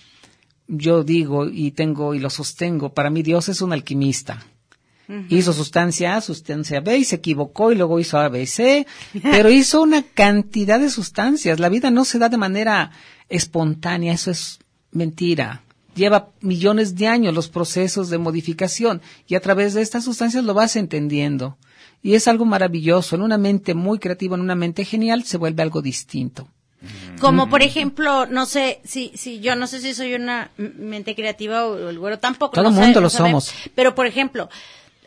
yo 0.67 1.03
digo 1.03 1.47
y 1.47 1.71
tengo 1.71 2.13
y 2.13 2.19
lo 2.19 2.29
sostengo, 2.29 2.93
para 2.93 3.09
mí 3.09 3.23
Dios 3.23 3.49
es 3.49 3.61
un 3.61 3.73
alquimista. 3.73 4.45
Hizo 5.29 5.53
sustancia 5.53 6.15
A, 6.15 6.21
sustancia 6.21 6.79
B 6.79 6.97
y 6.97 7.03
se 7.05 7.17
equivocó 7.17 7.71
y 7.71 7.75
luego 7.75 7.99
hizo 7.99 8.17
A, 8.17 8.27
B 8.27 8.41
y 8.41 8.47
C, 8.47 8.87
pero 9.21 9.51
hizo 9.51 9.83
una 9.83 10.01
cantidad 10.01 10.79
de 10.79 10.89
sustancias. 10.89 11.59
La 11.59 11.69
vida 11.69 11.91
no 11.91 12.05
se 12.05 12.17
da 12.17 12.27
de 12.27 12.37
manera 12.37 12.89
espontánea, 13.29 14.13
eso 14.13 14.31
es 14.31 14.57
mentira. 14.91 15.61
Lleva 15.93 16.29
millones 16.41 16.95
de 16.95 17.05
años 17.07 17.35
los 17.35 17.49
procesos 17.49 18.09
de 18.09 18.17
modificación 18.17 18.99
y 19.27 19.35
a 19.35 19.41
través 19.41 19.75
de 19.75 19.83
estas 19.83 20.03
sustancias 20.05 20.43
lo 20.43 20.55
vas 20.55 20.75
entendiendo. 20.75 21.57
Y 22.05 22.13
es 22.13 22.27
algo 22.27 22.45
maravilloso. 22.45 23.15
En 23.15 23.23
una 23.23 23.39
mente 23.39 23.73
muy 23.73 23.97
creativa, 23.97 24.35
en 24.35 24.41
una 24.41 24.53
mente 24.53 24.85
genial, 24.85 25.23
se 25.23 25.37
vuelve 25.37 25.63
algo 25.63 25.81
distinto. 25.81 26.47
Como 27.19 27.49
por 27.49 27.63
ejemplo, 27.63 28.27
no 28.27 28.45
sé, 28.45 28.79
si, 28.83 29.11
si 29.15 29.39
yo 29.39 29.55
no 29.55 29.65
sé 29.65 29.81
si 29.81 29.95
soy 29.95 30.13
una 30.13 30.51
mente 30.57 31.15
creativa 31.15 31.65
o 31.65 31.89
el 31.89 31.97
güero 31.97 32.19
tampoco. 32.19 32.53
Todo 32.53 32.65
no 32.65 32.71
mundo 32.79 33.01
lo 33.01 33.09
sabemos. 33.09 33.45
somos. 33.45 33.69
Pero 33.73 33.95
por 33.95 34.05
ejemplo, 34.05 34.49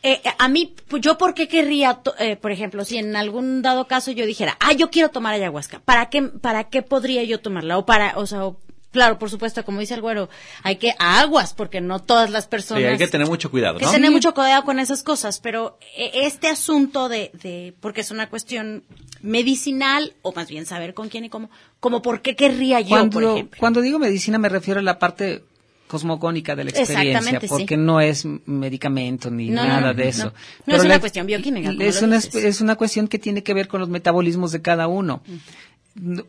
eh, 0.03 0.21
a 0.41 0.49
mí, 0.49 0.75
yo 1.01 1.17
por 1.19 1.35
qué 1.35 1.47
querría, 1.47 2.01
eh, 2.19 2.35
por 2.35 2.51
ejemplo, 2.51 2.85
si 2.85 2.97
en 2.97 3.15
algún 3.15 3.63
dado 3.63 3.87
caso 3.87 4.11
yo 4.11 4.27
dijera, 4.27 4.57
ah, 4.59 4.73
yo 4.73 4.91
quiero 4.91 5.11
tomar 5.11 5.35
ayahuasca, 5.35 5.79
¿para 5.85 6.09
qué, 6.11 6.23
para 6.23 6.65
qué 6.65 6.83
podría 6.83 7.23
yo 7.23 7.39
tomarla? 7.39 7.79
O 7.79 7.87
para, 7.87 8.19
o 8.19 8.27
sea, 8.27 8.45
o- 8.45 8.59
claro, 8.91 9.19
por 9.19 9.31
supuesto, 9.31 9.65
como 9.65 9.81
dice 9.81 9.95
el 9.95 10.01
güero, 10.01 10.29
hay 10.63 10.77
que, 10.77 10.93
aguas, 10.99 11.55
porque 11.55 11.81
no 11.81 12.01
todas 12.01 12.31
las 12.31 12.47
personas. 12.47 12.83
Sí, 12.83 12.89
hay 12.89 12.99
que 12.99 13.09
tener 13.09 13.27
mucho 13.27 13.51
cuidado, 13.51 13.79
tener 13.79 14.11
mucho 14.11 14.33
cuidado 14.35 14.65
con 14.65 14.79
esas 14.79 15.03
cosas, 15.03 15.41
pero 15.41 15.79
eh, 15.97 16.11
este 16.15 16.49
asunto 16.49 17.09
de, 17.09 17.31
de, 17.43 17.75
porque 17.81 18.01
es 18.01 18.11
una 18.11 18.29
cuestión 18.29 18.85
medicinal, 19.21 20.15
o 20.23 20.33
más 20.33 20.49
bien 20.49 20.65
saber 20.67 20.95
con 20.95 21.09
quién 21.09 21.25
y 21.25 21.29
cómo, 21.29 21.51
como 21.81 22.03
por 22.03 22.23
qué 22.23 22.35
querría 22.37 22.81
yo, 22.81 22.89
por 22.91 22.99
Cuando, 23.11 23.33
ejemplo. 23.35 23.59
cuando 23.61 23.81
digo 23.81 23.99
medicina 23.99 24.39
me 24.39 24.49
refiero 24.49 24.81
a 24.81 24.83
la 24.83 24.99
parte 24.99 25.45
cosmogónica 25.89 26.55
de 26.55 26.65
la 26.65 26.71
experiencia, 26.71 27.41
sí. 27.41 27.47
porque 27.49 27.77
no 27.79 28.01
es 28.01 28.25
medicamento 28.45 29.31
ni 29.31 29.49
No, 29.49 29.65
nada 29.65 29.81
no, 29.93 29.95
de 29.95 30.09
eso. 30.09 30.33
No 30.67 30.75
es 30.77 30.81
una 30.81 30.95
la- 30.95 31.01
cuestión 31.01 31.27
bioquímica, 31.27 31.73
Es 31.81 32.03
una, 32.03 32.17
es 32.19 32.61
una 32.61 32.77
cuestión 32.77 33.09
que 33.09 33.19
tiene 33.19 33.43
que 33.43 33.55
ver 33.55 33.69
con 33.69 33.81
los 33.81 33.89
metabolismos 33.89 34.53
de 34.53 34.61
cada 34.61 34.87
uno. 34.87 35.23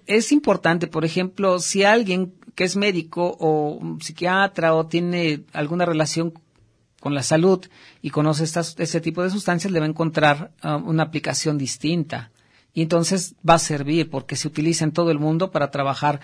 Es 0.07 0.31
importante, 0.31 0.87
por 0.87 1.05
ejemplo, 1.05 1.59
si 1.59 1.83
alguien 1.83 2.33
que 2.59 2.65
es 2.65 2.75
médico 2.75 3.37
o 3.39 3.69
un 3.71 4.01
psiquiatra 4.01 4.75
o 4.75 4.85
tiene 4.85 5.43
alguna 5.53 5.85
relación 5.85 6.33
con 6.99 7.13
la 7.13 7.23
salud 7.23 7.65
y 8.01 8.09
conoce 8.09 8.43
estas, 8.43 8.75
ese 8.77 8.99
tipo 8.99 9.23
de 9.23 9.29
sustancias, 9.29 9.71
le 9.71 9.79
va 9.79 9.85
a 9.85 9.89
encontrar 9.89 10.51
ah, 10.61 10.75
una 10.75 11.03
aplicación 11.03 11.57
distinta. 11.57 12.31
Y 12.73 12.81
entonces 12.81 13.35
va 13.49 13.53
a 13.53 13.59
servir 13.59 14.09
porque 14.09 14.35
se 14.35 14.49
utiliza 14.49 14.83
en 14.83 14.91
todo 14.91 15.09
el 15.09 15.19
mundo 15.19 15.51
para 15.51 15.71
trabajar 15.71 16.19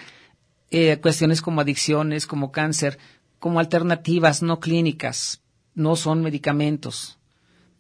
eh, 0.72 0.98
cuestiones 0.98 1.42
como 1.42 1.62
adicciones, 1.62 2.28
como 2.28 2.52
cáncer, 2.52 3.00
como 3.40 3.62
alternativas 3.62 4.42
no 4.42 4.60
clínicas. 4.60 5.42
No 5.74 5.96
son 5.96 6.22
medicamentos, 6.22 7.18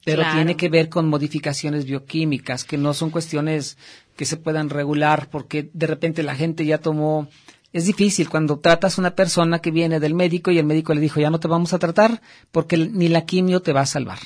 pero 0.05 0.21
Claro. 0.21 0.37
tiene 0.37 0.55
que 0.55 0.69
ver 0.69 0.87
con 0.87 1.09
modificaciones 1.09 1.83
bioquímicas, 1.83 2.63
que 2.63 2.77
no 2.77 2.93
son 2.93 3.09
cuestiones 3.09 3.77
que 4.15 4.23
se 4.23 4.37
puedan 4.37 4.69
regular 4.69 5.29
porque 5.29 5.69
de 5.73 5.87
repente 5.87 6.23
la 6.23 6.35
gente 6.35 6.65
ya 6.65 6.77
tomó 6.77 7.27
es 7.75 7.85
difícil 7.85 8.29
cuando 8.29 8.57
tratas 8.59 8.97
a 8.97 9.01
una 9.01 9.15
persona 9.15 9.59
que 9.59 9.69
viene 9.69 9.99
del 9.99 10.13
médico 10.13 10.49
y 10.49 10.57
el 10.57 10.65
médico 10.65 10.93
le 10.93 11.01
dijo 11.01 11.19
ya 11.19 11.29
no 11.29 11.41
te 11.41 11.49
vamos 11.49 11.73
a 11.73 11.77
tratar 11.77 12.21
porque 12.49 12.77
ni 12.77 13.09
la 13.09 13.25
quimio 13.25 13.61
te 13.61 13.73
va 13.73 13.81
a 13.81 13.85
salvar. 13.85 14.19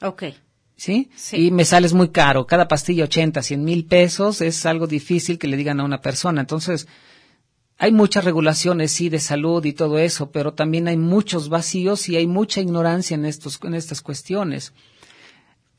Ok. 0.00 0.22
¿Sí? 0.76 1.10
Y 1.32 1.50
me 1.50 1.66
sales 1.66 1.92
muy 1.92 2.08
caro. 2.08 2.46
Cada 2.46 2.68
pastilla 2.68 3.04
80, 3.04 3.42
100 3.42 3.62
mil 3.62 3.84
pesos 3.84 4.40
es 4.40 4.64
algo 4.64 4.86
difícil 4.86 5.38
que 5.38 5.46
le 5.46 5.58
digan 5.58 5.78
a 5.80 5.84
una 5.84 6.00
persona. 6.00 6.40
Entonces, 6.40 6.88
hay 7.76 7.92
muchas 7.92 8.24
regulaciones, 8.24 8.92
sí, 8.92 9.10
de 9.10 9.20
salud 9.20 9.62
y 9.66 9.74
todo 9.74 9.98
eso, 9.98 10.30
pero 10.30 10.54
también 10.54 10.88
hay 10.88 10.96
muchos 10.96 11.50
vacíos 11.50 12.08
y 12.08 12.16
hay 12.16 12.26
mucha 12.26 12.62
ignorancia 12.62 13.14
en, 13.14 13.26
estos, 13.26 13.60
en 13.62 13.74
estas 13.74 14.00
cuestiones. 14.00 14.72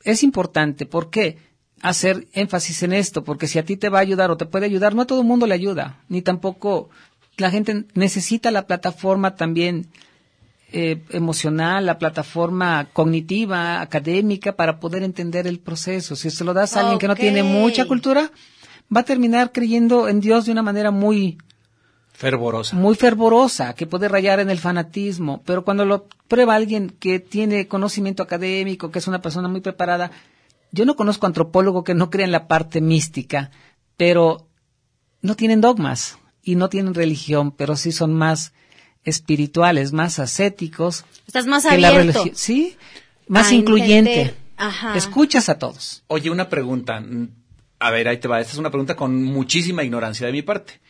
Es 0.04 0.22
importante, 0.22 0.86
¿por 0.86 1.10
qué? 1.10 1.38
Hacer 1.80 2.28
énfasis 2.32 2.84
en 2.84 2.92
esto, 2.92 3.24
porque 3.24 3.48
si 3.48 3.58
a 3.58 3.64
ti 3.64 3.76
te 3.76 3.88
va 3.88 3.98
a 3.98 4.02
ayudar 4.02 4.30
o 4.30 4.36
te 4.36 4.46
puede 4.46 4.66
ayudar, 4.66 4.94
no 4.94 5.02
a 5.02 5.06
todo 5.06 5.20
el 5.20 5.26
mundo 5.26 5.48
le 5.48 5.54
ayuda, 5.54 6.00
ni 6.08 6.22
tampoco 6.22 6.90
la 7.38 7.50
gente 7.50 7.86
necesita 7.94 8.50
la 8.50 8.66
plataforma 8.66 9.36
también 9.36 9.86
eh, 10.72 11.02
emocional, 11.10 11.86
la 11.86 11.98
plataforma 11.98 12.88
cognitiva, 12.92 13.80
académica, 13.80 14.52
para 14.52 14.80
poder 14.80 15.02
entender 15.02 15.46
el 15.46 15.60
proceso. 15.60 16.16
Si 16.16 16.30
se 16.30 16.44
lo 16.44 16.52
das 16.52 16.76
a 16.76 16.80
alguien 16.80 16.98
que 16.98 17.08
no 17.08 17.16
tiene 17.16 17.42
mucha 17.42 17.86
cultura, 17.86 18.30
va 18.94 19.00
a 19.00 19.04
terminar 19.04 19.52
creyendo 19.52 20.08
en 20.08 20.20
Dios 20.20 20.44
de 20.46 20.52
una 20.52 20.62
manera 20.62 20.90
muy, 20.90 21.38
Fervorosa. 22.12 22.76
muy 22.76 22.96
fervorosa, 22.96 23.74
que 23.74 23.86
puede 23.86 24.08
rayar 24.08 24.40
en 24.40 24.50
el 24.50 24.58
fanatismo, 24.58 25.42
pero 25.46 25.64
cuando 25.64 25.84
lo 25.84 26.06
prueba 26.26 26.56
alguien 26.56 26.90
que 26.90 27.20
tiene 27.20 27.68
conocimiento 27.68 28.24
académico, 28.24 28.90
que 28.90 28.98
es 28.98 29.06
una 29.06 29.22
persona 29.22 29.46
muy 29.46 29.60
preparada, 29.60 30.10
yo 30.72 30.84
no 30.84 30.96
conozco 30.96 31.26
antropólogo 31.26 31.84
que 31.84 31.94
no 31.94 32.10
crea 32.10 32.26
en 32.26 32.32
la 32.32 32.48
parte 32.48 32.80
mística, 32.80 33.52
pero 33.96 34.48
no 35.22 35.36
tienen 35.36 35.60
dogmas 35.60 36.18
y 36.50 36.54
no 36.56 36.68
tienen 36.68 36.94
religión, 36.94 37.50
pero 37.52 37.76
sí 37.76 37.92
son 37.92 38.14
más 38.14 38.52
espirituales, 39.04 39.92
más 39.92 40.18
ascéticos. 40.18 41.04
Estás 41.26 41.46
más 41.46 41.64
la 41.64 41.72
abierto. 41.72 42.24
religi- 42.24 42.34
Sí, 42.34 42.76
más 43.26 43.50
a 43.50 43.54
incluyente. 43.54 44.34
Ajá. 44.56 44.96
Escuchas 44.96 45.48
a 45.48 45.58
todos. 45.58 46.02
Oye, 46.06 46.30
una 46.30 46.48
pregunta. 46.48 47.02
A 47.78 47.90
ver, 47.90 48.08
ahí 48.08 48.18
te 48.18 48.28
va. 48.28 48.40
Esta 48.40 48.52
es 48.54 48.58
una 48.58 48.70
pregunta 48.70 48.96
con 48.96 49.22
muchísima 49.24 49.84
ignorancia 49.84 50.26
de 50.26 50.32
mi 50.32 50.42
parte. 50.42 50.80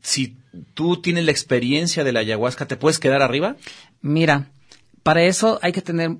Si 0.00 0.36
tú 0.74 1.00
tienes 1.00 1.24
la 1.24 1.30
experiencia 1.30 2.02
de 2.04 2.12
la 2.12 2.20
ayahuasca, 2.20 2.66
¿te 2.66 2.76
puedes 2.76 2.98
quedar 2.98 3.22
arriba? 3.22 3.56
Mira, 4.00 4.50
para 5.02 5.22
eso 5.24 5.58
hay 5.62 5.72
que 5.72 5.82
tener, 5.82 6.12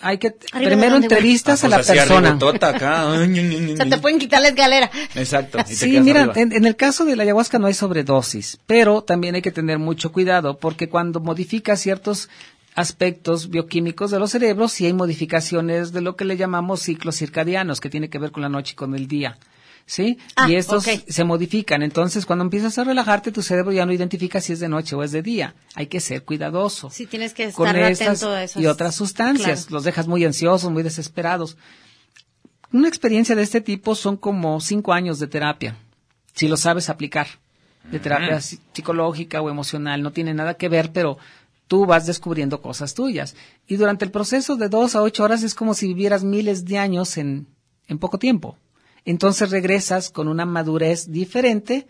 hay 0.00 0.18
que 0.18 0.34
¿Arriba 0.52 0.70
de 0.70 0.76
primero 0.76 0.96
entrevistas 0.96 1.64
Ah, 1.64 1.66
a 1.66 1.70
la 1.70 1.76
pues 1.78 1.90
así 1.90 1.98
persona. 1.98 2.28
arribotota 2.28 2.68
acá. 2.68 3.06
O 3.72 3.76
sea, 3.76 3.88
te 3.88 3.98
pueden 3.98 4.18
quitar 4.18 4.40
la 4.42 4.48
escalera. 4.48 4.90
Exacto. 5.14 5.58
y 5.60 5.64
te 5.64 5.74
Sí, 5.74 6.00
mira, 6.00 6.30
en, 6.36 6.52
en 6.52 6.64
el 6.64 6.76
caso 6.76 7.04
de 7.04 7.16
la 7.16 7.24
ayahuasca 7.24 7.58
no 7.58 7.66
hay 7.66 7.74
sobredosis, 7.74 8.58
pero 8.66 9.02
también 9.02 9.34
hay 9.34 9.42
que 9.42 9.50
tener 9.52 9.78
mucho 9.78 10.12
cuidado 10.12 10.58
porque 10.58 10.88
cuando 10.88 11.20
modifica 11.20 11.76
ciertos 11.76 12.28
aspectos 12.76 13.50
bioquímicos 13.50 14.10
de 14.10 14.18
los 14.18 14.30
cerebros, 14.32 14.72
sí 14.72 14.86
hay 14.86 14.92
modificaciones 14.92 15.92
de 15.92 16.00
lo 16.00 16.16
que 16.16 16.24
le 16.24 16.36
llamamos 16.36 16.80
ciclos 16.80 17.16
circadianos, 17.16 17.80
que 17.80 17.88
tiene 17.90 18.10
que 18.10 18.18
ver 18.18 18.32
con 18.32 18.42
la 18.42 18.48
noche 18.48 18.72
y 18.72 18.76
con 18.76 18.94
el 18.94 19.06
día. 19.06 19.38
¿Sí? 19.86 20.18
Ah, 20.36 20.48
y 20.48 20.54
estos 20.56 20.86
ok. 20.86 21.04
se 21.08 21.24
modifican. 21.24 21.82
Entonces, 21.82 22.26
cuando 22.26 22.44
empiezas 22.44 22.78
a 22.78 22.84
relajarte, 22.84 23.32
tu 23.32 23.42
cerebro 23.42 23.72
ya 23.72 23.84
no 23.86 23.92
identifica 23.92 24.40
si 24.40 24.52
es 24.52 24.60
de 24.60 24.68
noche 24.68 24.96
o 24.96 25.02
es 25.02 25.12
de 25.12 25.22
día. 25.22 25.54
Hay 25.74 25.86
que 25.88 26.00
ser 26.00 26.22
cuidadoso. 26.24 26.90
Sí, 26.90 27.06
tienes 27.06 27.34
que 27.34 27.50
con 27.52 27.66
estar 27.68 27.90
estas 27.90 28.08
atento 28.08 28.30
a 28.30 28.42
esas. 28.44 28.62
y 28.62 28.66
otras 28.66 28.94
sustancias. 28.94 29.62
Claro. 29.66 29.74
Los 29.76 29.84
dejas 29.84 30.06
muy 30.08 30.24
ansiosos, 30.24 30.70
muy 30.70 30.82
desesperados. 30.82 31.56
Una 32.72 32.88
experiencia 32.88 33.36
de 33.36 33.42
este 33.42 33.60
tipo 33.60 33.94
son 33.94 34.16
como 34.16 34.60
cinco 34.60 34.92
años 34.92 35.18
de 35.20 35.28
terapia, 35.28 35.76
si 36.34 36.48
lo 36.48 36.56
sabes 36.56 36.88
aplicar, 36.90 37.28
de 37.90 38.00
terapia 38.00 38.38
psi- 38.40 38.58
psicológica 38.72 39.40
o 39.42 39.48
emocional. 39.50 40.02
No 40.02 40.10
tiene 40.12 40.34
nada 40.34 40.54
que 40.54 40.68
ver, 40.68 40.90
pero 40.92 41.16
tú 41.68 41.86
vas 41.86 42.06
descubriendo 42.06 42.60
cosas 42.60 42.94
tuyas. 42.94 43.36
Y 43.68 43.76
durante 43.76 44.04
el 44.04 44.10
proceso 44.10 44.56
de 44.56 44.68
dos 44.68 44.96
a 44.96 45.02
ocho 45.02 45.22
horas 45.22 45.42
es 45.44 45.54
como 45.54 45.74
si 45.74 45.86
vivieras 45.86 46.24
miles 46.24 46.64
de 46.64 46.78
años 46.78 47.16
en, 47.16 47.46
en 47.86 47.98
poco 47.98 48.18
tiempo. 48.18 48.56
Entonces 49.04 49.50
regresas 49.50 50.10
con 50.10 50.28
una 50.28 50.46
madurez 50.46 51.10
diferente 51.10 51.86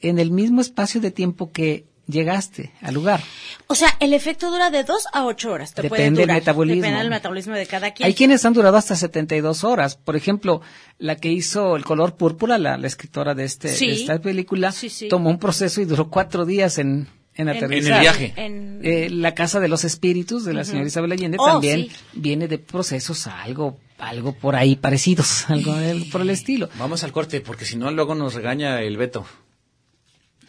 en 0.00 0.18
el 0.18 0.30
mismo 0.30 0.60
espacio 0.60 1.00
de 1.00 1.10
tiempo 1.10 1.50
que 1.52 1.84
llegaste 2.06 2.72
al 2.80 2.94
lugar. 2.94 3.20
O 3.66 3.74
sea, 3.74 3.94
el 4.00 4.14
efecto 4.14 4.50
dura 4.50 4.70
de 4.70 4.82
dos 4.82 5.04
a 5.12 5.26
ocho 5.26 5.50
horas. 5.52 5.74
Te 5.74 5.88
puede 5.88 6.02
Depende 6.04 6.22
del 6.26 6.34
metabolismo. 6.36 6.80
Depende 6.82 6.98
del 7.00 7.10
metabolismo 7.10 7.54
de 7.54 7.66
cada 7.66 7.90
quien. 7.92 8.06
Hay 8.06 8.14
quienes 8.14 8.44
han 8.46 8.54
durado 8.54 8.76
hasta 8.78 8.96
72 8.96 9.62
horas. 9.62 9.96
Por 9.96 10.16
ejemplo, 10.16 10.62
la 10.98 11.16
que 11.16 11.30
hizo 11.30 11.76
El 11.76 11.84
color 11.84 12.16
púrpura, 12.16 12.56
la, 12.58 12.78
la 12.78 12.86
escritora 12.86 13.34
de, 13.34 13.44
este, 13.44 13.68
Sí. 13.68 13.88
de 13.88 13.92
esta 13.94 14.18
película, 14.20 14.72
Sí, 14.72 14.88
sí. 14.88 15.08
tomó 15.08 15.28
un 15.30 15.38
proceso 15.38 15.80
y 15.82 15.84
duró 15.84 16.08
cuatro 16.08 16.46
días 16.46 16.78
en, 16.78 17.08
en 17.34 17.48
En- 17.48 17.56
aterrizar. 17.56 17.90
En 17.90 17.94
el 17.96 18.00
viaje. 18.00 18.32
En- 18.36 18.80
Eh, 18.82 19.10
la 19.10 19.34
Casa 19.34 19.60
de 19.60 19.68
los 19.68 19.84
Espíritus 19.84 20.44
de 20.46 20.54
la 20.54 20.64
señora 20.64 20.86
Isabel 20.86 21.12
Allende 21.12 21.36
Oh, 21.38 21.44
también 21.46 21.88
sí. 21.88 21.90
viene 22.14 22.48
de 22.48 22.58
procesos 22.58 23.26
algo, 23.26 23.76
algo 23.98 24.32
por 24.32 24.56
ahí 24.56 24.76
parecidos, 24.76 25.48
algo 25.50 25.74
por 26.10 26.20
el 26.20 26.30
estilo. 26.30 26.68
Vamos 26.78 27.04
al 27.04 27.12
corte, 27.12 27.40
porque 27.40 27.64
si 27.64 27.76
no, 27.76 27.90
luego 27.90 28.14
nos 28.14 28.34
regaña 28.34 28.80
el 28.82 28.96
Beto. 28.96 29.26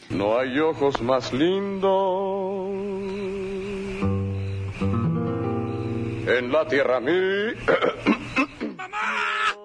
No 0.10 0.39
hay 0.39 0.58
ojos 0.60 1.02
más 1.02 1.34
lindos 1.34 2.72
en 6.28 6.52
la 6.52 6.68
tierra 6.68 7.00
mí. 7.00 7.12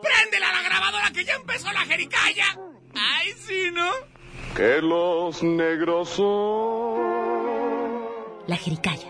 ¡Préndela 0.03 0.51
a 0.51 0.53
la 0.53 0.63
grabadora 0.63 1.11
que 1.13 1.25
ya 1.25 1.35
empezó 1.35 1.73
la 1.73 1.81
jericaya! 1.81 2.59
¡Ay, 2.95 3.33
sí, 3.39 3.71
¿no? 3.73 3.91
que 4.55 4.81
los 4.81 5.43
negros 5.43 6.11
son. 6.11 6.95
La 8.47 8.57
jericaya. 8.57 9.09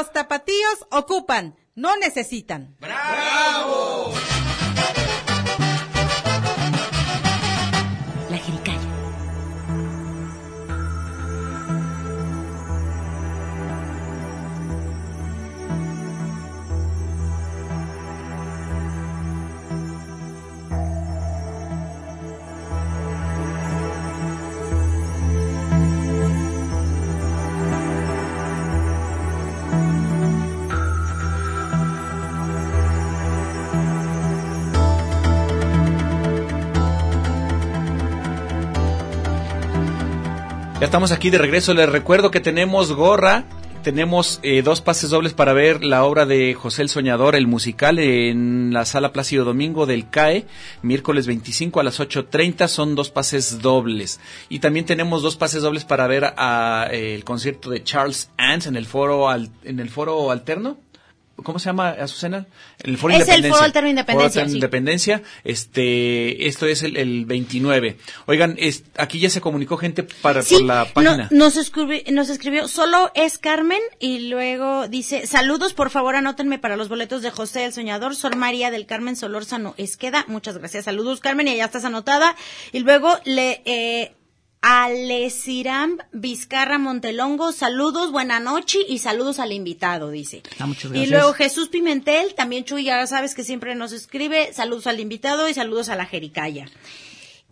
Los 0.00 0.14
tapatíos 0.14 0.86
ocupan, 0.90 1.56
no 1.74 1.94
necesitan. 1.98 2.74
La 2.80 3.66
estamos 40.90 41.12
aquí 41.12 41.30
de 41.30 41.38
regreso. 41.38 41.72
Les 41.72 41.88
recuerdo 41.88 42.32
que 42.32 42.40
tenemos 42.40 42.92
gorra. 42.92 43.44
Tenemos 43.84 44.40
eh, 44.42 44.60
dos 44.60 44.80
pases 44.82 45.08
dobles 45.08 45.32
para 45.34 45.52
ver 45.54 45.84
la 45.84 46.04
obra 46.04 46.26
de 46.26 46.52
José 46.52 46.82
el 46.82 46.88
Soñador, 46.90 47.34
el 47.36 47.46
musical, 47.46 47.98
en 48.00 48.72
la 48.74 48.84
sala 48.84 49.10
Plácido 49.12 49.44
Domingo 49.46 49.86
del 49.86 50.10
CAE, 50.10 50.46
miércoles 50.82 51.26
25 51.28 51.78
a 51.80 51.84
las 51.84 51.98
8.30. 52.00 52.66
Son 52.68 52.94
dos 52.96 53.08
pases 53.10 53.62
dobles. 53.62 54.20
Y 54.50 54.58
también 54.58 54.84
tenemos 54.84 55.22
dos 55.22 55.36
pases 55.36 55.62
dobles 55.62 55.84
para 55.86 56.06
ver 56.08 56.24
a, 56.36 56.88
eh, 56.90 57.14
el 57.14 57.24
concierto 57.24 57.70
de 57.70 57.82
Charles 57.84 58.30
Ants 58.36 58.66
en 58.66 58.74
el 58.76 58.84
foro, 58.84 59.28
al- 59.30 59.48
en 59.64 59.78
el 59.80 59.88
foro 59.88 60.30
alterno. 60.30 60.76
¿Cómo 61.42 61.58
se 61.58 61.66
llama, 61.66 61.90
Azucena? 61.90 62.46
El 62.82 62.96
Foro 62.98 63.12
Es 63.14 63.20
el 63.20 63.22
Independencia. 63.22 63.52
Foro 63.52 63.64
Alterno 63.64 63.88
Independencia, 63.90 64.14
Foro 64.14 64.26
Alterno 64.26 64.48
sí. 64.50 64.56
Independencia. 64.56 65.22
Este, 65.44 66.46
esto 66.48 66.66
es 66.66 66.82
el, 66.82 66.96
el 66.96 67.24
29. 67.26 67.96
Oigan, 68.26 68.56
es- 68.58 68.84
aquí 68.96 69.18
ya 69.20 69.30
se 69.30 69.40
comunicó 69.40 69.76
gente 69.76 70.02
para, 70.02 70.42
Sí, 70.42 70.54
por 70.54 70.64
la 70.64 70.84
no- 70.84 70.92
página. 70.92 71.28
nos, 71.30 71.56
escribi- 71.56 72.08
nos 72.10 72.28
escribió, 72.30 72.66
solo 72.68 73.10
es 73.14 73.38
Carmen 73.38 73.80
y 73.98 74.28
luego 74.28 74.88
dice, 74.88 75.26
saludos, 75.26 75.74
por 75.74 75.90
favor 75.90 76.16
anótenme 76.16 76.58
para 76.58 76.76
los 76.76 76.88
boletos 76.88 77.22
de 77.22 77.30
José 77.30 77.64
el 77.64 77.72
Soñador, 77.72 78.16
Sor 78.16 78.36
María 78.36 78.70
del 78.70 78.86
Carmen 78.86 79.16
Solórzano 79.16 79.74
Esqueda, 79.76 80.24
muchas 80.28 80.58
gracias, 80.58 80.84
saludos 80.86 81.20
Carmen 81.20 81.48
y 81.48 81.56
ya 81.56 81.64
estás 81.66 81.84
anotada. 81.84 82.36
Y 82.72 82.80
luego 82.80 83.18
le, 83.24 83.62
eh, 83.64 84.12
Alesiram 84.62 85.96
Vizcarra 86.12 86.78
Montelongo, 86.78 87.50
saludos, 87.52 88.12
buena 88.12 88.40
noche 88.40 88.78
y 88.86 88.98
saludos 88.98 89.38
al 89.38 89.52
invitado, 89.52 90.10
dice. 90.10 90.42
Ah, 90.58 90.66
muchas 90.66 90.84
Y 90.84 90.88
gracias. 90.88 91.10
luego 91.10 91.32
Jesús 91.32 91.68
Pimentel, 91.68 92.34
también 92.34 92.64
Chuy, 92.64 92.84
ya 92.84 93.06
sabes 93.06 93.34
que 93.34 93.42
siempre 93.42 93.74
nos 93.74 93.92
escribe, 93.92 94.52
saludos 94.52 94.86
al 94.86 95.00
invitado 95.00 95.48
y 95.48 95.54
saludos 95.54 95.88
a 95.88 95.96
la 95.96 96.04
Jericaya. 96.06 96.66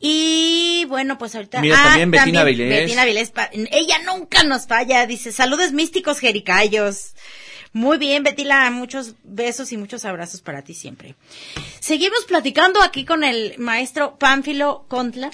Y 0.00 0.84
bueno, 0.88 1.18
pues 1.18 1.34
ahorita. 1.34 1.60
Mira, 1.60 1.76
también 1.82 2.10
Betina 2.10 2.42
Avilés. 2.42 2.68
Betina 2.68 3.02
Avilés, 3.02 3.30
pa- 3.30 3.50
ella 3.52 3.98
nunca 4.04 4.44
nos 4.44 4.66
falla, 4.66 5.06
dice, 5.06 5.32
saludos 5.32 5.72
místicos 5.72 6.18
jericayos. 6.20 7.14
Muy 7.72 7.98
bien, 7.98 8.22
Betila, 8.22 8.70
muchos 8.70 9.14
besos 9.24 9.72
y 9.72 9.76
muchos 9.76 10.04
abrazos 10.04 10.40
para 10.40 10.62
ti 10.62 10.74
siempre. 10.74 11.16
Seguimos 11.80 12.24
platicando 12.26 12.80
aquí 12.82 13.04
con 13.04 13.24
el 13.24 13.58
maestro 13.58 14.16
Pánfilo 14.18 14.84
Contla. 14.88 15.30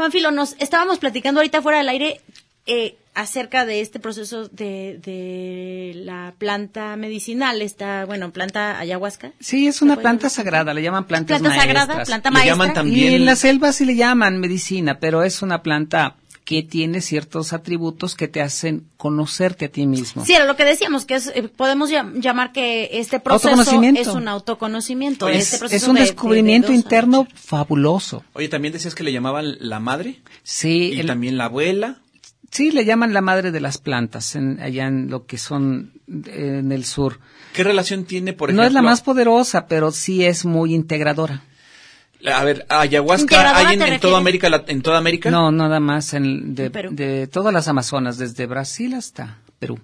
Pánfilo, 0.00 0.30
nos 0.30 0.56
estábamos 0.58 0.98
platicando 0.98 1.40
ahorita 1.40 1.60
fuera 1.62 1.78
del 1.78 1.88
aire 1.90 2.20
eh, 2.66 2.96
acerca 3.14 3.66
de 3.66 3.80
este 3.80 3.98
proceso 4.00 4.48
de, 4.48 4.98
de 5.04 5.92
la 6.04 6.32
planta 6.38 6.96
medicinal, 6.96 7.60
esta, 7.60 8.04
bueno, 8.06 8.30
planta 8.30 8.78
ayahuasca. 8.78 9.32
Sí, 9.40 9.66
es 9.66 9.82
una 9.82 9.96
planta 9.96 10.30
sagrada, 10.30 10.72
le 10.72 10.82
llaman 10.82 11.04
plantas 11.04 11.40
Planta 11.40 11.58
sagrada, 11.60 11.86
maestras. 11.94 12.08
planta 12.08 12.30
Le 12.30 12.34
maestra. 12.34 12.52
llaman 12.54 12.72
también- 12.74 13.12
Y 13.12 13.16
en 13.16 13.24
la 13.26 13.36
selva 13.36 13.72
sí 13.72 13.84
le 13.84 13.96
llaman 13.96 14.38
medicina, 14.40 14.98
pero 15.00 15.22
es 15.22 15.42
una 15.42 15.62
planta 15.62 16.16
que 16.44 16.62
tiene 16.62 17.00
ciertos 17.00 17.52
atributos 17.52 18.16
que 18.16 18.26
te 18.26 18.40
hacen 18.40 18.84
conocerte 18.96 19.66
a 19.66 19.68
ti 19.68 19.86
mismo. 19.86 20.24
Sí, 20.24 20.32
era 20.32 20.46
lo 20.46 20.56
que 20.56 20.64
decíamos, 20.64 21.04
que 21.04 21.14
es, 21.14 21.28
eh, 21.34 21.48
podemos 21.48 21.90
llam- 21.92 22.20
llamar 22.20 22.50
que 22.52 22.88
este 22.98 23.20
proceso 23.20 23.50
Autoconocimiento. 23.50 24.00
es 24.00 24.08
un 24.08 24.26
autoconocimiento. 24.26 25.26
Oye, 25.26 25.38
este 25.38 25.56
es- 25.56 25.60
proceso 25.60 25.84
es 25.84 25.88
un 25.88 25.94
de- 25.94 26.00
de- 26.00 26.06
descubrimiento 26.06 26.68
de 26.68 26.74
interno 26.74 27.28
fabuloso. 27.34 28.24
Oye, 28.32 28.48
también 28.48 28.72
decías 28.72 28.94
que 28.94 29.04
le 29.04 29.12
llamaban 29.12 29.56
la 29.60 29.78
madre. 29.80 30.20
Sí, 30.42 30.92
Y 30.94 31.00
el- 31.00 31.06
también 31.06 31.36
la 31.38 31.44
abuela. 31.44 32.00
sí 32.50 32.72
le 32.72 32.84
llaman 32.84 33.12
la 33.12 33.20
madre 33.20 33.52
de 33.52 33.60
las 33.60 33.78
plantas 33.78 34.34
en, 34.34 34.60
allá 34.60 34.86
en 34.88 35.08
lo 35.10 35.26
que 35.26 35.38
son 35.38 35.92
en 36.08 36.72
el 36.72 36.84
sur. 36.84 37.20
¿Qué 37.52 37.62
relación 37.62 38.04
tiene, 38.04 38.32
por 38.32 38.48
no 38.48 38.62
ejemplo? 38.62 38.66
es 38.66 38.72
la 38.74 38.82
más 38.82 39.02
poderosa, 39.02 39.66
pero 39.68 39.92
sí 39.92 40.24
es 40.24 40.44
muy 40.44 40.74
integradora. 40.74 41.44
A 42.26 42.44
ver, 42.44 42.66
ayahuasca 42.68 43.56
hay 43.56 43.78
en, 43.80 44.00
toda 44.00 44.18
América, 44.18 44.64
en 44.66 44.82
toda 44.82 44.98
América. 44.98 45.30
No, 45.30 45.50
nada 45.50 45.80
más 45.80 46.12
en, 46.12 46.54
de, 46.54 46.66
En 46.66 46.72
Perú. 46.72 46.90
de 46.92 47.26
todas 47.26 47.52
las 47.52 47.68
Amazonas, 47.68 48.18
desde 48.18 48.46
Brasil 48.46 48.94
hasta 48.94 49.38
Perú. 49.58 49.78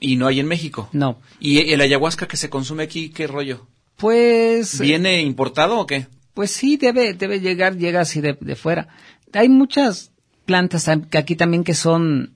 Y 0.00 0.16
no 0.16 0.26
hay 0.26 0.40
en 0.40 0.46
México. 0.46 0.88
No. 0.92 1.20
¿Y 1.40 1.72
el 1.72 1.80
ayahuasca 1.80 2.26
que 2.26 2.36
se 2.36 2.50
consume 2.50 2.84
aquí, 2.84 3.10
qué 3.10 3.26
rollo? 3.26 3.66
Pues 3.96 4.80
¿Viene 4.80 5.20
importado 5.22 5.78
o 5.78 5.86
qué? 5.86 6.06
Pues 6.34 6.50
sí, 6.50 6.76
debe, 6.76 7.14
debe 7.14 7.40
llegar, 7.40 7.76
llega 7.76 8.00
así 8.00 8.20
de, 8.20 8.36
de 8.40 8.56
fuera. 8.56 8.88
Hay 9.32 9.48
muchas 9.48 10.10
plantas 10.44 10.88
aquí 10.88 11.36
también 11.36 11.64
que 11.64 11.74
son 11.74 12.34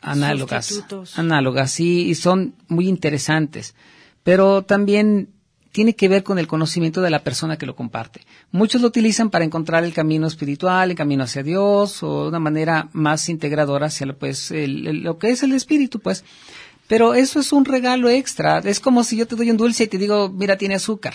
análogas. 0.00 0.84
Análogas, 1.16 1.70
sí, 1.70 2.08
y 2.08 2.14
son 2.14 2.54
muy 2.68 2.88
interesantes. 2.88 3.74
Pero 4.22 4.62
también 4.62 5.30
tiene 5.78 5.94
que 5.94 6.08
ver 6.08 6.24
con 6.24 6.40
el 6.40 6.48
conocimiento 6.48 7.02
de 7.02 7.10
la 7.10 7.22
persona 7.22 7.56
que 7.56 7.64
lo 7.64 7.76
comparte. 7.76 8.22
Muchos 8.50 8.80
lo 8.82 8.88
utilizan 8.88 9.30
para 9.30 9.44
encontrar 9.44 9.84
el 9.84 9.92
camino 9.94 10.26
espiritual, 10.26 10.90
el 10.90 10.96
camino 10.96 11.22
hacia 11.22 11.44
Dios, 11.44 12.02
o 12.02 12.22
de 12.24 12.28
una 12.30 12.40
manera 12.40 12.88
más 12.92 13.28
integradora 13.28 13.86
hacia 13.86 14.06
lo, 14.06 14.18
pues, 14.18 14.50
el- 14.50 14.88
el- 14.88 15.02
lo 15.04 15.18
que 15.18 15.30
es 15.30 15.44
el 15.44 15.52
espíritu, 15.52 16.00
pues. 16.00 16.24
Pero 16.88 17.14
eso 17.14 17.38
es 17.38 17.52
un 17.52 17.64
regalo 17.64 18.08
extra. 18.08 18.58
Es 18.58 18.80
como 18.80 19.04
si 19.04 19.16
yo 19.16 19.28
te 19.28 19.36
doy 19.36 19.52
un 19.52 19.56
dulce 19.56 19.84
y 19.84 19.86
te 19.86 19.98
digo, 19.98 20.28
mira, 20.30 20.56
tiene 20.58 20.74
azúcar. 20.74 21.14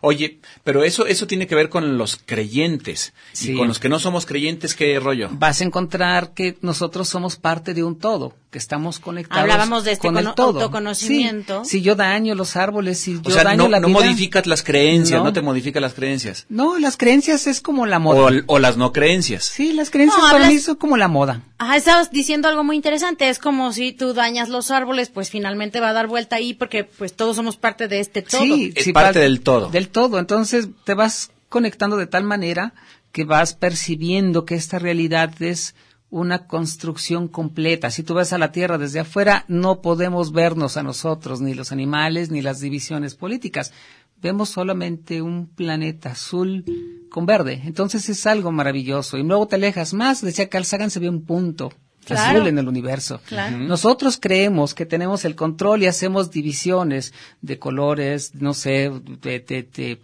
Oye, 0.00 0.38
pero 0.64 0.84
eso 0.84 1.06
eso 1.06 1.26
tiene 1.26 1.46
que 1.46 1.54
ver 1.54 1.68
con 1.68 1.98
los 1.98 2.16
creyentes. 2.24 3.12
Sí. 3.32 3.52
Y 3.52 3.56
con 3.56 3.68
los 3.68 3.78
que 3.78 3.88
no 3.88 3.98
somos 3.98 4.26
creyentes, 4.26 4.74
¿qué 4.74 4.98
rollo? 5.00 5.28
vas 5.32 5.60
a 5.60 5.64
encontrar 5.64 6.32
que 6.34 6.56
nosotros 6.60 7.08
somos 7.08 7.36
parte 7.36 7.74
de 7.74 7.82
un 7.82 7.98
todo, 7.98 8.34
que 8.50 8.58
estamos 8.58 8.98
conectados 9.00 9.42
Hablábamos 9.42 9.84
de 9.84 9.92
este 9.92 10.06
con 10.08 10.16
el 10.18 10.34
todo. 10.34 10.60
autoconocimiento. 10.60 11.64
Sí, 11.64 11.70
si 11.78 11.82
yo 11.82 11.94
daño 11.94 12.34
los 12.34 12.56
árboles, 12.56 12.98
si 13.00 13.16
O 13.16 13.22
yo 13.22 13.30
sea, 13.30 13.44
daño 13.44 13.64
no, 13.64 13.68
la 13.68 13.80
no 13.80 13.88
vida- 13.88 14.00
modificas 14.00 14.46
las 14.46 14.62
creencias, 14.62 15.18
no. 15.18 15.24
No. 15.26 15.32
te 15.32 15.40
modificas 15.42 15.80
las 15.82 15.94
creencias. 15.94 16.46
No, 16.48 16.78
las 16.78 16.96
creencias 16.96 17.46
es 17.46 17.60
como 17.60 17.86
la 17.86 17.98
moda. 17.98 18.20
O, 18.46 18.54
o 18.54 18.58
las 18.58 18.76
no 18.76 18.92
creencias. 18.92 19.44
Sí, 19.44 19.72
las 19.72 19.90
creencias 19.90 20.18
No, 20.18 20.24
para 20.30 20.36
hablas- 20.44 20.52
mí 20.52 20.58
son 20.58 20.76
como 20.76 20.96
la 20.96 21.08
moda. 21.08 21.42
Ajá, 21.58 21.76
estabas 21.76 22.10
diciendo 22.10 22.48
algo 22.48 22.62
muy 22.64 22.76
interesante. 22.76 23.28
Es 23.28 23.38
como 23.38 23.72
si 23.72 23.92
tú 23.92 24.12
dañas 24.12 24.48
los 24.48 24.70
árboles, 24.70 25.08
pues 25.08 25.30
finalmente 25.30 25.80
va 25.80 25.90
a 25.90 25.92
dar 25.92 26.06
vuelta 26.08 26.36
ahí 26.36 26.52
porque 26.54 26.84
pues 26.84 27.14
todos 27.14 27.36
somos 27.36 27.56
parte 27.56 27.88
de 27.88 28.00
este 28.00 28.22
todo. 28.22 28.42
Sí, 28.42 28.72
Es 28.76 28.84
sí, 28.84 28.92
parte 28.92 29.14
pa- 29.14 29.20
del 29.20 29.40
todo. 29.40 29.63
Del 29.70 29.88
todo. 29.88 30.18
Entonces 30.18 30.68
te 30.84 30.94
vas 30.94 31.30
conectando 31.48 31.96
de 31.96 32.06
tal 32.06 32.24
manera 32.24 32.74
que 33.12 33.24
vas 33.24 33.54
percibiendo 33.54 34.44
que 34.44 34.56
esta 34.56 34.78
realidad 34.78 35.40
es 35.40 35.74
una 36.10 36.46
construcción 36.46 37.28
completa. 37.28 37.90
Si 37.90 38.02
tú 38.02 38.14
ves 38.14 38.32
a 38.32 38.38
la 38.38 38.52
Tierra 38.52 38.78
desde 38.78 39.00
afuera, 39.00 39.44
no 39.48 39.82
podemos 39.82 40.32
vernos 40.32 40.76
a 40.76 40.82
nosotros, 40.82 41.40
ni 41.40 41.54
los 41.54 41.72
animales, 41.72 42.30
ni 42.30 42.42
las 42.42 42.60
divisiones 42.60 43.14
políticas. 43.14 43.72
Vemos 44.20 44.48
solamente 44.48 45.22
un 45.22 45.48
planeta 45.48 46.12
azul 46.12 46.64
con 47.10 47.26
verde. 47.26 47.62
Entonces 47.64 48.08
es 48.08 48.26
algo 48.26 48.52
maravilloso. 48.52 49.18
Y 49.18 49.22
luego 49.22 49.46
te 49.46 49.56
alejas 49.56 49.92
más, 49.92 50.22
decía 50.22 50.48
Carl 50.48 50.64
Sagan, 50.64 50.90
se 50.90 51.00
ve 51.00 51.08
un 51.08 51.24
punto 51.24 51.72
Claro. 52.04 52.38
azul 52.38 52.48
en 52.48 52.58
el 52.58 52.68
universo. 52.68 53.20
Claro. 53.26 53.56
Nosotros 53.58 54.18
creemos 54.20 54.74
que 54.74 54.86
tenemos 54.86 55.24
el 55.24 55.34
control 55.34 55.82
y 55.82 55.86
hacemos 55.86 56.30
divisiones 56.30 57.12
de 57.42 57.58
colores, 57.58 58.34
no 58.34 58.54
sé, 58.54 58.90
de 59.22 59.40
de- 59.40 59.62
de- 59.62 60.00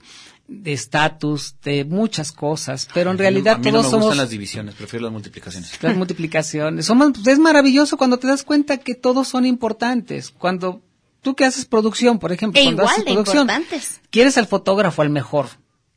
de 0.49 0.73
estatus, 0.73 1.55
de 1.63 1.85
muchas 1.85 2.33
cosas, 2.33 2.89
pero 2.93 3.13
en 3.13 3.19
realidad 3.19 3.55
a 3.55 3.59
mí 3.59 3.67
no 3.67 3.71
todos 3.71 3.85
me 3.85 3.91
somos 3.91 4.05
gustan 4.07 4.19
las 4.19 4.31
divisiones, 4.31 4.75
prefiero 4.75 5.05
las 5.05 5.13
multiplicaciones. 5.13 5.81
las 5.81 5.97
multiplicaciones. 5.97 6.87
Somos, 6.87 7.13
pues, 7.15 7.27
es 7.29 7.39
maravilloso 7.39 7.97
cuando 7.97 8.19
te 8.19 8.27
das 8.27 8.43
cuenta 8.43 8.79
que 8.79 8.97
todos 8.97 9.29
son 9.29 9.47
importantes. 9.47 10.31
Cuando 10.37 10.83
tú 11.23 11.37
que 11.37 11.45
haces 11.45 11.67
producción, 11.67 12.19
por 12.19 12.33
ejemplo, 12.33 12.61
E 12.61 12.65
cuando 12.65 12.83
igual 12.83 12.93
haces 12.95 13.05
de 13.05 13.13
producción, 13.13 13.43
importantes. 13.49 14.01
quieres 14.11 14.39
al 14.39 14.49
fotógrafo, 14.49 15.03
al 15.03 15.11
mejor, 15.11 15.47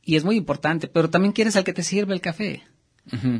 y 0.04 0.18
es 0.18 0.24
muy 0.24 0.36
importante, 0.36 0.88
pero 0.88 1.10
también 1.10 1.32
quieres 1.32 1.56
al 1.56 1.64
que 1.64 1.74
te 1.74 1.82
sirve 1.82 2.14
el 2.14 2.22
café, 2.22 2.62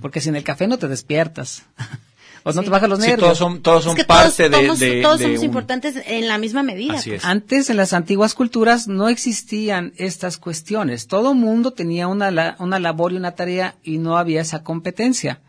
porque 0.02 0.20
sin 0.20 0.36
el 0.36 0.44
café 0.44 0.66
no 0.68 0.80
te 0.80 0.88
despiertas. 0.88 1.62
o 2.44 2.52
no 2.54 2.62
te 2.64 2.70
bajan 2.70 2.90
los 2.90 3.00
Sí, 3.00 3.08
nervios. 3.08 3.20
todos 3.28 3.38
son, 3.38 3.62
todos 3.62 3.84
son 3.86 3.92
Es 3.98 4.04
que 4.04 4.08
parte 4.08 4.50
todos, 4.50 4.62
de, 4.62 4.68
somos- 4.68 4.80
de- 4.80 5.02
todos 5.02 5.20
de 5.20 5.26
somos 5.26 5.40
un- 5.40 5.46
importantes 5.46 5.96
en 6.06 6.28
la 6.28 6.38
misma 6.38 6.62
medida. 6.64 6.94
Así 6.96 7.12
es. 7.12 7.24
Antes, 7.26 7.70
en 7.70 7.78
las 7.78 7.94
antiguas 7.94 8.34
culturas, 8.34 8.88
no 8.88 9.08
existían 9.10 9.94
estas 9.98 10.38
cuestiones. 10.38 11.08
Todo 11.08 11.34
mundo 11.34 11.72
tenía 11.72 12.08
una, 12.08 12.32
la- 12.32 12.56
una 12.60 12.80
labor 12.80 13.14
y 13.14 13.18
una 13.18 13.32
tarea 13.36 13.76
y 13.84 13.98
no 13.98 14.18
había 14.18 14.42
esa 14.42 14.64
competencia. 14.64 15.40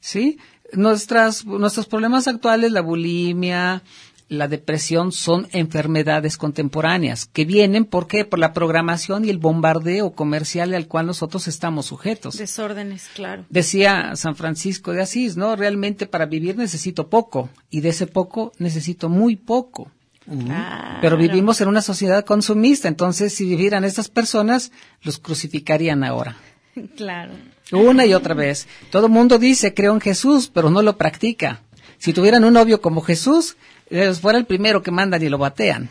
¿Sí? 0.00 0.38
Nuestras, 0.72 1.44
nuestros 1.46 1.86
problemas 1.86 2.28
actuales, 2.28 2.70
la 2.72 2.80
bulimia, 2.80 3.82
la 4.28 4.48
depresión, 4.48 5.12
son 5.12 5.48
enfermedades 5.52 6.36
contemporáneas 6.36 7.26
que 7.26 7.44
vienen, 7.44 7.84
¿por 7.84 8.06
qué? 8.06 8.24
Por 8.24 8.38
la 8.38 8.52
programación 8.52 9.24
y 9.24 9.30
el 9.30 9.38
bombardeo 9.38 10.12
comercial 10.12 10.74
al 10.74 10.88
cual 10.88 11.06
nosotros 11.06 11.46
estamos 11.46 11.86
sujetos. 11.86 12.36
Desórdenes, 12.36 13.08
claro. 13.14 13.44
Decía 13.48 14.16
San 14.16 14.34
Francisco 14.34 14.92
de 14.92 15.02
Asís, 15.02 15.36
¿no? 15.36 15.54
Realmente 15.54 16.06
para 16.06 16.26
vivir 16.26 16.56
necesito 16.56 17.08
poco 17.08 17.48
y 17.70 17.80
de 17.80 17.90
ese 17.90 18.06
poco 18.06 18.52
necesito 18.58 19.08
muy 19.08 19.36
poco. 19.36 19.90
Claro. 20.26 20.98
Pero 21.00 21.16
vivimos 21.16 21.60
en 21.60 21.68
una 21.68 21.82
sociedad 21.82 22.24
consumista, 22.24 22.88
entonces 22.88 23.32
si 23.32 23.46
vivieran 23.46 23.84
estas 23.84 24.08
personas, 24.08 24.72
los 25.02 25.18
crucificarían 25.18 26.04
ahora. 26.04 26.36
Claro. 26.94 27.32
Una 27.72 28.04
y 28.04 28.12
otra 28.12 28.34
vez. 28.34 28.68
Todo 28.90 29.06
el 29.06 29.12
mundo 29.12 29.38
dice, 29.38 29.72
creo 29.72 29.94
en 29.94 30.00
Jesús, 30.00 30.50
pero 30.52 30.68
no 30.70 30.82
lo 30.82 30.96
practica. 30.98 31.62
Si 31.98 32.12
tuvieran 32.12 32.44
un 32.44 32.52
novio 32.52 32.80
como 32.80 33.00
Jesús, 33.00 33.56
fuera 34.20 34.38
el 34.38 34.46
primero 34.46 34.82
que 34.82 34.90
mandan 34.90 35.22
y 35.22 35.28
lo 35.28 35.38
batean. 35.38 35.88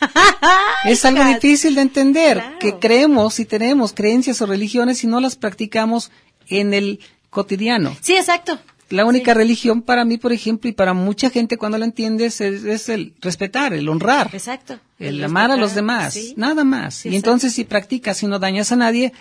es 0.84 1.04
algo 1.04 1.24
difícil 1.24 1.74
de 1.74 1.82
entender, 1.82 2.38
claro. 2.38 2.58
que 2.58 2.78
creemos 2.78 3.38
y 3.40 3.44
tenemos 3.44 3.92
creencias 3.92 4.42
o 4.42 4.46
religiones 4.46 5.04
y 5.04 5.06
no 5.06 5.20
las 5.20 5.36
practicamos 5.36 6.10
en 6.48 6.74
el 6.74 7.00
cotidiano. 7.30 7.96
Sí, 8.00 8.14
exacto. 8.14 8.58
La 8.90 9.06
única 9.06 9.32
religión 9.32 9.80
para 9.80 10.04
mí, 10.04 10.18
por 10.18 10.32
ejemplo, 10.32 10.68
y 10.68 10.74
para 10.74 10.92
mucha 10.92 11.30
gente 11.30 11.56
cuando 11.56 11.78
la 11.78 11.86
entiendes, 11.86 12.42
es, 12.42 12.64
es 12.64 12.90
el 12.90 13.14
respetar, 13.22 13.72
el 13.72 13.88
honrar, 13.88 14.28
Exacto. 14.34 14.78
el 14.98 15.24
amar 15.24 15.50
a 15.50 15.56
los 15.56 15.74
demás, 15.74 16.12
sí. 16.12 16.34
nada 16.36 16.62
más. 16.62 16.96
Sí, 16.96 17.08
y 17.08 17.16
entonces 17.16 17.54
si 17.54 17.64
practicas 17.64 18.22
y 18.22 18.26
no 18.26 18.38
dañas 18.38 18.70
a 18.70 18.76
nadie, 18.76 19.14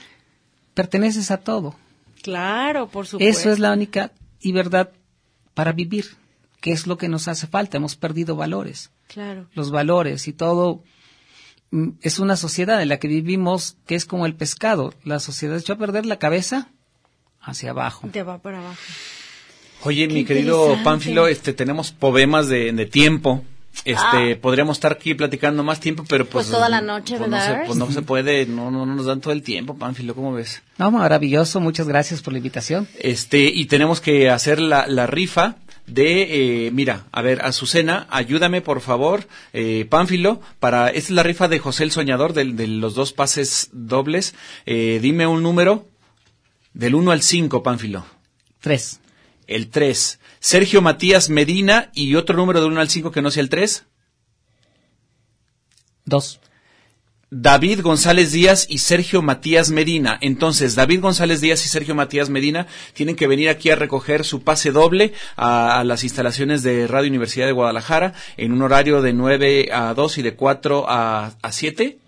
perteneces 0.74 1.32
a 1.32 1.38
todo. 1.38 1.76
Claro, 2.22 2.90
por 2.90 3.08
supuesto. 3.08 3.40
Eso 3.40 3.50
es 3.50 3.60
la 3.60 3.72
única 3.72 4.12
y 4.42 4.52
verdad 4.52 4.90
para 5.54 5.72
vivir, 5.72 6.18
que 6.62 6.72
es 6.72 6.88
lo 6.88 6.97
que 6.97 7.09
nos 7.09 7.28
hace 7.28 7.47
falta. 7.47 7.76
Hemos 7.78 7.95
perdido 7.97 8.36
valores, 8.38 8.91
Claro. 9.07 9.47
los 9.53 9.72
valores 9.72 10.28
y 10.30 10.34
todo. 10.34 10.84
mm, 11.72 11.89
Es 12.01 12.20
una 12.20 12.38
sociedad 12.38 12.82
en 12.82 12.88
la 12.89 12.97
que 12.99 13.07
vivimos 13.09 13.76
que 13.86 13.95
es 13.95 14.05
como 14.05 14.26
el 14.26 14.36
pescado. 14.36 14.93
La 15.03 15.20
sociedad 15.20 15.57
echó 15.57 15.74
a 15.74 15.78
perder 15.78 16.05
la 16.05 16.18
cabeza 16.20 16.70
hacia 17.41 17.72
abajo. 17.72 18.07
Te 18.12 18.24
va 18.24 18.38
para 18.38 18.59
abajo. 18.59 18.78
Oye, 19.84 20.07
Qué 20.07 20.14
mi 20.14 20.26
querido. 20.26 20.78
Pánfilo, 20.84 21.28
este, 21.28 21.53
tenemos 21.53 21.91
poemas 21.91 22.47
de, 22.47 22.72
de 22.72 22.86
tiempo. 22.86 23.43
Este, 23.86 24.34
Ah. 24.34 24.38
podríamos 24.41 24.78
estar 24.78 24.91
aquí 24.91 25.14
platicando 25.16 25.64
más 25.64 25.80
tiempo, 25.80 26.03
pero 26.07 26.26
pues. 26.26 26.45
Pues 26.45 26.51
toda 26.51 26.68
la 26.70 26.82
noche, 26.82 27.18
pues 27.18 27.30
no 27.30 27.39
se, 27.41 27.47
¿verdad? 27.49 27.64
pues 27.66 27.78
no 27.80 27.89
se 27.89 28.01
puede, 28.01 28.45
no, 28.45 28.70
no, 28.70 28.86
no 28.86 28.93
nos 28.95 29.05
dan 29.05 29.22
todo 29.22 29.32
el 29.34 29.41
tiempo, 29.43 29.76
Pánfilo, 29.78 30.14
¿cómo 30.14 30.34
ves? 30.34 30.62
No, 30.78 30.91
maravilloso. 30.91 31.59
Muchas 31.62 31.88
gracias 31.88 32.22
por 32.22 32.34
la 32.34 32.38
invitación. 32.39 32.88
Este, 32.99 33.45
y 33.45 33.66
tenemos 33.66 34.01
que 34.01 34.30
hacer 34.30 34.59
la, 34.59 34.86
la 34.88 35.07
rifa 35.07 35.55
de, 35.88 36.68
eh, 36.68 36.72
mira, 36.72 37.06
a 37.12 37.22
ver, 37.22 37.42
Azucena, 37.44 38.08
ayúdame 38.10 38.62
por 38.62 38.82
favor, 38.82 39.28
eh, 39.54 39.86
Pánfilo, 39.90 40.42
para, 40.60 40.88
esta 40.88 41.00
es 41.00 41.10
la 41.12 41.24
rifa 41.24 41.48
de 41.48 41.60
José 41.60 41.84
el 41.84 41.92
Soñador, 41.92 42.34
del- 42.34 42.56
de, 42.56 42.68
los 42.68 42.94
dos 42.96 43.12
pases 43.14 43.70
dobles. 43.74 44.34
Eh, 44.66 45.00
dime 45.02 45.28
un 45.28 45.44
número 45.44 45.88
del 46.74 46.96
1 46.96 47.12
al 47.12 47.22
5, 47.22 47.64
Pánfilo. 47.64 48.06
Tres. 48.60 49.00
El 49.48 49.70
3. 49.70 50.20
Sergio 50.40 50.82
Matías 50.82 51.30
Medina 51.30 51.92
y 51.94 52.16
otro 52.16 52.36
número 52.38 52.62
del 52.62 52.72
1 52.72 52.80
al 52.82 52.90
5 52.90 53.12
que 53.12 53.22
no 53.22 53.32
sea 53.32 53.44
el 53.44 53.50
3. 53.50 53.84
Dos. 56.06 56.40
David 57.34 57.80
González 57.80 58.34
Díaz 58.34 58.66
y 58.70 58.80
Sergio 58.80 59.22
Matías 59.22 59.72
Medina. 59.72 60.18
Entonces, 60.20 60.76
David 60.76 61.00
González 61.00 61.40
Díaz 61.40 61.66
y 61.66 61.70
Sergio 61.70 61.96
Matías 61.96 62.30
Medina 62.30 62.68
tienen 62.92 63.16
que 63.16 63.26
venir 63.26 63.48
aquí 63.48 63.70
a 63.70 63.78
recoger 63.78 64.26
su 64.26 64.44
pase 64.44 64.72
doble 64.74 65.14
a, 65.38 65.82
las 65.86 66.04
instalaciones 66.04 66.62
de 66.62 66.88
Radio 66.88 67.08
Universidad 67.08 67.46
de 67.46 67.54
Guadalajara 67.54 68.14
en 68.36 68.52
un 68.52 68.62
horario 68.62 69.02
de 69.02 69.14
9 69.14 69.70
a 69.72 69.94
2 69.94 70.18
y 70.18 70.22
de 70.24 70.36
4 70.36 70.86
a, 70.90 71.32
a 71.42 71.52
7. 71.54 72.00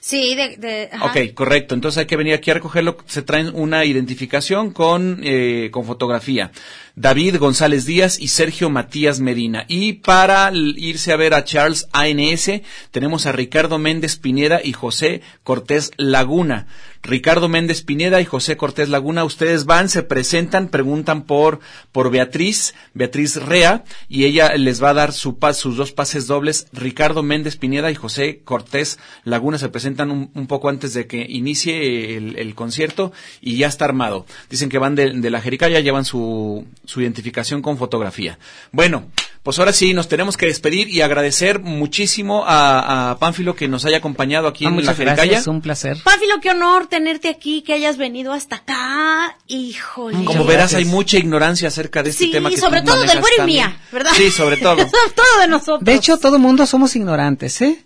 Sí, 0.00 0.36
de... 0.36 0.56
de 0.56 0.88
ajá. 0.92 1.12
Correcto. 1.34 1.74
Entonces 1.74 1.98
hay 1.98 2.06
que 2.06 2.16
venir 2.16 2.34
aquí 2.34 2.50
a 2.50 2.54
recogerlo. 2.54 2.96
Se 3.06 3.22
traen 3.22 3.50
una 3.54 3.84
identificación 3.84 4.70
con, 4.70 5.20
eh, 5.24 5.70
con 5.72 5.84
fotografía. 5.84 6.52
David 6.94 7.38
González 7.38 7.86
Díaz 7.86 8.18
y 8.20 8.28
Sergio 8.28 8.70
Matías 8.70 9.18
Medina. 9.18 9.64
Y 9.66 9.94
para 9.94 10.52
irse 10.54 11.12
a 11.12 11.16
ver 11.16 11.34
a 11.34 11.44
Charles 11.44 11.88
ANS, 11.92 12.62
tenemos 12.92 13.26
a 13.26 13.32
Ricardo 13.32 13.78
Méndez 13.78 14.16
Pineda 14.16 14.60
y 14.62 14.72
José 14.72 15.22
Cortés 15.42 15.90
Laguna. 15.96 16.68
Ricardo 17.06 17.48
Méndez 17.48 17.82
Pineda 17.82 18.20
y 18.20 18.24
José 18.24 18.56
Cortés 18.56 18.88
Laguna, 18.88 19.24
ustedes 19.24 19.64
van, 19.64 19.88
se 19.88 20.02
presentan, 20.02 20.68
preguntan 20.68 21.22
por, 21.22 21.60
por 21.92 22.10
Beatriz, 22.10 22.74
Beatriz 22.94 23.36
Rea, 23.36 23.84
y 24.08 24.24
ella 24.24 24.56
les 24.56 24.82
va 24.82 24.90
a 24.90 24.94
dar 24.94 25.12
su 25.12 25.38
pas, 25.38 25.56
sus 25.56 25.76
dos 25.76 25.92
pases 25.92 26.26
dobles. 26.26 26.66
Ricardo 26.72 27.22
Méndez 27.22 27.56
Pineda 27.56 27.90
y 27.92 27.94
José 27.94 28.40
Cortés 28.44 28.98
Laguna 29.24 29.56
se 29.58 29.68
presentan 29.68 30.10
un, 30.10 30.30
un 30.34 30.46
poco 30.48 30.68
antes 30.68 30.94
de 30.94 31.06
que 31.06 31.24
inicie 31.28 32.16
el, 32.16 32.36
el 32.38 32.54
concierto 32.56 33.12
y 33.40 33.56
ya 33.56 33.68
está 33.68 33.84
armado. 33.84 34.26
Dicen 34.50 34.68
que 34.68 34.78
van 34.78 34.96
de, 34.96 35.12
de 35.12 35.30
la 35.30 35.40
Jericaya, 35.40 35.80
llevan 35.80 36.04
su, 36.04 36.66
su 36.84 37.00
identificación 37.00 37.62
con 37.62 37.78
fotografía. 37.78 38.38
Bueno, 38.72 39.06
pues 39.46 39.60
ahora 39.60 39.72
sí, 39.72 39.94
nos 39.94 40.08
tenemos 40.08 40.36
que 40.36 40.46
despedir 40.46 40.88
y 40.88 41.02
agradecer 41.02 41.60
muchísimo 41.60 42.44
a, 42.46 43.12
a 43.12 43.18
Pánfilo 43.20 43.54
que 43.54 43.68
nos 43.68 43.84
haya 43.86 43.98
acompañado 43.98 44.48
aquí 44.48 44.64
Ah, 44.64 44.68
en 44.68 44.74
la 44.74 44.80
muchas 44.82 44.96
Jericaya. 44.96 45.22
gracias. 45.24 45.46
Un 45.46 45.60
placer. 45.60 45.96
Pánfilo, 46.02 46.40
qué 46.42 46.50
honor 46.50 46.88
tenerte 46.88 47.28
aquí, 47.28 47.62
que 47.62 47.72
hayas 47.72 47.96
venido 47.96 48.32
hasta 48.32 48.56
acá. 48.56 49.36
Híjole. 49.46 50.24
Como 50.24 50.44
verás, 50.44 50.74
hay 50.74 50.84
mucha 50.84 51.16
ignorancia 51.18 51.68
acerca 51.68 52.02
de 52.02 52.10
este 52.10 52.24
Sí, 52.24 52.30
tema 52.32 52.50
que 52.50 52.56
sobre 52.58 52.80
tú 52.80 52.86
todo 52.88 53.00
del 53.02 53.20
güero 53.20 53.44
y 53.44 53.46
mía, 53.46 53.78
¿verdad? 53.92 54.10
Sí, 54.16 54.32
sobre 54.32 54.56
todo. 54.56 54.76
sobre 54.78 55.12
todo 55.14 55.40
de 55.40 55.46
nosotros. 55.46 55.84
De 55.84 55.94
hecho, 55.94 56.16
todo 56.18 56.40
mundo 56.40 56.66
somos 56.66 56.96
ignorantes, 56.96 57.62
¿eh? 57.62 57.84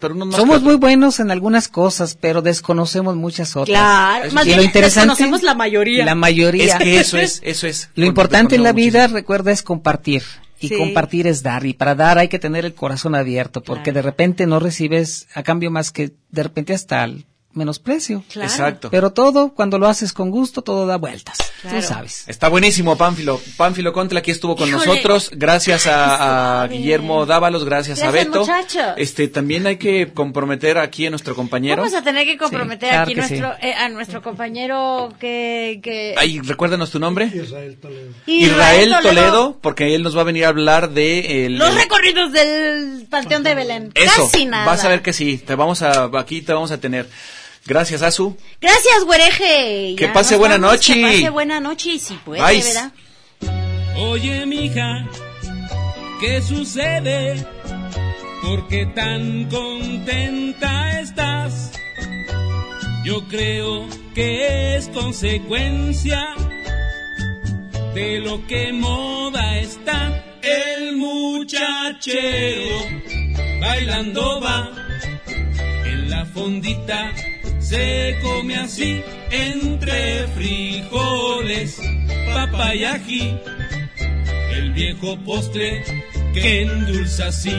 Pero 0.00 0.14
más 0.14 0.34
Somos 0.34 0.62
muy 0.62 0.76
buenos 0.76 1.20
en 1.20 1.30
algunas 1.30 1.68
cosas, 1.68 2.16
pero 2.18 2.40
desconocemos 2.40 3.14
muchas 3.16 3.54
otras. 3.54 3.68
Claro, 3.68 4.32
más 4.32 4.44
y 4.44 4.48
bien 4.48 4.56
lo 4.60 4.64
interesante, 4.64 5.08
desconocemos 5.10 5.42
la 5.42 5.54
mayoría. 5.54 6.06
La 6.06 6.14
mayoría. 6.14 6.64
Es 6.64 6.74
que 6.82 6.98
eso 6.98 7.18
es, 7.18 7.40
eso 7.44 7.66
es. 7.66 7.90
Lo 7.94 8.06
importante 8.06 8.56
en 8.56 8.62
la 8.62 8.72
Muchísimo. 8.72 8.92
vida, 8.94 9.06
recuerda, 9.08 9.52
es 9.52 9.62
compartir. 9.62 10.22
Y 10.60 10.68
Sí. 10.68 10.76
compartir 10.76 11.26
es 11.26 11.42
dar. 11.42 11.64
Y 11.64 11.72
para 11.72 11.94
dar 11.94 12.18
hay 12.18 12.28
que 12.28 12.38
tener 12.38 12.64
el 12.66 12.74
corazón 12.74 13.14
abierto, 13.14 13.62
porque 13.62 13.84
Claro. 13.92 13.96
de 13.96 14.02
repente 14.02 14.46
no 14.46 14.58
recibes 14.60 15.26
a 15.34 15.42
cambio 15.42 15.70
más 15.70 15.90
que 15.90 16.12
de 16.30 16.42
repente 16.42 16.74
hasta 16.74 17.02
el 17.04 17.24
menosprecio. 17.52 18.22
Claro. 18.32 18.48
Exacto. 18.48 18.90
Pero 18.90 19.10
todo, 19.12 19.52
cuando 19.54 19.78
lo 19.78 19.88
haces 19.88 20.12
con 20.12 20.30
gusto, 20.30 20.62
todo 20.62 20.86
da 20.86 20.96
vueltas. 20.96 21.38
Claro. 21.62 21.76
Tú 21.80 21.82
sabes. 21.86 22.24
Está 22.28 22.48
buenísimo, 22.48 22.96
Pánfilo. 22.96 23.40
Pánfilo 23.56 23.92
Contra 23.92 24.20
aquí 24.20 24.30
estuvo 24.30 24.54
con 24.56 24.68
Híjole. 24.68 24.86
nosotros. 24.86 25.30
Gracias 25.34 25.86
a, 25.88 26.62
a. 26.62 26.68
Guillermo 26.68 27.26
Dávalos, 27.26 27.64
gracias, 27.64 28.00
a 28.02 28.10
Gracias, 28.10 28.26
Beto. 28.26 28.40
muchachos. 28.40 28.94
Este, 28.96 29.26
también 29.28 29.66
hay 29.66 29.76
que 29.78 30.12
comprometer 30.14 30.78
aquí 30.78 31.06
a 31.06 31.10
nuestro 31.10 31.34
compañero. 31.34 31.82
Vamos 31.82 31.94
a 31.98 32.02
tener 32.02 32.24
que 32.24 32.38
comprometer 32.38 32.88
Sí, 32.88 32.94
claro 32.94 33.02
aquí 33.02 33.14
que 33.14 33.22
sí. 33.22 33.40
nuestro, 33.40 33.68
eh, 33.68 33.74
a 33.74 33.88
nuestro 33.88 34.22
compañero 34.22 35.12
que... 35.18 35.80
que... 35.82 36.14
Ay, 36.16 36.40
recuérdanos 36.40 36.90
tu 36.90 36.98
nombre. 37.00 37.26
Israel 37.34 37.76
Toledo. 37.80 38.10
Israel 38.26 38.94
Toledo, 39.02 39.58
porque 39.60 39.94
él 39.94 40.02
nos 40.04 40.16
va 40.16 40.20
a 40.20 40.24
venir 40.24 40.44
a 40.44 40.48
hablar 40.48 40.90
de 40.90 41.46
el, 41.46 41.56
Los 41.58 41.70
el- 41.70 41.76
recorridos 41.76 42.32
del 42.32 43.06
Panteón 43.10 43.42
de 43.42 43.54
Belén. 43.56 43.90
eso. 43.94 44.30
Casi 44.30 44.46
nada. 44.46 44.64
Vas 44.66 44.84
a 44.84 44.88
ver 44.88 45.02
que 45.02 45.12
sí, 45.12 45.38
te 45.38 45.54
vamos 45.56 45.82
a 45.82 46.10
aquí 46.16 46.42
te 46.42 46.52
vamos 46.52 46.70
a 46.70 46.78
tener. 46.78 47.08
Gracias, 47.66 48.02
Azu. 48.02 48.36
Gracias, 48.60 49.04
güereje. 49.04 49.94
Que 49.96 50.06
Ya 50.06 50.12
pase 50.12 50.36
buena 50.36 50.56
vamos, 50.56 50.72
noche. 50.72 50.94
Que 50.94 51.02
pase 51.02 51.30
buena 51.30 51.60
noche 51.60 51.90
y 51.90 51.98
si 51.98 52.14
puede, 52.14 52.42
Bye. 52.42 52.62
¿verdad? 52.62 52.92
Oye, 53.96 54.46
mija, 54.46 55.06
¿qué 56.20 56.40
sucede? 56.42 57.44
¿Por 58.42 58.66
qué 58.68 58.86
tan 58.86 59.48
contenta 59.50 61.00
estás? 61.00 61.72
Yo 63.04 63.26
creo 63.28 63.86
que 64.14 64.76
es 64.76 64.88
consecuencia 64.88 66.34
de 67.94 68.20
lo 68.20 68.46
que 68.46 68.72
moda 68.72 69.58
está. 69.58 70.24
El 70.42 70.96
muchachero 70.96 72.78
bailando 73.60 74.40
va 74.40 74.70
en 75.84 76.08
la 76.10 76.24
fondita. 76.26 77.12
Se 77.70 78.18
come 78.20 78.56
así 78.56 79.00
entre 79.30 80.26
frijoles, 80.34 81.78
papa 82.34 82.74
y 82.74 82.82
ají. 82.82 83.38
El 84.50 84.72
viejo 84.72 85.16
postre 85.24 85.84
que 86.34 86.62
endulza 86.62 87.28
así 87.28 87.54